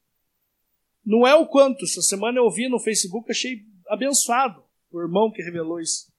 Não 1.04 1.26
é 1.26 1.34
o 1.34 1.48
quanto. 1.48 1.86
Essa 1.86 2.02
semana 2.02 2.40
eu 2.40 2.44
ouvi 2.44 2.68
no 2.68 2.80
Facebook, 2.80 3.32
achei 3.32 3.62
abençoado 3.88 4.64
o 4.92 5.02
irmão 5.02 5.32
que 5.32 5.42
revelou 5.42 5.80
isso. 5.80 6.12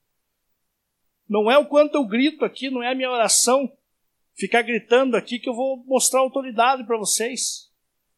Não 1.29 1.51
é 1.51 1.59
o 1.59 1.67
quanto 1.67 1.97
eu 1.97 2.05
grito 2.05 2.45
aqui, 2.45 2.71
não 2.71 2.83
é 2.83 2.93
a 2.93 2.95
minha 2.95 3.11
oração 3.11 3.71
ficar 4.37 4.63
gritando 4.63 5.17
aqui 5.17 5.39
que 5.39 5.49
eu 5.49 5.55
vou 5.55 5.85
mostrar 5.87 6.21
autoridade 6.21 6.85
para 6.85 6.99
vocês. 6.99 7.66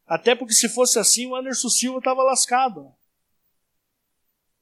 Até 0.09 0.35
porque 0.35 0.55
se 0.55 0.69
fosse 0.69 0.99
assim, 0.99 1.27
o 1.27 1.37
Anderson 1.37 1.69
Silva 1.69 1.99
estava 1.99 2.23
lascado. 2.23 2.91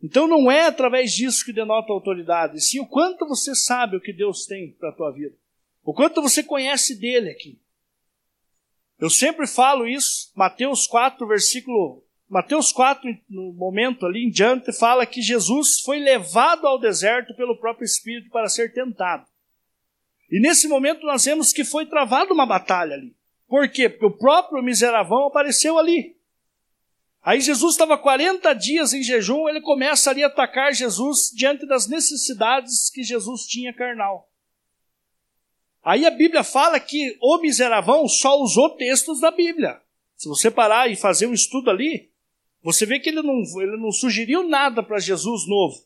Então 0.03 0.27
não 0.27 0.51
é 0.51 0.67
através 0.67 1.13
disso 1.13 1.45
que 1.45 1.53
denota 1.53 1.93
autoridade, 1.93 2.61
sim 2.61 2.81
o 2.81 2.87
quanto 2.87 3.27
você 3.27 3.55
sabe 3.55 3.97
o 3.97 4.01
que 4.01 4.13
Deus 4.13 4.45
tem 4.45 4.73
para 4.73 4.91
a 4.91 4.93
tua 4.93 5.11
vida. 5.13 5.35
O 5.83 5.95
quanto 5.95 6.21
você 6.21 6.43
conhece 6.43 6.99
dele 6.99 7.31
aqui. 7.31 7.61
Eu 8.99 9.09
sempre 9.09 9.47
falo 9.47 9.87
isso, 9.87 10.33
Mateus 10.35 10.87
4, 10.87 11.27
versículo. 11.27 12.05
Mateus 12.29 12.73
4, 12.73 13.09
no 13.29 13.53
momento 13.53 14.05
ali 14.05 14.25
em 14.27 14.31
diante, 14.31 14.73
fala 14.73 15.07
que 15.07 15.23
Jesus 15.23 15.81
foi 15.81 16.01
levado 16.01 16.67
ao 16.67 16.79
deserto 16.79 17.35
pelo 17.37 17.57
próprio 17.57 17.85
Espírito 17.85 18.31
para 18.31 18.49
ser 18.49 18.73
tentado. 18.73 19.27
E 20.29 20.41
nesse 20.41 20.67
momento 20.67 21.07
nós 21.07 21.25
vemos 21.25 21.53
que 21.53 21.65
foi 21.65 21.87
travada 21.87 22.33
uma 22.33 22.47
batalha 22.47 22.95
ali. 22.95 23.16
Por 23.49 23.69
quê? 23.69 23.89
Porque 23.89 24.07
o 24.07 24.17
próprio 24.17 24.63
miseravão 24.63 25.27
apareceu 25.27 25.79
ali. 25.79 26.17
Aí 27.23 27.41
Jesus 27.41 27.73
estava 27.73 27.99
40 27.99 28.53
dias 28.55 28.93
em 28.93 29.03
jejum, 29.03 29.49
ele 29.49 29.61
começa 29.61 30.11
ali 30.11 30.23
a 30.23 30.29
atacar 30.29 30.73
Jesus 30.73 31.31
diante 31.35 31.67
das 31.67 31.89
necessidades 31.89 32.89
que 32.89 33.03
Jesus 33.03 33.47
tinha 33.47 33.75
carnal. 33.75 34.31
Aí 35.83 36.07
a 36.07 36.11
Bíblia 36.11 36.45
fala 36.45 36.79
que 36.79 37.17
o 37.21 37.39
miseravão 37.39 38.09
só 38.09 38.41
usou 38.41 38.77
textos 38.77 39.21
da 39.21 39.31
Bíblia. 39.31 39.81
Se 40.17 40.29
você 40.29 40.51
parar 40.51 40.91
e 40.91 40.97
fazer 40.97 41.27
um 41.27 41.33
estudo 41.33 41.71
ali, 41.71 42.11
você 42.63 42.87
vê 42.87 42.99
que 42.99 43.09
ele 43.09 43.23
não, 43.23 43.41
ele 43.61 43.77
não 43.77 43.93
sugeriu 43.93 44.43
nada 44.49 44.83
para 44.83 44.99
Jesus 44.99 45.49
novo. 45.49 45.77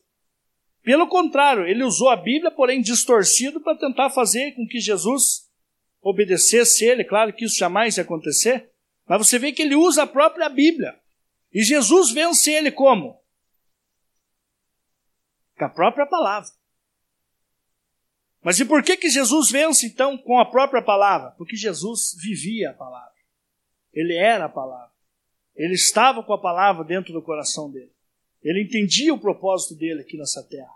Pelo 0.83 1.07
contrário, 1.07 1.67
ele 1.67 1.83
usou 1.83 2.09
a 2.09 2.15
Bíblia, 2.15 2.49
porém 2.49 2.81
distorcido, 2.81 3.61
para 3.61 3.77
tentar 3.77 4.09
fazer 4.09 4.53
com 4.55 4.65
que 4.65 4.79
Jesus 4.79 5.50
obedecesse 6.01 6.85
ele, 6.85 7.03
claro 7.03 7.33
que 7.33 7.45
isso 7.45 7.57
jamais 7.57 7.97
ia 7.97 8.03
acontecer, 8.03 8.69
mas 9.05 9.27
você 9.27 9.37
vê 9.37 9.51
que 9.51 9.61
ele 9.61 9.75
usa 9.75 10.03
a 10.03 10.07
própria 10.07 10.49
Bíblia. 10.49 10.99
E 11.53 11.63
Jesus 11.63 12.11
vence 12.11 12.51
ele 12.51 12.71
como? 12.71 13.21
Com 15.57 15.65
a 15.65 15.69
própria 15.69 16.05
palavra. 16.05 16.49
Mas 18.41 18.59
e 18.59 18.65
por 18.65 18.81
que, 18.81 18.97
que 18.97 19.09
Jesus 19.09 19.51
vence 19.51 19.85
então 19.85 20.17
com 20.17 20.39
a 20.39 20.49
própria 20.49 20.81
palavra? 20.81 21.31
Porque 21.31 21.55
Jesus 21.55 22.15
vivia 22.19 22.71
a 22.71 22.73
palavra. 22.73 23.13
Ele 23.93 24.15
era 24.15 24.45
a 24.45 24.49
palavra. 24.49 24.91
Ele 25.55 25.73
estava 25.73 26.23
com 26.23 26.33
a 26.33 26.41
palavra 26.41 26.83
dentro 26.83 27.13
do 27.13 27.21
coração 27.21 27.69
dele. 27.69 27.91
Ele 28.41 28.63
entendia 28.63 29.13
o 29.13 29.19
propósito 29.19 29.75
dele 29.75 30.01
aqui 30.01 30.17
nessa 30.17 30.41
terra. 30.43 30.73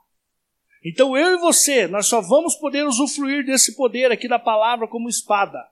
Então 0.88 1.18
eu 1.18 1.36
e 1.36 1.38
você, 1.40 1.88
nós 1.88 2.06
só 2.06 2.22
vamos 2.22 2.56
poder 2.56 2.86
usufruir 2.86 3.44
desse 3.44 3.76
poder 3.76 4.12
aqui 4.12 4.28
da 4.28 4.38
palavra 4.38 4.88
como 4.88 5.10
espada. 5.10 5.68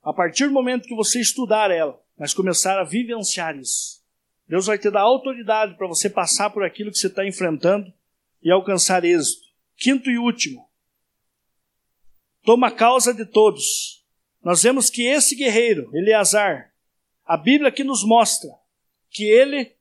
A 0.00 0.12
partir 0.12 0.46
do 0.46 0.52
momento 0.52 0.86
que 0.86 0.94
você 0.94 1.20
estudar 1.20 1.72
ela, 1.72 2.00
mas 2.16 2.32
começar 2.32 2.78
a 2.78 2.84
vivenciar 2.84 3.58
isso. 3.58 4.00
Deus 4.46 4.66
vai 4.66 4.78
te 4.78 4.88
dar 4.92 5.00
autoridade 5.00 5.76
para 5.76 5.88
você 5.88 6.08
passar 6.08 6.50
por 6.50 6.62
aquilo 6.62 6.92
que 6.92 6.98
você 6.98 7.08
está 7.08 7.26
enfrentando 7.26 7.92
e 8.40 8.48
alcançar 8.48 9.04
êxito. 9.04 9.44
Quinto 9.76 10.08
e 10.08 10.16
último. 10.16 10.70
Toma 12.44 12.70
causa 12.70 13.12
de 13.12 13.26
todos. 13.26 14.06
Nós 14.40 14.62
vemos 14.62 14.88
que 14.88 15.02
esse 15.02 15.34
guerreiro, 15.34 15.90
Eleazar, 15.92 16.72
a 17.24 17.36
Bíblia 17.36 17.70
aqui 17.70 17.82
nos 17.82 18.04
mostra 18.04 18.50
que 19.10 19.24
ele 19.24 19.75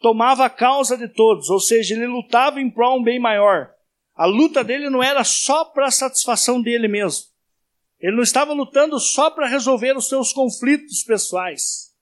tomava 0.00 0.44
a 0.44 0.50
causa 0.50 0.96
de 0.96 1.08
todos, 1.08 1.50
ou 1.50 1.60
seja, 1.60 1.94
ele 1.94 2.06
lutava 2.06 2.60
em 2.60 2.70
prol 2.70 2.98
um 2.98 3.02
bem 3.02 3.18
maior. 3.18 3.70
A 4.14 4.26
luta 4.26 4.64
dele 4.64 4.90
não 4.90 5.02
era 5.02 5.22
só 5.24 5.64
para 5.64 5.86
a 5.86 5.92
satisfação 5.92 6.60
dele 6.60 6.88
mesmo. 6.88 7.26
Ele 8.00 8.16
não 8.16 8.22
estava 8.22 8.52
lutando 8.52 8.98
só 8.98 9.30
para 9.30 9.48
resolver 9.48 9.96
os 9.96 10.08
seus 10.08 10.32
conflitos 10.32 11.02
pessoais. 11.02 11.92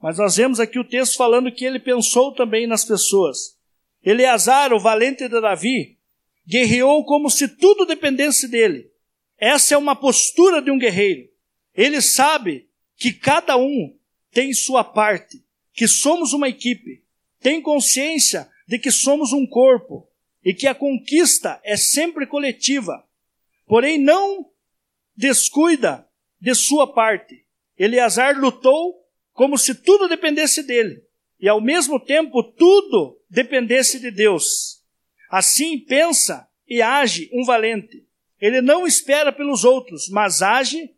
Mas 0.00 0.18
nós 0.18 0.36
vemos 0.36 0.60
aqui 0.60 0.78
o 0.78 0.88
texto 0.88 1.16
falando 1.16 1.52
que 1.52 1.64
ele 1.64 1.78
pensou 1.78 2.34
também 2.34 2.66
nas 2.66 2.84
pessoas. 2.84 3.58
Eleazar, 4.02 4.72
o 4.72 4.80
valente 4.80 5.28
de 5.28 5.40
Davi, 5.40 5.98
guerreou 6.46 7.04
como 7.04 7.30
se 7.30 7.48
tudo 7.48 7.84
dependesse 7.84 8.48
dele. 8.48 8.90
Essa 9.38 9.74
é 9.74 9.78
uma 9.78 9.94
postura 9.94 10.60
de 10.62 10.70
um 10.70 10.78
guerreiro. 10.78 11.28
Ele 11.74 12.00
sabe 12.00 12.68
que 12.96 13.12
cada 13.12 13.56
um 13.56 13.94
tem 14.30 14.52
sua 14.52 14.82
parte 14.82 15.42
que 15.80 15.88
somos 15.88 16.34
uma 16.34 16.46
equipe, 16.46 17.02
tem 17.40 17.62
consciência 17.62 18.46
de 18.68 18.78
que 18.78 18.90
somos 18.90 19.32
um 19.32 19.46
corpo 19.46 20.06
e 20.44 20.52
que 20.52 20.66
a 20.66 20.74
conquista 20.74 21.58
é 21.64 21.74
sempre 21.74 22.26
coletiva, 22.26 23.02
porém 23.66 23.98
não 23.98 24.50
descuida 25.16 26.06
de 26.38 26.54
sua 26.54 26.92
parte. 26.92 27.46
Eleazar 27.78 28.38
lutou 28.38 28.94
como 29.32 29.56
se 29.56 29.74
tudo 29.74 30.06
dependesse 30.06 30.62
dele 30.62 31.02
e 31.40 31.48
ao 31.48 31.62
mesmo 31.62 31.98
tempo 31.98 32.42
tudo 32.42 33.18
dependesse 33.30 33.98
de 33.98 34.10
Deus. 34.10 34.84
Assim 35.30 35.78
pensa 35.78 36.46
e 36.68 36.82
age 36.82 37.30
um 37.32 37.42
valente. 37.42 38.06
Ele 38.38 38.60
não 38.60 38.86
espera 38.86 39.32
pelos 39.32 39.64
outros, 39.64 40.10
mas 40.10 40.42
age, 40.42 40.94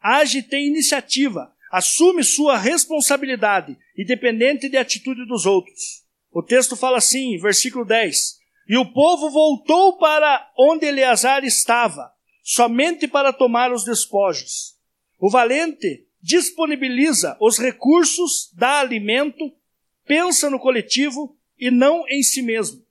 age 0.00 0.38
e 0.38 0.42
tem 0.42 0.68
iniciativa 0.68 1.54
assume 1.70 2.22
sua 2.22 2.56
responsabilidade, 2.56 3.76
independente 3.96 4.68
de 4.68 4.76
atitude 4.76 5.26
dos 5.26 5.46
outros. 5.46 6.04
O 6.30 6.42
texto 6.42 6.76
fala 6.76 6.98
assim, 6.98 7.38
versículo 7.38 7.84
10: 7.84 8.38
E 8.68 8.76
o 8.76 8.92
povo 8.92 9.30
voltou 9.30 9.96
para 9.98 10.50
onde 10.58 10.86
Eleazar 10.86 11.44
estava, 11.44 12.10
somente 12.42 13.08
para 13.08 13.32
tomar 13.32 13.72
os 13.72 13.84
despojos. 13.84 14.76
O 15.18 15.30
valente 15.30 16.06
disponibiliza 16.20 17.36
os 17.40 17.58
recursos, 17.58 18.50
dá 18.54 18.80
alimento, 18.80 19.52
pensa 20.04 20.50
no 20.50 20.58
coletivo 20.58 21.36
e 21.58 21.70
não 21.70 22.06
em 22.08 22.22
si 22.22 22.42
mesmo. 22.42 22.84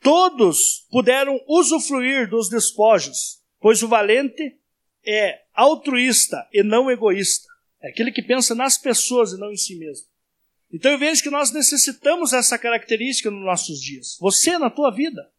Todos 0.00 0.86
puderam 0.90 1.40
usufruir 1.46 2.28
dos 2.28 2.48
despojos, 2.48 3.40
pois 3.60 3.82
o 3.82 3.88
valente 3.88 4.58
é 5.06 5.40
altruísta 5.54 6.46
e 6.52 6.62
não 6.62 6.90
egoísta. 6.90 7.51
É 7.82 7.88
aquele 7.88 8.12
que 8.12 8.22
pensa 8.22 8.54
nas 8.54 8.78
pessoas 8.78 9.32
e 9.32 9.38
não 9.38 9.50
em 9.50 9.56
si 9.56 9.76
mesmo. 9.76 10.06
Então 10.72 10.90
eu 10.90 10.98
vejo 10.98 11.22
que 11.22 11.30
nós 11.30 11.52
necessitamos 11.52 12.32
essa 12.32 12.58
característica 12.58 13.30
nos 13.30 13.44
nossos 13.44 13.80
dias. 13.80 14.16
Você 14.20 14.56
na 14.56 14.70
tua 14.70 14.90
vida. 14.90 15.30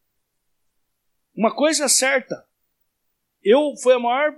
Uma 1.34 1.54
coisa 1.54 1.84
é 1.84 1.88
certa. 1.88 2.46
Eu 3.42 3.74
foi 3.82 3.94
a 3.94 3.98
maior 3.98 4.36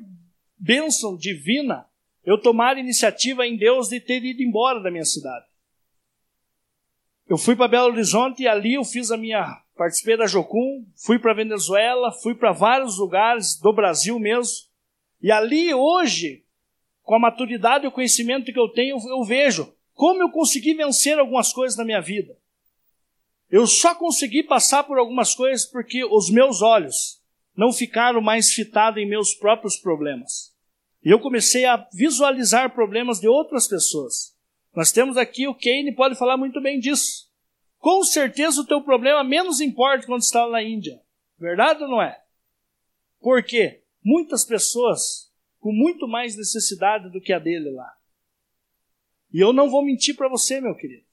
bênção 0.56 1.16
divina 1.16 1.86
eu 2.24 2.40
tomar 2.40 2.78
iniciativa 2.78 3.46
em 3.46 3.56
Deus 3.56 3.88
de 3.88 4.00
ter 4.00 4.24
ido 4.24 4.42
embora 4.42 4.82
da 4.82 4.90
minha 4.90 5.04
cidade. 5.04 5.46
Eu 7.28 7.36
fui 7.36 7.54
para 7.54 7.68
Belo 7.68 7.92
Horizonte 7.92 8.42
e 8.42 8.48
ali 8.48 8.74
eu 8.74 8.84
fiz 8.84 9.10
a 9.10 9.16
minha 9.16 9.62
participei 9.76 10.16
da 10.16 10.26
Jocum, 10.26 10.86
fui 10.96 11.18
para 11.18 11.34
Venezuela, 11.34 12.10
fui 12.10 12.34
para 12.34 12.50
vários 12.50 12.98
lugares 12.98 13.60
do 13.60 13.72
Brasil 13.72 14.18
mesmo. 14.18 14.66
E 15.20 15.30
ali 15.30 15.72
hoje 15.74 16.45
com 17.06 17.14
a 17.14 17.20
maturidade 17.20 17.84
e 17.84 17.88
o 17.88 17.92
conhecimento 17.92 18.52
que 18.52 18.58
eu 18.58 18.68
tenho, 18.68 18.98
eu 19.08 19.22
vejo 19.22 19.72
como 19.94 20.20
eu 20.20 20.28
consegui 20.28 20.74
vencer 20.74 21.16
algumas 21.16 21.52
coisas 21.52 21.78
na 21.78 21.84
minha 21.84 22.00
vida. 22.00 22.36
Eu 23.48 23.64
só 23.64 23.94
consegui 23.94 24.42
passar 24.42 24.82
por 24.82 24.98
algumas 24.98 25.32
coisas 25.32 25.64
porque 25.64 26.04
os 26.04 26.28
meus 26.28 26.60
olhos 26.62 27.22
não 27.56 27.72
ficaram 27.72 28.20
mais 28.20 28.52
fitados 28.52 29.00
em 29.00 29.08
meus 29.08 29.32
próprios 29.32 29.76
problemas. 29.76 30.52
E 31.02 31.08
eu 31.08 31.20
comecei 31.20 31.64
a 31.64 31.76
visualizar 31.94 32.74
problemas 32.74 33.20
de 33.20 33.28
outras 33.28 33.68
pessoas. 33.68 34.36
Nós 34.74 34.90
temos 34.90 35.16
aqui 35.16 35.46
o 35.46 35.54
Kane 35.54 35.94
pode 35.94 36.18
falar 36.18 36.36
muito 36.36 36.60
bem 36.60 36.80
disso. 36.80 37.30
Com 37.78 38.02
certeza 38.02 38.60
o 38.60 38.66
teu 38.66 38.82
problema 38.82 39.22
menos 39.22 39.60
importa 39.60 40.06
quando 40.06 40.22
está 40.22 40.44
na 40.48 40.60
Índia. 40.60 41.00
Verdade 41.38 41.84
ou 41.84 41.88
não 41.88 42.02
é? 42.02 42.20
Por 43.20 43.44
quê? 43.44 43.84
Muitas 44.02 44.44
pessoas 44.44 45.25
com 45.66 45.72
muito 45.72 46.06
mais 46.06 46.36
necessidade 46.36 47.10
do 47.10 47.20
que 47.20 47.32
a 47.32 47.40
dele 47.40 47.70
lá. 47.70 47.92
E 49.32 49.40
eu 49.40 49.52
não 49.52 49.68
vou 49.68 49.84
mentir 49.84 50.14
para 50.14 50.28
você, 50.28 50.60
meu 50.60 50.76
querido. 50.76 51.04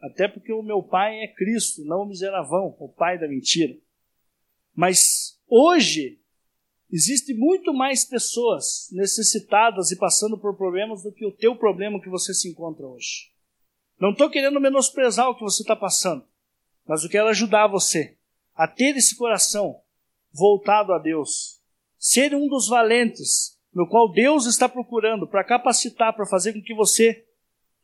Até 0.00 0.28
porque 0.28 0.52
o 0.52 0.62
meu 0.62 0.80
pai 0.80 1.18
é 1.24 1.26
Cristo, 1.26 1.84
não 1.84 2.02
o 2.02 2.06
miseravão, 2.06 2.76
o 2.78 2.88
pai 2.88 3.18
da 3.18 3.26
mentira. 3.26 3.76
Mas 4.76 5.40
hoje 5.48 6.20
existe 6.88 7.34
muito 7.34 7.74
mais 7.74 8.04
pessoas 8.04 8.88
necessitadas 8.92 9.90
e 9.90 9.96
passando 9.96 10.38
por 10.38 10.56
problemas 10.56 11.02
do 11.02 11.10
que 11.10 11.26
o 11.26 11.32
teu 11.32 11.56
problema 11.56 12.00
que 12.00 12.08
você 12.08 12.32
se 12.32 12.48
encontra 12.48 12.86
hoje. 12.86 13.32
Não 13.98 14.12
estou 14.12 14.30
querendo 14.30 14.60
menosprezar 14.60 15.28
o 15.28 15.34
que 15.34 15.42
você 15.42 15.64
está 15.64 15.74
passando, 15.74 16.24
mas 16.86 17.02
eu 17.02 17.10
quero 17.10 17.26
ajudar 17.26 17.66
você 17.66 18.16
a 18.54 18.68
ter 18.68 18.96
esse 18.96 19.16
coração 19.16 19.82
voltado 20.32 20.92
a 20.92 20.98
Deus, 21.00 21.55
ser 22.06 22.36
um 22.36 22.46
dos 22.46 22.68
valentes, 22.68 23.58
no 23.74 23.88
qual 23.88 24.12
Deus 24.12 24.46
está 24.46 24.68
procurando 24.68 25.26
para 25.26 25.42
capacitar, 25.42 26.14
para 26.14 26.24
fazer 26.24 26.52
com 26.52 26.62
que 26.62 26.72
você 26.72 27.26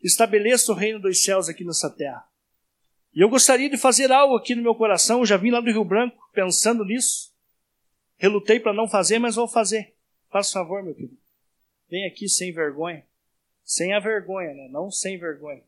estabeleça 0.00 0.70
o 0.70 0.76
reino 0.76 1.00
dos 1.00 1.24
céus 1.24 1.48
aqui 1.48 1.64
nessa 1.64 1.90
terra. 1.90 2.24
E 3.12 3.20
eu 3.20 3.28
gostaria 3.28 3.68
de 3.68 3.76
fazer 3.76 4.12
algo 4.12 4.36
aqui 4.36 4.54
no 4.54 4.62
meu 4.62 4.76
coração, 4.76 5.18
eu 5.18 5.26
já 5.26 5.36
vim 5.36 5.50
lá 5.50 5.60
do 5.60 5.72
Rio 5.72 5.84
Branco 5.84 6.16
pensando 6.32 6.84
nisso. 6.84 7.34
Relutei 8.16 8.60
para 8.60 8.72
não 8.72 8.86
fazer, 8.86 9.18
mas 9.18 9.34
vou 9.34 9.48
fazer. 9.48 9.96
Faça 10.30 10.52
favor, 10.52 10.84
meu 10.84 10.94
querido. 10.94 11.18
Vem 11.90 12.06
aqui 12.06 12.28
sem 12.28 12.52
vergonha. 12.52 13.04
Sem 13.64 13.92
a 13.92 13.98
vergonha, 13.98 14.54
né? 14.54 14.68
Não 14.70 14.88
sem 14.88 15.18
vergonha. 15.18 15.64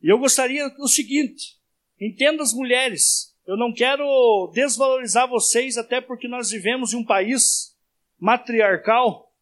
E 0.00 0.08
eu 0.08 0.18
gostaria 0.20 0.72
o 0.78 0.86
seguinte: 0.86 1.60
entenda 2.00 2.44
as 2.44 2.52
mulheres. 2.52 3.36
Eu 3.48 3.56
não 3.56 3.72
quero 3.72 4.50
desvalorizar 4.52 5.26
vocês, 5.26 5.78
até 5.78 6.02
porque 6.02 6.28
nós 6.28 6.50
vivemos 6.50 6.92
em 6.92 6.98
um 6.98 7.04
país 7.04 7.74
matriarcal, 8.18 9.32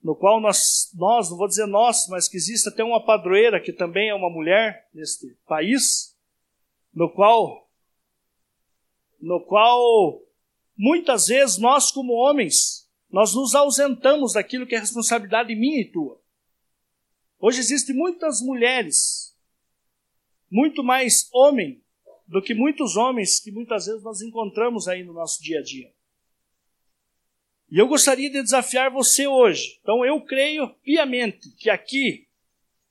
no 0.00 0.14
qual 0.14 0.40
nós, 0.40 0.92
nós, 0.94 1.28
não 1.28 1.36
vou 1.36 1.48
dizer 1.48 1.66
nós, 1.66 2.06
mas 2.08 2.28
que 2.28 2.36
existe 2.36 2.68
até 2.68 2.84
uma 2.84 3.04
padroeira 3.04 3.60
que 3.60 3.72
também 3.72 4.10
é 4.10 4.14
uma 4.14 4.30
mulher 4.30 4.88
neste 4.94 5.26
país, 5.44 6.16
no 6.94 7.12
qual, 7.12 7.68
no 9.20 9.44
qual 9.44 10.22
muitas 10.78 11.26
vezes 11.26 11.58
nós 11.58 11.90
como 11.90 12.12
homens, 12.12 12.88
nós 13.10 13.34
nos 13.34 13.56
ausentamos 13.56 14.34
daquilo 14.34 14.68
que 14.68 14.76
é 14.76 14.78
responsabilidade 14.78 15.52
minha 15.56 15.80
e 15.80 15.90
tua. 15.90 16.22
Hoje 17.40 17.58
existem 17.58 17.96
muitas 17.96 18.40
mulheres, 18.40 19.36
muito 20.48 20.84
mais 20.84 21.28
homem 21.32 21.84
do 22.26 22.42
que 22.42 22.54
muitos 22.54 22.96
homens 22.96 23.38
que 23.38 23.52
muitas 23.52 23.86
vezes 23.86 24.02
nós 24.02 24.20
encontramos 24.20 24.88
aí 24.88 25.04
no 25.04 25.12
nosso 25.12 25.42
dia 25.42 25.60
a 25.60 25.62
dia. 25.62 25.92
E 27.70 27.78
eu 27.78 27.86
gostaria 27.86 28.30
de 28.30 28.42
desafiar 28.42 28.90
você 28.90 29.26
hoje. 29.26 29.78
Então 29.82 30.04
eu 30.04 30.20
creio 30.20 30.68
piamente 30.82 31.50
que 31.56 31.70
aqui, 31.70 32.26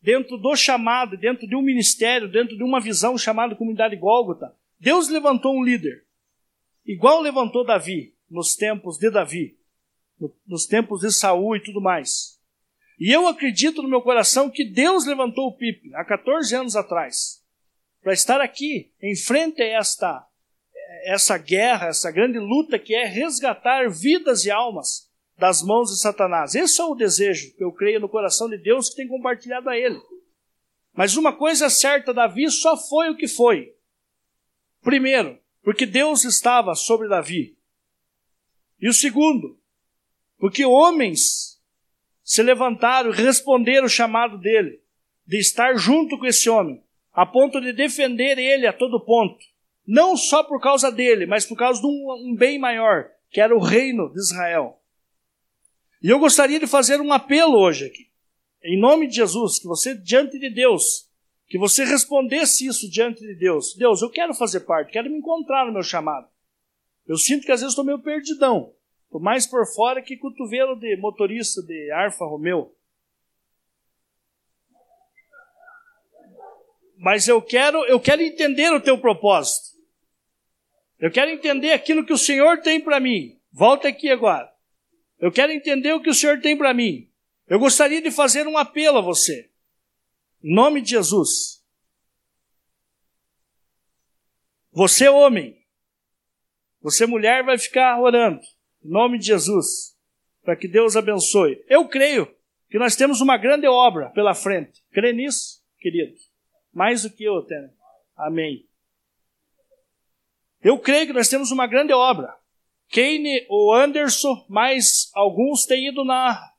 dentro 0.01 0.37
do 0.37 0.55
chamado, 0.55 1.17
dentro 1.17 1.47
de 1.47 1.55
um 1.55 1.61
ministério, 1.61 2.31
dentro 2.31 2.55
de 2.55 2.63
uma 2.63 2.79
visão 2.79 3.17
chamada 3.17 3.55
Comunidade 3.55 3.95
Gólgota, 3.95 4.55
Deus 4.79 5.09
levantou 5.09 5.55
um 5.55 5.63
líder, 5.63 6.05
igual 6.85 7.21
levantou 7.21 7.65
Davi 7.65 8.13
nos 8.29 8.55
tempos 8.55 8.97
de 8.97 9.09
Davi, 9.09 9.57
nos 10.45 10.65
tempos 10.65 11.01
de 11.01 11.11
Saul 11.11 11.55
e 11.55 11.63
tudo 11.63 11.81
mais. 11.81 12.39
E 12.99 13.11
eu 13.11 13.27
acredito 13.27 13.81
no 13.81 13.89
meu 13.89 14.01
coração 14.01 14.49
que 14.49 14.63
Deus 14.63 15.05
levantou 15.05 15.47
o 15.47 15.57
Pipe 15.57 15.93
há 15.95 16.05
14 16.05 16.55
anos 16.55 16.75
atrás 16.75 17.44
para 18.05 18.13
estar 18.13 18.39
aqui 18.39 18.93
em 19.01 19.15
frente 19.15 19.63
a 19.63 19.65
esta 19.65 20.27
essa 21.05 21.39
guerra, 21.39 21.87
essa 21.87 22.11
grande 22.11 22.37
luta 22.37 22.77
que 22.77 22.93
é 22.93 23.03
resgatar 23.03 23.89
vidas 23.89 24.45
e 24.45 24.51
almas 24.51 25.09
das 25.35 25.63
mãos 25.63 25.89
de 25.89 25.99
Satanás. 25.99 26.53
Esse 26.53 26.79
é 26.79 26.83
o 26.83 26.93
desejo 26.93 27.55
que 27.55 27.63
eu 27.63 27.71
creio 27.71 27.99
no 27.99 28.07
coração 28.07 28.47
de 28.47 28.59
Deus 28.59 28.89
que 28.89 28.97
tem 28.97 29.07
compartilhado 29.07 29.71
a 29.71 29.75
ele. 29.75 29.99
Mas 30.93 31.17
uma 31.17 31.35
coisa 31.35 31.65
é 31.65 31.69
certa, 31.69 32.13
Davi 32.13 32.49
só 32.51 32.77
foi 32.77 33.09
o 33.09 33.17
que 33.17 33.27
foi. 33.27 33.75
Primeiro, 34.83 35.39
porque 35.63 35.87
Deus 35.87 36.25
estava 36.25 36.75
sobre 36.75 37.07
Davi. 37.07 37.57
E 38.79 38.87
o 38.87 38.93
segundo, 38.93 39.59
porque 40.37 40.63
homens 40.63 41.59
se 42.23 42.43
levantaram 42.43 43.09
e 43.09 43.15
responderam 43.15 43.87
o 43.87 43.89
chamado 43.89 44.37
dele, 44.37 44.79
de 45.25 45.39
estar 45.39 45.75
junto 45.75 46.19
com 46.19 46.27
esse 46.27 46.47
homem, 46.51 46.84
a 47.15 47.25
ponto 47.25 47.61
de 47.61 47.71
defender 47.71 48.37
ele 48.37 48.67
a 48.67 48.73
todo 48.73 48.99
ponto. 48.99 49.39
Não 49.87 50.17
só 50.17 50.43
por 50.43 50.59
causa 50.59 50.91
dele, 50.91 51.25
mas 51.25 51.45
por 51.45 51.57
causa 51.57 51.79
de 51.79 51.87
um, 51.87 52.31
um 52.31 52.35
bem 52.35 52.59
maior, 52.59 53.09
que 53.31 53.39
era 53.39 53.55
o 53.55 53.61
reino 53.61 54.11
de 54.11 54.19
Israel. 54.19 54.81
E 56.03 56.09
eu 56.09 56.19
gostaria 56.19 56.59
de 56.59 56.67
fazer 56.67 56.99
um 56.99 57.13
apelo 57.13 57.57
hoje 57.57 57.85
aqui, 57.85 58.09
em 58.63 58.79
nome 58.79 59.07
de 59.07 59.15
Jesus, 59.15 59.59
que 59.59 59.67
você, 59.67 59.95
diante 59.95 60.37
de 60.37 60.49
Deus, 60.49 61.09
que 61.47 61.57
você 61.57 61.85
respondesse 61.85 62.67
isso 62.67 62.89
diante 62.89 63.21
de 63.21 63.35
Deus. 63.35 63.75
Deus, 63.75 64.01
eu 64.01 64.09
quero 64.09 64.33
fazer 64.33 64.61
parte, 64.61 64.91
quero 64.91 65.09
me 65.09 65.17
encontrar 65.17 65.65
no 65.65 65.73
meu 65.73 65.83
chamado. 65.83 66.27
Eu 67.07 67.17
sinto 67.17 67.45
que 67.45 67.51
às 67.51 67.61
vezes 67.61 67.71
estou 67.71 67.85
meio 67.85 67.99
perdidão. 67.99 68.73
Estou 69.05 69.21
mais 69.21 69.47
por 69.47 69.65
fora 69.73 70.01
que 70.01 70.17
cotovelo 70.17 70.75
de 70.75 70.97
motorista 70.97 71.61
de 71.61 71.91
Arfa 71.91 72.25
Romeo. 72.25 72.74
Mas 77.05 77.27
eu 77.27 77.39
quero, 77.39 77.85
eu 77.85 77.99
quero 77.99 78.23
entender 78.23 78.73
o 78.73 78.81
teu 78.81 78.97
propósito. 78.97 79.77
Eu 80.97 81.11
quero 81.11 81.29
entender 81.29 81.71
aquilo 81.71 82.03
que 82.03 82.11
o 82.11 82.17
Senhor 82.17 82.61
tem 82.61 82.81
para 82.81 82.99
mim. 82.99 83.39
Volta 83.51 83.87
aqui 83.87 84.09
agora. 84.09 84.51
Eu 85.19 85.31
quero 85.31 85.51
entender 85.51 85.93
o 85.93 86.01
que 86.01 86.09
o 86.09 86.15
Senhor 86.15 86.41
tem 86.41 86.57
para 86.57 86.73
mim. 86.73 87.07
Eu 87.47 87.59
gostaria 87.59 88.01
de 88.01 88.09
fazer 88.09 88.47
um 88.47 88.57
apelo 88.57 88.97
a 88.97 89.01
você. 89.01 89.51
Em 90.43 90.51
nome 90.51 90.81
de 90.81 90.89
Jesus. 90.89 91.63
Você, 94.71 95.07
homem, 95.07 95.63
você, 96.81 97.05
mulher, 97.05 97.43
vai 97.43 97.59
ficar 97.59 98.01
orando. 98.01 98.41
Em 98.83 98.89
nome 98.89 99.19
de 99.19 99.27
Jesus. 99.27 99.95
Para 100.41 100.55
que 100.55 100.67
Deus 100.67 100.95
abençoe. 100.95 101.63
Eu 101.69 101.87
creio 101.87 102.25
que 102.67 102.79
nós 102.79 102.95
temos 102.95 103.21
uma 103.21 103.37
grande 103.37 103.67
obra 103.67 104.09
pela 104.09 104.33
frente. 104.33 104.83
Crê 104.91 105.13
nisso, 105.13 105.63
querido? 105.77 106.15
Mais 106.75 107.03
do 107.03 107.09
que 107.09 107.23
eu, 107.23 107.37
até. 107.37 107.69
Amém. 108.17 108.65
Eu 110.61 110.77
creio 110.77 111.07
que 111.07 111.13
nós 111.13 111.29
temos 111.29 111.49
uma 111.49 111.65
grande 111.65 111.93
obra. 111.93 112.35
Kane, 112.91 113.45
o 113.49 113.73
Anderson, 113.73 114.45
mais 114.49 115.09
alguns 115.13 115.65
têm 115.65 115.87
ido 115.87 116.03
na, 116.03 116.51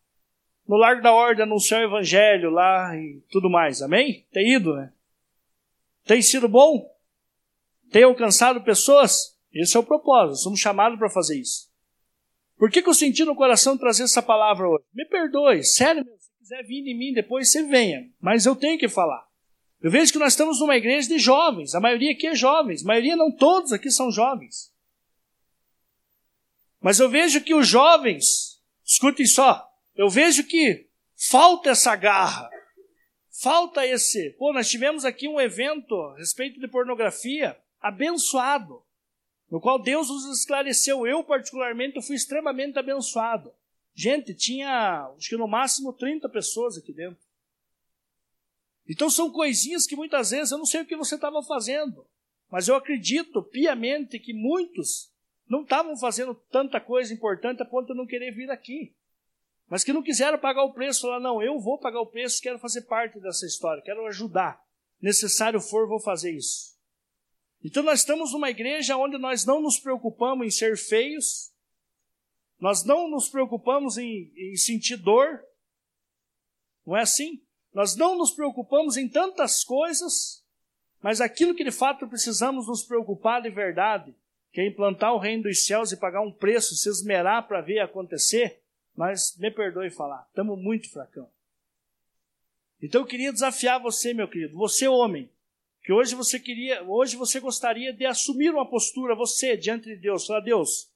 no 0.66 0.76
Largo 0.76 1.02
da 1.02 1.12
Ordem 1.12 1.42
anunciar 1.42 1.82
o 1.82 1.84
Evangelho 1.84 2.50
lá 2.50 2.96
e 2.96 3.20
tudo 3.30 3.50
mais. 3.50 3.82
Amém? 3.82 4.26
Tem 4.32 4.54
ido, 4.54 4.74
né? 4.74 4.90
Tem 6.06 6.22
sido 6.22 6.48
bom? 6.48 6.90
Tem 7.90 8.02
alcançado 8.02 8.62
pessoas? 8.62 9.38
Esse 9.52 9.76
é 9.76 9.80
o 9.80 9.84
propósito. 9.84 10.42
Somos 10.42 10.60
chamados 10.60 10.98
para 10.98 11.10
fazer 11.10 11.38
isso. 11.38 11.70
Por 12.56 12.70
que, 12.70 12.80
que 12.80 12.88
eu 12.88 12.94
senti 12.94 13.22
no 13.22 13.36
coração 13.36 13.76
trazer 13.76 14.04
essa 14.04 14.22
palavra 14.22 14.66
hoje? 14.66 14.84
Me 14.94 15.04
perdoe, 15.04 15.62
sério, 15.62 16.02
se 16.18 16.30
quiser 16.38 16.62
vir 16.62 16.86
em 16.86 16.96
mim 16.96 17.12
depois, 17.12 17.50
você 17.50 17.62
venha. 17.64 18.08
Mas 18.18 18.46
eu 18.46 18.56
tenho 18.56 18.78
que 18.78 18.88
falar. 18.88 19.25
Eu 19.86 19.90
vejo 19.92 20.10
que 20.10 20.18
nós 20.18 20.32
estamos 20.32 20.58
numa 20.58 20.76
igreja 20.76 21.06
de 21.06 21.16
jovens. 21.16 21.72
A 21.72 21.78
maioria 21.78 22.10
aqui 22.10 22.26
é 22.26 22.34
jovens. 22.34 22.82
A 22.82 22.88
maioria, 22.88 23.14
não 23.14 23.30
todos 23.30 23.72
aqui 23.72 23.88
são 23.88 24.10
jovens. 24.10 24.74
Mas 26.80 26.98
eu 26.98 27.08
vejo 27.08 27.40
que 27.40 27.54
os 27.54 27.68
jovens, 27.68 28.60
escutem 28.84 29.24
só, 29.24 29.64
eu 29.94 30.10
vejo 30.10 30.42
que 30.42 30.88
falta 31.30 31.70
essa 31.70 31.94
garra. 31.94 32.50
Falta 33.30 33.86
esse. 33.86 34.30
Pô, 34.30 34.52
nós 34.52 34.68
tivemos 34.68 35.04
aqui 35.04 35.28
um 35.28 35.40
evento 35.40 35.94
a 35.94 36.16
respeito 36.16 36.58
de 36.58 36.66
pornografia 36.66 37.56
abençoado 37.80 38.82
no 39.48 39.60
qual 39.60 39.80
Deus 39.80 40.08
nos 40.08 40.36
esclareceu. 40.36 41.06
Eu, 41.06 41.22
particularmente, 41.22 41.94
eu 41.94 42.02
fui 42.02 42.16
extremamente 42.16 42.76
abençoado. 42.76 43.52
Gente, 43.94 44.34
tinha, 44.34 45.08
acho 45.16 45.28
que 45.28 45.36
no 45.36 45.46
máximo 45.46 45.92
30 45.92 46.28
pessoas 46.28 46.76
aqui 46.76 46.92
dentro. 46.92 47.24
Então 48.88 49.10
são 49.10 49.30
coisinhas 49.30 49.86
que 49.86 49.96
muitas 49.96 50.30
vezes 50.30 50.52
eu 50.52 50.58
não 50.58 50.66
sei 50.66 50.82
o 50.82 50.86
que 50.86 50.96
você 50.96 51.16
estava 51.16 51.42
fazendo, 51.42 52.06
mas 52.50 52.68
eu 52.68 52.76
acredito 52.76 53.42
piamente 53.42 54.18
que 54.18 54.32
muitos 54.32 55.10
não 55.48 55.62
estavam 55.62 55.96
fazendo 55.96 56.34
tanta 56.50 56.80
coisa 56.80 57.12
importante 57.12 57.62
a 57.62 57.66
ponto 57.66 57.88
de 57.88 57.98
não 57.98 58.06
querer 58.06 58.32
vir 58.32 58.50
aqui. 58.50 58.94
Mas 59.68 59.82
que 59.82 59.92
não 59.92 60.02
quiseram 60.02 60.38
pagar 60.38 60.62
o 60.62 60.72
preço, 60.72 61.08
lá 61.08 61.18
não, 61.18 61.42
eu 61.42 61.58
vou 61.58 61.78
pagar 61.78 62.00
o 62.00 62.06
preço, 62.06 62.40
quero 62.40 62.58
fazer 62.58 62.82
parte 62.82 63.18
dessa 63.18 63.46
história, 63.46 63.82
quero 63.82 64.06
ajudar. 64.06 64.60
Necessário 65.00 65.60
for, 65.60 65.88
vou 65.88 66.00
fazer 66.00 66.30
isso. 66.32 66.76
Então 67.64 67.82
nós 67.82 68.00
estamos 68.00 68.32
numa 68.32 68.50
igreja 68.50 68.96
onde 68.96 69.18
nós 69.18 69.44
não 69.44 69.60
nos 69.60 69.78
preocupamos 69.78 70.46
em 70.46 70.50
ser 70.50 70.76
feios, 70.76 71.52
nós 72.60 72.84
não 72.84 73.10
nos 73.10 73.28
preocupamos 73.28 73.98
em, 73.98 74.32
em 74.36 74.56
sentir 74.56 74.96
dor, 74.96 75.42
não 76.86 76.96
é 76.96 77.02
assim? 77.02 77.42
Nós 77.76 77.94
não 77.94 78.16
nos 78.16 78.30
preocupamos 78.30 78.96
em 78.96 79.06
tantas 79.06 79.62
coisas, 79.62 80.42
mas 81.02 81.20
aquilo 81.20 81.54
que 81.54 81.62
de 81.62 81.70
fato 81.70 82.08
precisamos 82.08 82.66
nos 82.66 82.82
preocupar 82.82 83.42
de 83.42 83.50
verdade, 83.50 84.14
que 84.50 84.62
é 84.62 84.66
implantar 84.66 85.12
o 85.12 85.18
reino 85.18 85.42
dos 85.42 85.66
céus 85.66 85.92
e 85.92 85.96
pagar 85.98 86.22
um 86.22 86.32
preço, 86.32 86.74
se 86.74 86.88
esmerar 86.88 87.46
para 87.46 87.60
ver 87.60 87.80
acontecer, 87.80 88.62
nós, 88.96 89.36
me 89.36 89.50
perdoe 89.50 89.90
falar, 89.90 90.24
estamos 90.26 90.58
muito 90.58 90.90
fracão. 90.90 91.28
Então 92.80 93.02
eu 93.02 93.06
queria 93.06 93.30
desafiar 93.30 93.78
você, 93.78 94.14
meu 94.14 94.26
querido, 94.26 94.56
você 94.56 94.88
homem, 94.88 95.28
que 95.82 95.92
hoje 95.92 96.14
você 96.14 96.40
queria, 96.40 96.82
hoje 96.82 97.14
você 97.14 97.40
gostaria 97.40 97.92
de 97.92 98.06
assumir 98.06 98.54
uma 98.54 98.66
postura, 98.66 99.14
você, 99.14 99.54
diante 99.54 99.84
de 99.84 99.96
Deus, 99.96 100.24
falar, 100.24 100.40
Deus, 100.40 100.90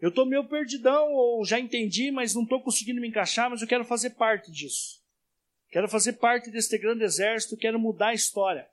eu 0.00 0.08
estou 0.08 0.26
meio 0.26 0.42
perdidão, 0.48 1.12
ou 1.12 1.44
já 1.44 1.60
entendi, 1.60 2.10
mas 2.10 2.34
não 2.34 2.42
estou 2.42 2.60
conseguindo 2.60 3.00
me 3.00 3.06
encaixar, 3.06 3.48
mas 3.48 3.62
eu 3.62 3.68
quero 3.68 3.84
fazer 3.84 4.10
parte 4.10 4.50
disso. 4.50 4.97
Quero 5.70 5.88
fazer 5.88 6.14
parte 6.14 6.50
deste 6.50 6.78
grande 6.78 7.04
exército, 7.04 7.56
quero 7.56 7.78
mudar 7.78 8.08
a 8.08 8.14
história 8.14 8.68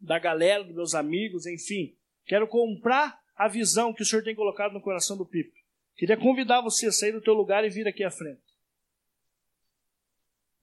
da 0.00 0.18
galera, 0.18 0.64
dos 0.64 0.74
meus 0.74 0.94
amigos, 0.94 1.46
enfim. 1.46 1.96
Quero 2.26 2.46
comprar 2.46 3.20
a 3.36 3.48
visão 3.48 3.92
que 3.92 4.02
o 4.02 4.06
Senhor 4.06 4.22
tem 4.22 4.34
colocado 4.34 4.72
no 4.72 4.80
coração 4.80 5.16
do 5.16 5.26
Pipe. 5.26 5.54
Queria 5.96 6.16
convidar 6.16 6.60
você 6.60 6.86
a 6.86 6.92
sair 6.92 7.12
do 7.12 7.20
teu 7.20 7.34
lugar 7.34 7.64
e 7.64 7.70
vir 7.70 7.86
aqui 7.86 8.04
à 8.04 8.10
frente. 8.10 8.42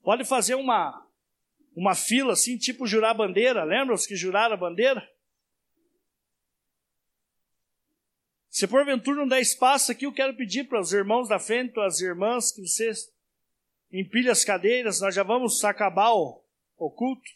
Pode 0.02 0.24
fazer 0.24 0.56
uma 0.56 1.04
uma 1.76 1.94
fila 1.94 2.34
assim, 2.34 2.58
tipo 2.58 2.88
jurar 2.88 3.14
bandeira. 3.14 3.64
Lembra 3.64 3.94
os 3.94 4.06
que 4.06 4.16
juraram 4.16 4.54
a 4.54 4.58
bandeira? 4.58 5.06
Se 8.50 8.66
porventura 8.66 9.18
não 9.18 9.28
der 9.28 9.42
espaço 9.42 9.92
aqui, 9.92 10.06
eu 10.06 10.14
quero 10.14 10.34
pedir 10.38 10.64
para 10.70 10.80
os 10.80 10.94
irmãos 10.94 11.28
da 11.28 11.38
frente, 11.38 11.74
para 11.74 11.86
as 11.86 12.00
irmãs, 12.00 12.54
que 12.54 12.62
vocês 12.62 13.14
empilhem 14.00 14.32
as 14.32 14.44
cadeiras, 14.44 15.00
nós 15.00 15.16
já 15.16 15.24
vamos 15.24 15.64
acabar 15.64 16.12
o, 16.14 16.44
o 16.78 16.92
culto. 16.92 17.30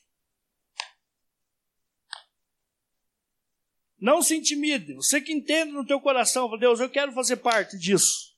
Não 4.00 4.22
se 4.22 4.36
intimide. 4.36 4.94
Você 4.94 5.20
que 5.20 5.34
entende 5.34 5.72
no 5.72 5.86
teu 5.86 6.00
coração, 6.00 6.58
Deus, 6.58 6.80
eu 6.80 6.90
quero 6.90 7.12
fazer 7.12 7.38
parte 7.38 7.78
disso. 7.78 8.36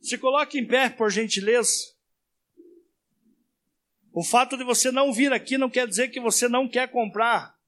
Se 0.00 0.18
coloque 0.18 0.58
em 0.58 0.66
pé, 0.66 0.90
por 0.90 1.10
gentileza. 1.10 1.94
O 4.12 4.22
fato 4.22 4.56
de 4.56 4.62
você 4.62 4.92
não 4.92 5.12
vir 5.12 5.32
aqui 5.32 5.56
não 5.56 5.70
quer 5.70 5.88
dizer 5.88 6.08
que 6.08 6.20
você 6.20 6.46
não 6.48 6.68
quer 6.68 6.88
comprar 6.90 7.58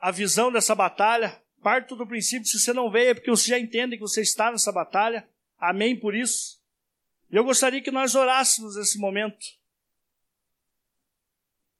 a 0.00 0.10
visão 0.10 0.50
dessa 0.50 0.74
batalha. 0.74 1.40
Parto 1.62 1.94
do 1.94 2.06
princípio, 2.06 2.46
se 2.46 2.58
você 2.58 2.72
não 2.72 2.90
veio, 2.90 3.10
é 3.10 3.14
porque 3.14 3.30
você 3.30 3.50
já 3.50 3.58
entende 3.58 3.96
que 3.96 4.02
você 4.02 4.22
está 4.22 4.50
nessa 4.50 4.72
batalha. 4.72 5.28
Amém 5.58 5.98
por 5.98 6.14
isso. 6.14 6.61
E 7.32 7.36
eu 7.36 7.44
gostaria 7.44 7.82
que 7.82 7.90
nós 7.90 8.14
orássemos 8.14 8.76
nesse 8.76 8.98
momento. 8.98 9.46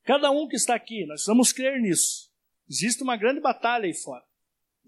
Cada 0.03 0.31
um 0.31 0.49
que 0.49 0.57
está 0.57 0.75
aqui, 0.75 1.05
nós 1.05 1.27
vamos 1.27 1.53
crer 1.53 1.79
nisso. 1.79 2.33
Existe 2.69 3.03
uma 3.03 3.19
grande 3.19 3.39
batalha 3.39 3.85
aí 3.85 3.93
fora. 3.93 4.25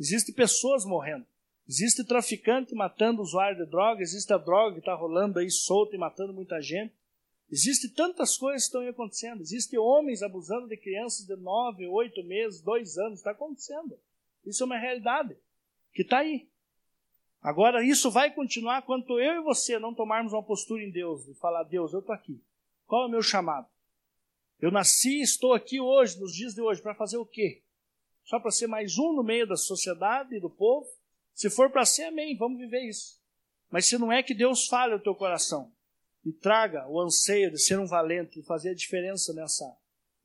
Existem 0.00 0.34
pessoas 0.34 0.86
morrendo. 0.86 1.26
Existe 1.68 2.02
traficante 2.02 2.74
matando 2.74 3.20
usuário 3.20 3.62
de 3.62 3.70
droga. 3.70 4.02
Existe 4.02 4.32
a 4.32 4.38
droga 4.38 4.74
que 4.74 4.78
está 4.80 4.94
rolando 4.94 5.38
aí 5.38 5.50
solta 5.50 5.94
e 5.94 5.98
matando 5.98 6.32
muita 6.32 6.60
gente. 6.62 6.94
Existem 7.50 7.90
tantas 7.90 8.36
coisas 8.36 8.62
que 8.62 8.68
estão 8.68 8.88
acontecendo. 8.88 9.42
Existem 9.42 9.78
homens 9.78 10.22
abusando 10.22 10.66
de 10.66 10.78
crianças 10.78 11.26
de 11.26 11.36
nove, 11.36 11.86
oito 11.86 12.24
meses, 12.24 12.62
dois 12.62 12.96
anos. 12.96 13.18
Está 13.18 13.32
acontecendo. 13.32 13.98
Isso 14.44 14.62
é 14.62 14.66
uma 14.66 14.78
realidade 14.78 15.36
que 15.92 16.02
está 16.02 16.18
aí. 16.18 16.48
Agora, 17.45 17.84
isso 17.84 18.11
vai 18.11 18.34
continuar 18.34 18.80
quando 18.82 19.20
eu 19.20 19.42
e 19.42 19.45
você 19.45 19.78
não 19.78 19.92
tomarmos 19.92 20.32
uma 20.32 20.42
postura 20.42 20.82
em 20.82 20.90
Deus 20.90 21.28
e 21.28 21.34
falar: 21.34 21.62
Deus, 21.64 21.92
eu 21.92 22.01
estou 22.01 22.14
aqui. 22.14 22.42
Qual 22.86 23.03
é 23.03 23.07
o 23.07 23.11
meu 23.11 23.22
chamado? 23.22 23.68
Eu 24.59 24.70
nasci 24.70 25.18
e 25.18 25.22
estou 25.22 25.53
aqui 25.53 25.78
hoje, 25.78 26.18
nos 26.18 26.34
dias 26.34 26.55
de 26.55 26.62
hoje, 26.62 26.80
para 26.80 26.95
fazer 26.95 27.18
o 27.18 27.26
quê? 27.26 27.62
Só 28.24 28.40
para 28.40 28.51
ser 28.51 28.66
mais 28.66 28.97
um 28.97 29.12
no 29.12 29.22
meio 29.22 29.47
da 29.47 29.57
sociedade 29.57 30.34
e 30.34 30.40
do 30.40 30.49
povo? 30.49 30.88
Se 31.34 31.51
for 31.51 31.70
para 31.70 31.84
ser, 31.84 32.05
amém, 32.05 32.34
vamos 32.34 32.59
viver 32.59 32.88
isso. 32.88 33.20
Mas 33.70 33.84
se 33.84 33.99
não 33.99 34.11
é 34.11 34.22
que 34.22 34.32
Deus 34.32 34.66
fale 34.66 34.95
o 34.95 35.03
teu 35.03 35.14
coração, 35.14 35.70
e 36.24 36.32
traga 36.32 36.88
o 36.88 36.99
anseio 36.99 37.51
de 37.51 37.59
ser 37.59 37.78
um 37.78 37.86
valente 37.86 38.40
e 38.40 38.42
fazer 38.42 38.70
a 38.70 38.74
diferença 38.74 39.34
nessa, 39.34 39.76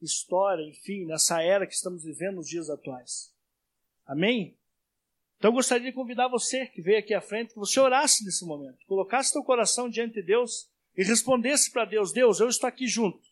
história, 0.01 0.63
enfim, 0.63 1.05
nessa 1.05 1.41
era 1.41 1.67
que 1.67 1.73
estamos 1.73 2.03
vivendo 2.03 2.35
nos 2.35 2.47
dias 2.47 2.69
atuais. 2.69 3.33
Amém? 4.05 4.58
Então 5.39 5.51
eu 5.51 5.55
gostaria 5.55 5.89
de 5.89 5.95
convidar 5.95 6.27
você 6.27 6.65
que 6.65 6.81
veio 6.81 6.99
aqui 6.99 7.13
à 7.13 7.21
frente, 7.21 7.53
que 7.53 7.59
você 7.59 7.79
orasse 7.79 8.25
nesse 8.25 8.45
momento, 8.45 8.77
colocasse 8.85 9.31
seu 9.31 9.41
coração 9.41 9.89
diante 9.89 10.15
de 10.15 10.21
Deus 10.21 10.69
e 10.97 11.03
respondesse 11.03 11.71
para 11.71 11.85
Deus: 11.85 12.11
Deus, 12.11 12.41
eu 12.41 12.49
estou 12.49 12.67
aqui 12.67 12.87
junto 12.87 13.25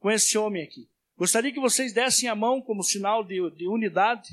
com 0.00 0.10
esse 0.10 0.36
homem 0.36 0.64
aqui. 0.64 0.88
Gostaria 1.16 1.52
que 1.52 1.60
vocês 1.60 1.92
dessem 1.92 2.28
a 2.28 2.34
mão 2.34 2.60
como 2.60 2.82
sinal 2.82 3.22
de, 3.22 3.48
de 3.52 3.68
unidade, 3.68 4.28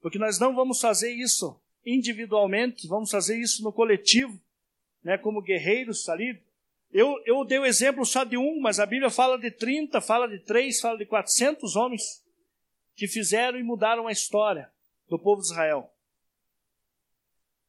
porque 0.00 0.18
nós 0.18 0.38
não 0.38 0.54
vamos 0.54 0.78
fazer 0.78 1.10
isso 1.10 1.58
individualmente, 1.86 2.86
vamos 2.86 3.10
fazer 3.10 3.40
isso 3.40 3.64
no 3.64 3.72
coletivo, 3.72 4.38
né, 5.02 5.16
como 5.16 5.40
guerreiros 5.40 6.06
ali. 6.10 6.38
Eu, 6.92 7.18
eu 7.24 7.44
dei 7.46 7.58
o 7.58 7.66
exemplo 7.66 8.04
só 8.04 8.24
de 8.24 8.36
um, 8.36 8.60
mas 8.60 8.78
a 8.78 8.84
Bíblia 8.84 9.10
fala 9.10 9.38
de 9.38 9.50
30, 9.50 10.02
fala 10.02 10.28
de 10.28 10.38
três, 10.40 10.80
fala 10.80 10.98
de 10.98 11.06
400 11.06 11.76
homens 11.76 12.22
que 12.94 13.08
fizeram 13.08 13.58
e 13.58 13.62
mudaram 13.62 14.06
a 14.06 14.12
história 14.12 14.70
do 15.08 15.18
povo 15.18 15.40
de 15.40 15.48
Israel. 15.48 15.90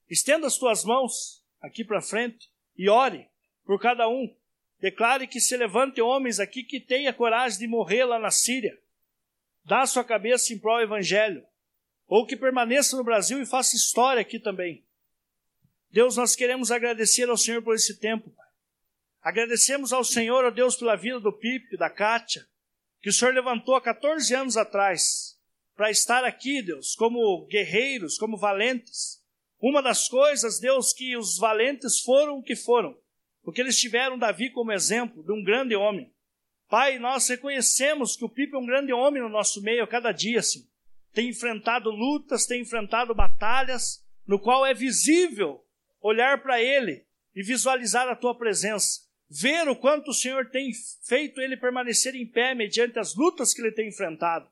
Estenda 0.10 0.48
as 0.48 0.58
tuas 0.58 0.84
mãos 0.84 1.44
aqui 1.62 1.84
para 1.84 2.02
frente 2.02 2.50
e 2.76 2.90
ore 2.90 3.30
por 3.64 3.80
cada 3.80 4.08
um. 4.08 4.36
Declare 4.80 5.28
que 5.28 5.40
se 5.40 5.56
levante 5.56 6.02
homens 6.02 6.40
aqui 6.40 6.64
que 6.64 6.80
tenha 6.80 7.14
coragem 7.14 7.60
de 7.60 7.68
morrer 7.68 8.06
lá 8.06 8.18
na 8.18 8.32
Síria. 8.32 8.78
Dá 9.64 9.86
sua 9.86 10.04
cabeça 10.04 10.54
em 10.54 10.58
prol 10.58 10.78
do 10.78 10.84
evangelho. 10.84 11.46
Ou 12.08 12.26
que 12.26 12.36
permaneça 12.36 12.98
no 12.98 13.04
Brasil 13.04 13.40
e 13.42 13.46
faça 13.46 13.76
história 13.76 14.22
aqui 14.22 14.40
também. 14.40 14.84
Deus, 15.92 16.16
nós 16.16 16.36
queremos 16.36 16.72
agradecer 16.72 17.30
ao 17.30 17.38
Senhor 17.38 17.62
por 17.62 17.76
esse 17.76 18.00
tempo, 18.00 18.30
Pai. 18.32 18.48
Agradecemos 19.22 19.92
ao 19.92 20.04
Senhor, 20.04 20.46
ó 20.46 20.50
Deus, 20.50 20.76
pela 20.76 20.96
vida 20.96 21.20
do 21.20 21.32
Pipe, 21.32 21.78
da 21.78 21.90
Kátia, 21.90 22.48
que 23.02 23.10
o 23.10 23.14
Senhor 23.14 23.34
levantou 23.34 23.76
há 23.76 23.82
14 23.82 24.34
anos 24.34 24.58
atrás, 24.58 25.38
para 25.76 25.92
estar 25.92 26.24
aqui, 26.24 26.62
Deus, 26.62 26.96
como 26.96 27.46
guerreiros, 27.48 28.18
como 28.18 28.38
valentes, 28.38 29.19
uma 29.62 29.82
das 29.82 30.08
coisas, 30.08 30.60
Deus, 30.60 30.94
que 30.94 31.18
os 31.18 31.38
valentes 31.38 32.00
foram 32.00 32.38
o 32.38 32.44
que 32.44 32.56
foram, 32.56 32.98
porque 33.44 33.60
eles 33.60 33.80
tiveram 33.80 34.18
Davi 34.18 34.50
como 34.52 34.72
exemplo 34.72 35.22
de 35.24 35.34
um 35.34 35.44
grande 35.44 35.76
homem. 35.76 36.12
Pai, 36.70 36.98
nós 37.00 37.28
reconhecemos 37.28 38.16
que 38.16 38.24
o 38.24 38.30
Pipe 38.30 38.56
é 38.56 38.58
um 38.58 38.66
grande 38.66 38.94
homem 38.94 39.22
no 39.22 39.28
nosso 39.28 39.62
meio 39.62 39.84
a 39.84 39.88
cada 39.88 40.12
dia, 40.12 40.42
sim. 40.42 40.68
Tem 41.12 41.28
enfrentado 41.28 41.90
lutas, 41.90 42.46
tem 42.46 42.62
enfrentado 42.62 43.14
batalhas, 43.14 44.06
no 44.26 44.40
qual 44.40 44.66
é 44.66 44.74
visível 44.74 45.66
olhar 46.02 46.42
para 46.42 46.62
ele 46.62 47.06
e 47.36 47.44
visualizar 47.44 48.08
a 48.08 48.16
tua 48.16 48.38
presença. 48.38 49.02
Ver 49.30 49.68
o 49.68 49.76
quanto 49.76 50.12
o 50.12 50.14
Senhor 50.14 50.50
tem 50.50 50.72
feito 51.04 51.42
ele 51.42 51.58
permanecer 51.58 52.16
em 52.16 52.26
pé 52.26 52.56
mediante 52.56 52.98
as 52.98 53.16
lutas 53.16 53.54
que 53.54 53.62
ele 53.62 53.72
tem 53.72 53.90
enfrentado. 53.90 54.48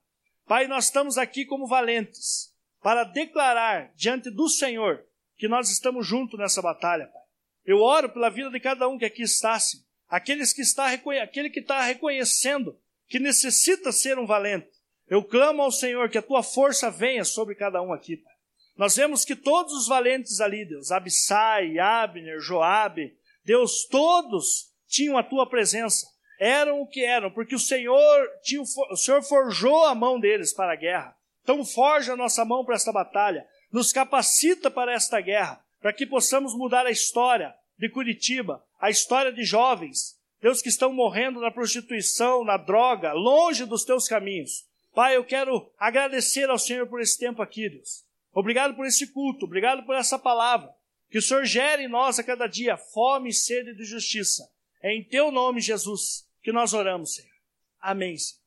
Pai, 0.45 0.67
nós 0.67 0.85
estamos 0.85 1.17
aqui 1.17 1.45
como 1.45 1.67
valentes 1.67 2.55
para 2.87 3.03
declarar 3.03 3.91
diante 3.97 4.31
do 4.31 4.47
Senhor 4.47 5.03
que 5.35 5.49
nós 5.49 5.69
estamos 5.69 6.07
juntos 6.07 6.39
nessa 6.39 6.61
batalha, 6.61 7.05
Pai. 7.07 7.21
Eu 7.65 7.81
oro 7.81 8.07
pela 8.07 8.29
vida 8.29 8.49
de 8.49 8.61
cada 8.61 8.87
um 8.87 8.97
que 8.97 9.03
aqui 9.03 9.23
está, 9.23 9.59
sim. 9.59 9.79
Aqueles 10.07 10.53
que 10.53 10.61
está, 10.61 10.87
aquele 11.21 11.49
que 11.49 11.59
está 11.59 11.81
reconhecendo 11.81 12.79
que 13.09 13.19
necessita 13.19 13.91
ser 13.91 14.17
um 14.17 14.25
valente. 14.25 14.69
Eu 15.05 15.21
clamo 15.21 15.63
ao 15.63 15.69
Senhor 15.69 16.09
que 16.09 16.17
a 16.17 16.21
tua 16.21 16.41
força 16.41 16.89
venha 16.89 17.25
sobre 17.25 17.55
cada 17.55 17.81
um 17.81 17.91
aqui, 17.91 18.15
Pai. 18.15 18.33
Nós 18.77 18.95
vemos 18.95 19.25
que 19.25 19.35
todos 19.35 19.73
os 19.73 19.89
valentes 19.89 20.39
ali, 20.39 20.63
Deus, 20.63 20.89
Abissai, 20.89 21.77
Abner, 21.77 22.39
Joabe, 22.39 23.17
Deus, 23.43 23.85
todos 23.91 24.71
tinham 24.87 25.17
a 25.17 25.23
tua 25.23 25.45
presença. 25.45 26.07
Eram 26.39 26.79
o 26.79 26.87
que 26.87 27.03
eram, 27.03 27.31
porque 27.31 27.53
o 27.53 27.59
Senhor, 27.59 28.29
tinha, 28.43 28.61
o 28.61 28.95
Senhor 28.95 29.21
forjou 29.23 29.83
a 29.83 29.93
mão 29.93 30.17
deles 30.17 30.53
para 30.53 30.71
a 30.71 30.77
guerra. 30.77 31.16
Então 31.47 31.63
forja 31.63 32.11
a 32.11 32.17
nossa 32.17 32.43
mão 32.43 32.65
para 32.65 32.75
esta 32.75 32.91
batalha, 32.91 33.47
nos 33.71 33.93
capacita 33.93 34.69
para 34.69 34.91
esta 34.91 35.21
guerra, 35.21 35.63
para 35.79 35.93
que 35.93 36.05
possamos 36.05 36.53
mudar 36.53 36.85
a 36.85 36.91
história 36.91 37.55
de 37.79 37.89
Curitiba, 37.89 38.61
a 38.77 38.89
história 38.89 39.31
de 39.31 39.45
jovens, 39.45 40.19
Deus 40.41 40.61
que 40.61 40.67
estão 40.67 40.91
morrendo 40.91 41.39
na 41.39 41.49
prostituição, 41.49 42.43
na 42.43 42.57
droga, 42.57 43.13
longe 43.13 43.63
dos 43.63 43.85
teus 43.85 44.09
caminhos. 44.09 44.67
Pai, 44.93 45.15
eu 45.15 45.23
quero 45.23 45.71
agradecer 45.79 46.49
ao 46.49 46.59
Senhor 46.59 46.85
por 46.85 46.99
esse 46.99 47.17
tempo 47.17 47.41
aqui, 47.41 47.69
Deus. 47.69 48.03
Obrigado 48.33 48.75
por 48.75 48.85
esse 48.85 49.07
culto, 49.13 49.45
obrigado 49.45 49.85
por 49.85 49.95
essa 49.95 50.19
palavra. 50.19 50.69
Que 51.09 51.17
o 51.17 51.21
Senhor 51.21 51.45
gere 51.45 51.83
em 51.83 51.87
nós 51.87 52.19
a 52.19 52.25
cada 52.25 52.45
dia 52.47 52.75
fome 52.75 53.29
e 53.29 53.33
sede 53.33 53.73
de 53.73 53.85
justiça. 53.85 54.43
É 54.83 54.93
em 54.93 55.01
teu 55.01 55.31
nome, 55.31 55.61
Jesus, 55.61 56.27
que 56.43 56.51
nós 56.51 56.73
oramos, 56.73 57.15
Senhor. 57.15 57.31
Amém, 57.79 58.17
Senhor. 58.17 58.41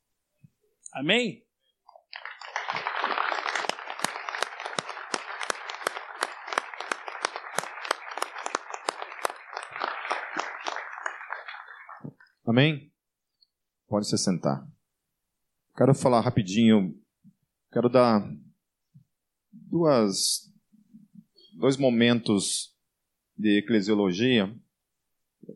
Amém? 0.93 1.43
Amém? 12.51 12.91
Pode 13.87 14.09
se 14.09 14.17
sentar. 14.17 14.69
Quero 15.73 15.95
falar 15.95 16.19
rapidinho, 16.19 16.93
quero 17.71 17.87
dar 17.87 18.29
duas, 19.49 20.51
dois 21.57 21.77
momentos 21.77 22.75
de 23.37 23.59
eclesiologia. 23.59 24.53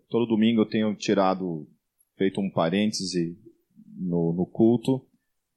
Todo 0.07 0.25
domingo 0.25 0.61
eu 0.61 0.69
tenho 0.69 0.95
tirado, 0.95 1.67
feito 2.15 2.39
um 2.39 2.49
parêntese 2.49 3.37
no, 3.97 4.31
no 4.31 4.45
culto 4.45 5.05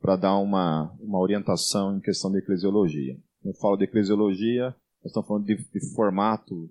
para 0.00 0.16
dar 0.16 0.38
uma, 0.38 0.92
uma 0.98 1.20
orientação 1.20 1.96
em 1.96 2.00
questão 2.00 2.32
de 2.32 2.38
eclesiologia. 2.38 3.14
Quando 3.40 3.54
eu 3.54 3.60
falo 3.60 3.76
de 3.76 3.84
eclesiologia, 3.84 4.74
nós 5.04 5.12
estamos 5.12 5.28
falando 5.28 5.46
de, 5.46 5.54
de 5.54 5.94
formato, 5.94 6.68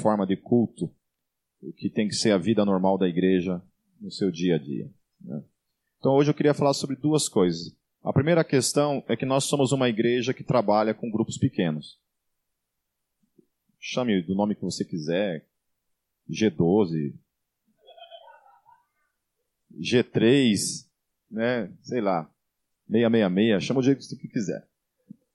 forma 0.00 0.24
de 0.24 0.36
culto, 0.36 0.88
o 1.60 1.72
que 1.72 1.90
tem 1.90 2.06
que 2.06 2.14
ser 2.14 2.30
a 2.30 2.38
vida 2.38 2.64
normal 2.64 2.96
da 2.96 3.08
igreja 3.08 3.60
no 4.04 4.10
seu 4.10 4.30
dia 4.30 4.56
a 4.56 4.58
dia. 4.58 4.90
Né? 5.20 5.42
Então 5.98 6.12
hoje 6.12 6.30
eu 6.30 6.34
queria 6.34 6.52
falar 6.52 6.74
sobre 6.74 6.94
duas 6.94 7.28
coisas. 7.28 7.74
A 8.02 8.12
primeira 8.12 8.44
questão 8.44 9.02
é 9.08 9.16
que 9.16 9.24
nós 9.24 9.44
somos 9.44 9.72
uma 9.72 9.88
igreja 9.88 10.34
que 10.34 10.44
trabalha 10.44 10.92
com 10.92 11.10
grupos 11.10 11.38
pequenos. 11.38 11.98
Chame 13.80 14.22
do 14.22 14.34
nome 14.34 14.54
que 14.54 14.62
você 14.62 14.84
quiser, 14.84 15.46
G12, 16.30 17.14
G3, 19.80 20.86
né, 21.30 21.72
sei 21.82 22.00
lá, 22.02 22.30
666, 22.90 23.64
chama 23.64 23.80
o 23.80 23.82
jeito 23.82 24.06
que 24.18 24.28
quiser. 24.28 24.68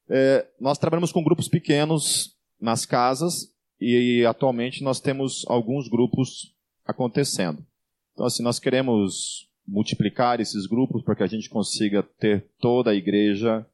É, 0.08 0.48
nós 0.60 0.78
trabalhamos 0.78 1.12
com 1.12 1.24
grupos 1.24 1.48
pequenos 1.48 2.38
nas 2.60 2.86
casas 2.86 3.52
e 3.82 4.24
atualmente 4.26 4.84
nós 4.84 5.00
temos 5.00 5.44
alguns 5.48 5.88
grupos 5.88 6.56
acontecendo. 6.86 7.66
Então, 8.20 8.28
assim, 8.28 8.44
nós 8.44 8.60
queremos 8.60 9.50
multiplicar 9.66 10.42
esses 10.42 10.68
grupos 10.68 11.02
para 11.02 11.16
que 11.16 11.24
a 11.24 11.28
gente 11.28 11.50
consiga 11.50 12.04
ter 12.04 12.46
toda 12.60 12.92
a 12.92 12.94
igreja, 12.94 13.66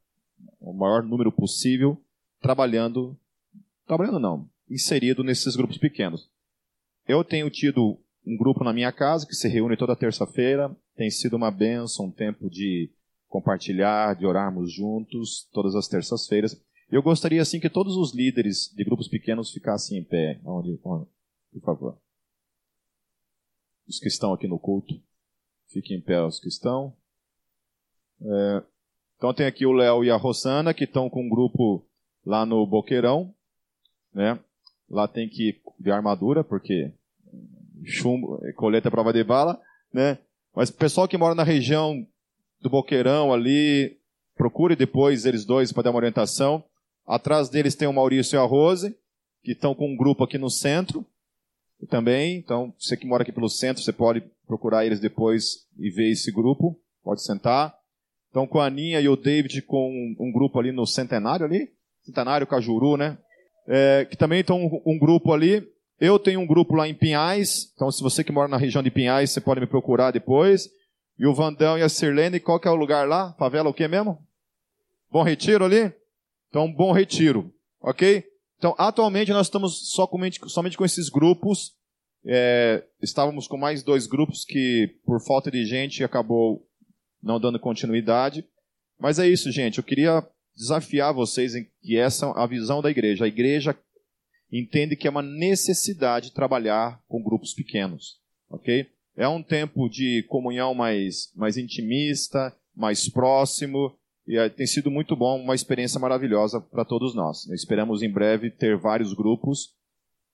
o 0.61 0.71
maior 0.71 1.01
número 1.01 1.31
possível, 1.31 1.99
trabalhando, 2.39 3.17
trabalhando 3.87 4.19
não, 4.19 4.47
inserido 4.69 5.23
nesses 5.23 5.55
grupos 5.55 5.79
pequenos. 5.79 6.29
Eu 7.07 7.23
tenho 7.23 7.49
tido 7.49 7.97
um 8.23 8.37
grupo 8.37 8.63
na 8.63 8.71
minha 8.71 8.91
casa 8.91 9.25
que 9.25 9.33
se 9.33 9.47
reúne 9.47 9.75
toda 9.75 9.95
terça-feira, 9.95 10.69
tem 10.95 11.09
sido 11.09 11.35
uma 11.35 11.49
benção, 11.49 12.05
um 12.05 12.11
tempo 12.11 12.47
de 12.47 12.91
compartilhar, 13.27 14.15
de 14.15 14.27
orarmos 14.27 14.71
juntos, 14.71 15.49
todas 15.51 15.73
as 15.73 15.87
terças-feiras. 15.87 16.55
Eu 16.91 17.01
gostaria, 17.01 17.41
assim, 17.41 17.59
que 17.59 17.67
todos 17.67 17.97
os 17.97 18.13
líderes 18.13 18.71
de 18.75 18.83
grupos 18.83 19.07
pequenos 19.07 19.49
ficassem 19.49 19.97
em 19.97 20.03
pé. 20.03 20.39
Onde, 20.45 20.77
por 20.77 21.07
favor. 21.63 22.04
Os 23.87 23.99
que 23.99 24.07
estão 24.07 24.33
aqui 24.33 24.47
no 24.47 24.57
culto, 24.57 24.99
fiquem 25.67 25.97
em 25.97 26.01
pé 26.01 26.23
os 26.23 26.39
que 26.39 26.47
estão. 26.47 26.93
É, 28.21 28.63
então 29.17 29.33
tem 29.33 29.45
aqui 29.45 29.65
o 29.65 29.71
Léo 29.71 30.03
e 30.03 30.09
a 30.09 30.15
Rosana, 30.15 30.73
que 30.73 30.85
estão 30.85 31.09
com 31.09 31.23
um 31.23 31.29
grupo 31.29 31.85
lá 32.25 32.45
no 32.45 32.65
Boqueirão. 32.65 33.33
Né? 34.13 34.39
Lá 34.89 35.07
tem 35.07 35.29
que 35.29 35.61
de 35.79 35.91
armadura, 35.91 36.43
porque 36.43 36.91
chumbo, 37.83 38.39
coleta 38.55 38.89
prova 38.89 39.13
de 39.13 39.23
bala. 39.23 39.61
Né? 39.93 40.17
Mas 40.55 40.69
o 40.69 40.73
pessoal 40.73 41.07
que 41.07 41.17
mora 41.17 41.35
na 41.35 41.43
região 41.43 42.05
do 42.61 42.69
Boqueirão 42.69 43.33
ali, 43.33 43.99
procure 44.35 44.75
depois 44.75 45.25
eles 45.25 45.45
dois 45.45 45.71
para 45.71 45.83
dar 45.83 45.89
uma 45.91 45.97
orientação. 45.97 46.63
Atrás 47.05 47.49
deles 47.49 47.75
tem 47.75 47.87
o 47.87 47.93
Maurício 47.93 48.35
e 48.35 48.39
a 48.39 48.43
Rose, 48.43 48.97
que 49.43 49.51
estão 49.51 49.75
com 49.75 49.91
um 49.91 49.97
grupo 49.97 50.23
aqui 50.23 50.37
no 50.37 50.49
centro 50.49 51.05
também. 51.89 52.37
Então, 52.37 52.73
você 52.79 52.95
que 52.95 53.05
mora 53.05 53.23
aqui 53.23 53.31
pelo 53.31 53.49
centro, 53.49 53.83
você 53.83 53.91
pode 53.91 54.23
procurar 54.47 54.85
eles 54.85 54.99
depois 54.99 55.67
e 55.77 55.89
ver 55.89 56.11
esse 56.11 56.31
grupo. 56.31 56.79
Pode 57.03 57.23
sentar. 57.23 57.73
Então, 58.29 58.47
com 58.47 58.59
a 58.59 58.65
Aninha 58.65 58.99
e 58.99 59.07
o 59.07 59.15
David 59.15 59.61
com 59.61 60.15
um, 60.19 60.31
grupo 60.31 60.59
ali 60.59 60.71
no 60.71 60.85
Centenário 60.85 61.45
ali. 61.45 61.69
Centenário 62.03 62.47
Cajuru, 62.47 62.97
né? 62.97 63.17
É, 63.67 64.05
que 64.09 64.17
também 64.17 64.41
estão 64.41 64.63
um, 64.63 64.81
um 64.85 64.99
grupo 64.99 65.33
ali. 65.33 65.65
Eu 65.99 66.19
tenho 66.19 66.39
um 66.39 66.47
grupo 66.47 66.75
lá 66.75 66.87
em 66.87 66.93
Pinhais. 66.93 67.71
Então, 67.73 67.89
se 67.91 68.03
você 68.03 68.23
que 68.23 68.31
mora 68.31 68.47
na 68.47 68.57
região 68.57 68.83
de 68.83 68.91
Pinhais, 68.91 69.31
você 69.31 69.41
pode 69.41 69.61
me 69.61 69.67
procurar 69.67 70.11
depois. 70.11 70.69
e 71.17 71.25
o 71.25 71.33
Vandão 71.33 71.77
e 71.77 71.81
a 71.81 71.89
Sirlene, 71.89 72.39
qual 72.39 72.59
que 72.59 72.67
é 72.67 72.71
o 72.71 72.75
lugar 72.75 73.07
lá? 73.07 73.33
Favela 73.39 73.69
o 73.69 73.73
quê 73.73 73.87
mesmo? 73.87 74.19
Bom 75.09 75.23
Retiro 75.23 75.63
ali? 75.63 75.93
Então, 76.49 76.71
Bom 76.71 76.91
Retiro, 76.91 77.53
ok? 77.81 78.23
Então, 78.57 78.73
atualmente 78.77 79.31
nós 79.31 79.47
estamos 79.47 79.91
somente, 79.91 80.39
somente 80.49 80.77
com 80.77 80.85
esses 80.85 81.09
grupos. 81.09 81.73
É, 82.25 82.83
estávamos 83.01 83.47
com 83.47 83.57
mais 83.57 83.83
dois 83.83 84.07
grupos 84.07 84.43
que, 84.43 84.95
por 85.05 85.23
falta 85.23 85.51
de 85.51 85.65
gente, 85.65 86.03
acabou 86.03 86.67
não 87.21 87.39
dando 87.39 87.59
continuidade. 87.59 88.45
Mas 88.99 89.19
é 89.19 89.27
isso, 89.27 89.51
gente. 89.51 89.77
Eu 89.77 89.83
queria 89.83 90.25
desafiar 90.55 91.13
vocês 91.13 91.53
em 91.53 91.67
que 91.81 91.97
essa 91.97 92.27
é 92.27 92.33
a 92.35 92.47
visão 92.47 92.81
da 92.81 92.89
igreja. 92.89 93.25
A 93.25 93.27
igreja 93.27 93.77
entende 94.51 94.95
que 94.95 95.07
é 95.07 95.11
uma 95.11 95.21
necessidade 95.21 96.31
trabalhar 96.31 97.01
com 97.07 97.23
grupos 97.23 97.53
pequenos, 97.53 98.19
ok? 98.49 98.87
É 99.17 99.27
um 99.27 99.43
tempo 99.43 99.89
de 99.89 100.23
comunhão 100.29 100.73
mais, 100.73 101.31
mais 101.35 101.57
intimista, 101.57 102.55
mais 102.75 103.09
próximo, 103.09 103.97
e 104.27 104.37
é, 104.37 104.49
tem 104.49 104.65
sido 104.65 104.89
muito 104.89 105.15
bom, 105.15 105.39
uma 105.39 105.53
experiência 105.53 105.99
maravilhosa 105.99 106.59
para 106.59 106.83
todos 106.83 107.13
nós. 107.13 107.47
Esperamos 107.49 108.01
em 108.01 108.11
breve 108.11 108.49
ter 108.49 108.75
vários 108.77 109.13
grupos, 109.13 109.75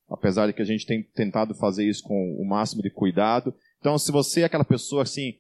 apesar 0.10 0.48
de 0.48 0.54
que 0.54 0.62
a 0.62 0.66
gente 0.66 0.86
tem 0.86 1.04
tentado 1.04 1.54
fazer 1.56 1.88
isso 1.88 2.04
com 2.04 2.36
o 2.40 2.48
máximo 2.48 2.82
de 2.82 2.90
cuidado. 2.90 3.54
Então, 3.80 3.98
se 3.98 4.12
você 4.12 4.42
é 4.42 4.46
aquela 4.46 4.64
pessoa 4.64 5.04
assim, 5.04 5.36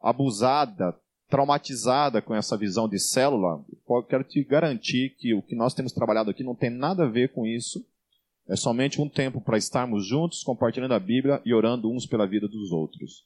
abusada, 0.00 0.96
traumatizada 1.28 2.22
com 2.22 2.34
essa 2.34 2.56
visão 2.56 2.88
de 2.88 2.98
célula, 2.98 3.62
quero 4.08 4.24
te 4.24 4.42
garantir 4.42 5.14
que 5.18 5.34
o 5.34 5.42
que 5.42 5.54
nós 5.54 5.74
temos 5.74 5.92
trabalhado 5.92 6.30
aqui 6.30 6.42
não 6.42 6.54
tem 6.54 6.70
nada 6.70 7.04
a 7.04 7.08
ver 7.08 7.32
com 7.32 7.46
isso. 7.46 7.84
É 8.48 8.56
somente 8.56 9.00
um 9.00 9.08
tempo 9.08 9.40
para 9.40 9.56
estarmos 9.56 10.06
juntos, 10.06 10.42
compartilhando 10.42 10.94
a 10.94 10.98
Bíblia 10.98 11.40
e 11.44 11.54
orando 11.54 11.90
uns 11.90 12.06
pela 12.06 12.26
vida 12.26 12.48
dos 12.48 12.72
outros. 12.72 13.24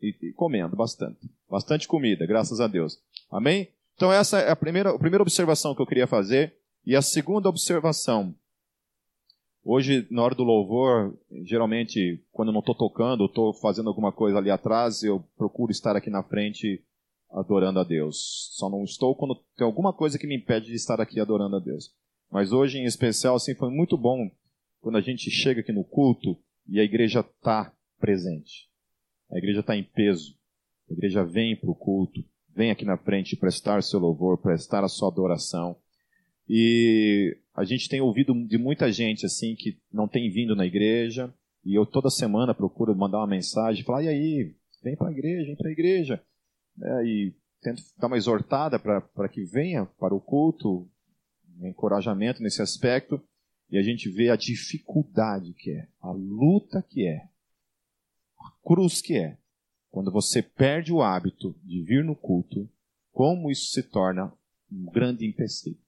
E, 0.00 0.14
e, 0.22 0.32
comendo 0.32 0.76
bastante. 0.76 1.30
Bastante 1.48 1.86
comida, 1.86 2.26
graças 2.26 2.60
a 2.60 2.66
Deus. 2.66 2.98
Amém? 3.30 3.68
Então, 3.96 4.12
essa 4.12 4.38
é 4.38 4.50
a 4.50 4.56
primeira, 4.56 4.90
a 4.90 4.98
primeira 4.98 5.22
observação 5.22 5.74
que 5.74 5.80
eu 5.80 5.86
queria 5.86 6.06
fazer. 6.06 6.54
E 6.84 6.94
a 6.94 7.02
segunda 7.02 7.48
observação. 7.48 8.34
Hoje, 9.64 10.06
na 10.10 10.22
hora 10.22 10.34
do 10.34 10.44
louvor, 10.44 11.18
geralmente, 11.44 12.22
quando 12.30 12.48
eu 12.48 12.52
não 12.52 12.60
estou 12.60 12.74
tocando, 12.74 13.24
estou 13.24 13.52
fazendo 13.54 13.88
alguma 13.88 14.12
coisa 14.12 14.38
ali 14.38 14.50
atrás, 14.50 15.02
eu 15.02 15.24
procuro 15.36 15.72
estar 15.72 15.96
aqui 15.96 16.08
na 16.08 16.22
frente 16.22 16.84
adorando 17.30 17.80
a 17.80 17.84
Deus. 17.84 18.50
Só 18.52 18.70
não 18.70 18.84
estou 18.84 19.16
quando 19.16 19.42
tem 19.56 19.66
alguma 19.66 19.92
coisa 19.92 20.18
que 20.18 20.26
me 20.26 20.36
impede 20.36 20.66
de 20.66 20.74
estar 20.74 21.00
aqui 21.00 21.18
adorando 21.18 21.56
a 21.56 21.58
Deus. 21.58 21.92
Mas 22.30 22.52
hoje, 22.52 22.78
em 22.78 22.84
especial, 22.84 23.34
assim, 23.34 23.54
foi 23.54 23.70
muito 23.70 23.96
bom 23.96 24.30
quando 24.80 24.98
a 24.98 25.00
gente 25.00 25.30
chega 25.30 25.62
aqui 25.62 25.72
no 25.72 25.82
culto 25.82 26.36
e 26.68 26.78
a 26.78 26.84
igreja 26.84 27.20
está 27.20 27.72
presente. 27.98 28.68
A 29.32 29.38
igreja 29.38 29.60
está 29.60 29.76
em 29.76 29.82
peso. 29.82 30.36
A 30.88 30.92
igreja 30.92 31.24
vem 31.24 31.56
para 31.56 31.70
o 31.70 31.74
culto, 31.74 32.24
vem 32.56 32.70
aqui 32.70 32.84
na 32.84 32.96
frente 32.96 33.36
prestar 33.36 33.82
seu 33.82 34.00
louvor, 34.00 34.38
prestar 34.38 34.82
a 34.82 34.88
sua 34.88 35.08
adoração. 35.08 35.76
E 36.48 37.36
a 37.54 37.64
gente 37.64 37.88
tem 37.88 38.00
ouvido 38.00 38.34
de 38.46 38.56
muita 38.56 38.90
gente 38.90 39.26
assim 39.26 39.54
que 39.54 39.78
não 39.92 40.08
tem 40.08 40.30
vindo 40.30 40.56
na 40.56 40.64
igreja, 40.64 41.32
e 41.64 41.74
eu 41.74 41.84
toda 41.84 42.08
semana 42.08 42.54
procuro 42.54 42.96
mandar 42.96 43.18
uma 43.18 43.26
mensagem, 43.26 43.84
falar: 43.84 44.04
e 44.04 44.08
aí, 44.08 44.54
vem 44.82 44.96
para 44.96 45.08
a 45.08 45.12
igreja, 45.12 45.46
vem 45.46 45.56
para 45.56 45.68
a 45.68 45.72
igreja. 45.72 46.22
É, 46.82 47.04
e 47.04 47.34
tento 47.60 47.82
dar 47.98 48.06
uma 48.06 48.16
exortada 48.16 48.78
para 48.78 49.28
que 49.28 49.44
venha 49.44 49.86
para 49.98 50.14
o 50.14 50.20
culto, 50.20 50.88
um 51.58 51.66
encorajamento 51.66 52.42
nesse 52.42 52.62
aspecto 52.62 53.20
e 53.70 53.78
a 53.78 53.82
gente 53.82 54.08
vê 54.08 54.30
a 54.30 54.36
dificuldade 54.36 55.52
que 55.54 55.70
é, 55.70 55.88
a 56.00 56.10
luta 56.12 56.84
que 56.88 57.06
é, 57.06 57.28
a 58.38 58.52
cruz 58.62 59.00
que 59.00 59.16
é, 59.16 59.36
quando 59.96 60.12
você 60.12 60.42
perde 60.42 60.92
o 60.92 61.00
hábito 61.00 61.58
de 61.64 61.82
vir 61.82 62.04
no 62.04 62.14
culto, 62.14 62.68
como 63.12 63.50
isso 63.50 63.70
se 63.70 63.82
torna 63.82 64.30
um 64.70 64.84
grande 64.92 65.24
empecilho. 65.24 65.80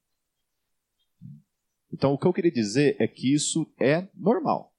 Então, 1.93 2.15
o 2.15 2.19
que 2.19 2.27
eu 2.27 2.33
queria 2.33 2.51
dizer 2.51 2.97
é 2.99 3.07
que 3.07 3.35
isso 3.35 3.71
é 3.79 4.09
normal. 4.15 4.75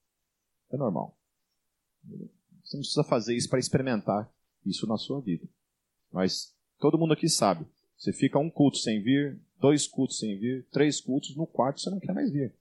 É 0.72 0.78
normal. 0.78 1.16
Você 2.64 2.76
não 2.76 2.82
precisa 2.82 3.04
fazer 3.04 3.36
isso 3.36 3.48
para 3.48 3.60
experimentar 3.60 4.28
isso 4.66 4.88
na 4.88 4.98
sua 4.98 5.22
vida. 5.22 5.48
Mas 6.12 6.52
todo 6.80 6.98
mundo 6.98 7.14
aqui 7.14 7.30
sabe. 7.30 7.68
Você 8.00 8.12
fica 8.12 8.40
um 8.40 8.50
culto 8.50 8.80
sem 8.80 9.00
vir, 9.00 9.40
dois 9.60 9.86
cultos 9.86 10.18
sem 10.18 10.40
vir, 10.40 10.66
três 10.72 11.00
cultos, 11.00 11.36
no 11.36 11.46
quarto 11.46 11.82
você 11.82 11.92
não 11.92 12.00
quer 12.00 12.16
mais 12.16 12.32
vir. 12.32 12.52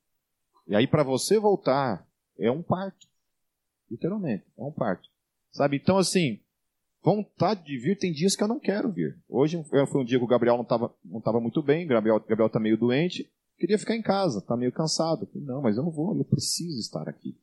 E 0.67 0.77
aí, 0.77 0.87
para 0.87 1.03
você 1.03 1.39
voltar, 1.39 2.07
é 2.39 2.51
um 2.51 2.63
parto. 2.63 3.09
Literalmente, 3.91 4.45
é 4.59 4.63
um 4.63 4.71
parto. 4.71 5.09
Sabe? 5.51 5.79
Então, 5.79 5.97
assim, 5.97 6.43
vontade 7.09 7.65
de 7.65 7.79
vir, 7.79 7.97
tem 7.97 8.13
dias 8.13 8.37
que 8.37 8.43
eu 8.43 8.49
não 8.49 8.61
quero 8.61 8.93
vir. 8.93 9.19
Hoje 9.27 9.65
foi 9.91 10.03
um 10.03 10.05
dia 10.05 10.19
que 10.19 10.25
o 10.25 10.29
Gabriel 10.29 10.57
não 10.57 10.63
estava 10.63 10.95
não 11.03 11.23
tava 11.23 11.41
muito 11.41 11.63
bem, 11.63 11.87
o 11.87 11.89
Gabriel, 11.89 12.21
Gabriel 12.21 12.51
tá 12.51 12.61
meio 12.61 12.77
doente, 12.77 13.27
queria 13.59 13.79
ficar 13.79 13.97
em 13.97 14.03
casa, 14.03 14.43
tá 14.43 14.55
meio 14.55 14.71
cansado. 14.71 15.27
Não, 15.35 15.63
mas 15.63 15.79
eu 15.79 15.83
não 15.83 15.91
vou, 15.91 16.15
eu 16.15 16.25
preciso 16.25 16.79
estar 16.79 17.09
aqui. 17.09 17.35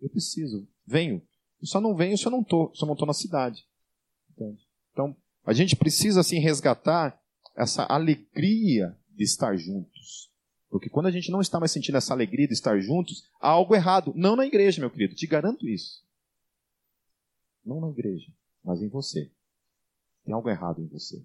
Eu 0.00 0.10
preciso. 0.10 0.68
Venho. 0.86 1.22
Eu 1.58 1.66
só 1.66 1.80
não 1.80 1.94
venho 1.94 2.18
se 2.18 2.26
eu 2.26 2.30
não 2.30 2.44
tô, 2.44 2.70
se 2.74 2.82
eu 2.82 2.86
não 2.86 2.94
tô 2.94 3.06
na 3.06 3.14
cidade. 3.14 3.64
Entende? 4.30 4.60
Então, 4.92 5.16
a 5.46 5.54
gente 5.54 5.74
precisa 5.74 6.20
assim 6.20 6.38
resgatar 6.38 7.18
essa 7.56 7.84
alegria 7.84 8.94
de 9.08 9.24
estar 9.24 9.56
juntos. 9.56 10.30
Porque 10.68 10.90
quando 10.90 11.06
a 11.06 11.10
gente 11.10 11.30
não 11.30 11.40
está 11.40 11.58
mais 11.58 11.72
sentindo 11.72 11.96
essa 11.96 12.12
alegria 12.12 12.46
de 12.46 12.52
estar 12.52 12.78
juntos, 12.80 13.24
há 13.40 13.48
algo 13.48 13.74
errado. 13.74 14.12
Não 14.14 14.36
na 14.36 14.44
igreja, 14.44 14.80
meu 14.80 14.90
querido, 14.90 15.14
te 15.14 15.26
garanto 15.26 15.66
isso. 15.66 16.04
Não 17.64 17.80
na 17.80 17.88
igreja, 17.88 18.30
mas 18.64 18.82
em 18.82 18.88
você. 18.88 19.30
Tem 20.24 20.34
algo 20.34 20.48
errado 20.48 20.80
em 20.80 20.86
você. 20.86 21.22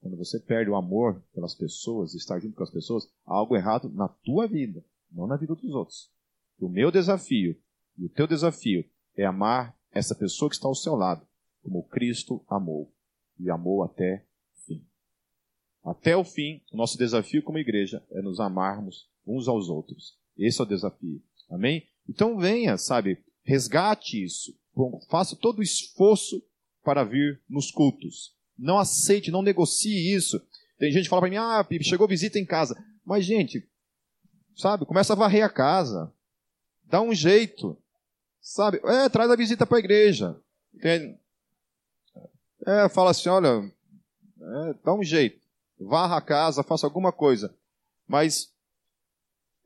Quando 0.00 0.16
você 0.16 0.38
perde 0.38 0.70
o 0.70 0.76
amor 0.76 1.22
pelas 1.32 1.54
pessoas, 1.54 2.14
estar 2.14 2.38
junto 2.38 2.54
com 2.54 2.62
as 2.62 2.70
pessoas, 2.70 3.10
há 3.24 3.34
algo 3.34 3.56
errado 3.56 3.88
na 3.88 4.08
tua 4.08 4.46
vida, 4.46 4.84
não 5.10 5.26
na 5.26 5.36
vida 5.36 5.54
dos 5.54 5.74
outros. 5.74 6.12
O 6.60 6.68
meu 6.68 6.90
desafio 6.90 7.56
e 7.98 8.04
o 8.04 8.08
teu 8.08 8.26
desafio 8.26 8.84
é 9.16 9.24
amar 9.24 9.76
essa 9.90 10.14
pessoa 10.14 10.48
que 10.48 10.56
está 10.56 10.68
ao 10.68 10.74
seu 10.74 10.94
lado, 10.94 11.26
como 11.62 11.82
Cristo 11.88 12.44
amou 12.48 12.92
e 13.38 13.50
amou 13.50 13.82
até 13.82 14.26
até 15.86 16.16
o 16.16 16.24
fim, 16.24 16.60
o 16.72 16.76
nosso 16.76 16.98
desafio 16.98 17.44
como 17.44 17.58
igreja 17.58 18.04
é 18.10 18.20
nos 18.20 18.40
amarmos 18.40 19.08
uns 19.24 19.46
aos 19.46 19.68
outros. 19.68 20.18
Esse 20.36 20.60
é 20.60 20.64
o 20.64 20.66
desafio. 20.66 21.22
Amém? 21.48 21.86
Então 22.08 22.36
venha, 22.36 22.76
sabe, 22.76 23.24
resgate 23.44 24.20
isso. 24.20 24.58
Faça 25.08 25.34
todo 25.36 25.58
o 25.60 25.62
esforço 25.62 26.42
para 26.84 27.04
vir 27.04 27.40
nos 27.48 27.70
cultos. 27.70 28.34
Não 28.58 28.78
aceite, 28.78 29.30
não 29.30 29.42
negocie 29.42 30.14
isso. 30.14 30.40
Tem 30.78 30.92
gente 30.92 31.04
que 31.04 31.08
fala 31.08 31.22
para 31.22 31.30
mim, 31.30 31.36
ah, 31.36 31.66
chegou 31.82 32.06
visita 32.06 32.38
em 32.38 32.44
casa. 32.44 32.76
Mas, 33.04 33.24
gente, 33.24 33.66
sabe, 34.54 34.84
começa 34.84 35.12
a 35.12 35.16
varrer 35.16 35.44
a 35.44 35.50
casa. 35.50 36.12
Dá 36.84 37.00
um 37.00 37.14
jeito. 37.14 37.76
Sabe? 38.40 38.80
É, 38.84 39.08
traz 39.08 39.30
a 39.30 39.36
visita 39.36 39.66
para 39.66 39.78
a 39.78 39.80
igreja. 39.80 40.36
É, 42.66 42.88
fala 42.88 43.10
assim, 43.10 43.28
olha, 43.28 43.72
é, 44.40 44.74
dá 44.84 44.94
um 44.94 45.02
jeito 45.02 45.46
varra 45.78 46.16
a 46.16 46.20
casa, 46.20 46.62
faça 46.62 46.86
alguma 46.86 47.12
coisa. 47.12 47.54
Mas 48.06 48.52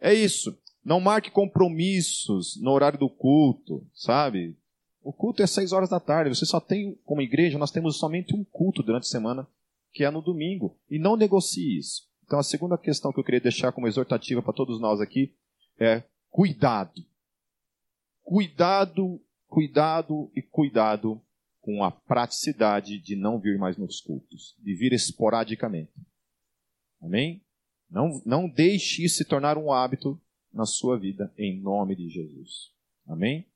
é 0.01 0.13
isso. 0.13 0.57
Não 0.85 1.01
marque 1.01 1.31
compromissos 1.31 2.57
no 2.61 2.71
horário 2.71 2.99
do 2.99 3.09
culto, 3.09 3.87
sabe? 3.95 4.57
O 5.03 5.13
culto 5.13 5.43
é 5.43 5.47
seis 5.47 5.73
horas 5.73 5.89
da 5.89 5.99
tarde. 5.99 6.35
Você 6.35 6.45
só 6.45 6.61
tem, 6.61 6.95
como 7.05 7.23
igreja, 7.23 7.59
nós 7.59 7.71
temos 7.71 7.99
somente 7.99 8.35
um 8.35 8.45
culto 8.45 8.83
durante 8.83 9.05
a 9.05 9.11
semana, 9.11 9.49
que 9.93 10.05
é 10.05 10.11
no 10.11 10.21
domingo. 10.21 10.79
E 10.91 10.99
não 10.99 11.17
negocie 11.17 11.79
isso. 11.79 12.09
Então, 12.25 12.39
a 12.39 12.45
segunda 12.45 12.79
questão 12.79 13.13
que 13.13 13.19
eu 13.19 13.25
queria 13.25 13.41
deixar 13.41 13.73
como 13.73 13.89
exortativa 13.89 14.43
para 14.43 14.53
todos 14.53 14.81
nós 14.81 15.01
aqui 15.01 15.35
é 15.79 16.05
cuidado. 16.29 17.05
Cuidado, 18.23 19.21
cuidado 19.49 20.31
e 20.37 20.43
cuidado 20.43 21.21
com 21.61 21.83
a 21.83 21.91
praticidade 21.91 22.99
de 22.99 23.17
não 23.17 23.39
vir 23.39 23.59
mais 23.59 23.77
nos 23.77 24.01
cultos, 24.01 24.55
de 24.59 24.75
vir 24.75 24.93
esporadicamente. 24.93 25.93
Amém? 27.01 27.43
Não, 27.91 28.23
não 28.25 28.49
deixe 28.49 29.05
isso 29.05 29.17
se 29.17 29.25
tornar 29.25 29.59
um 29.59 29.73
hábito 29.73 30.21
na 30.53 30.65
sua 30.65 30.99
vida, 30.99 31.33
em 31.37 31.61
nome 31.61 31.97
de 31.97 32.09
Jesus. 32.09 32.73
Amém? 33.07 33.47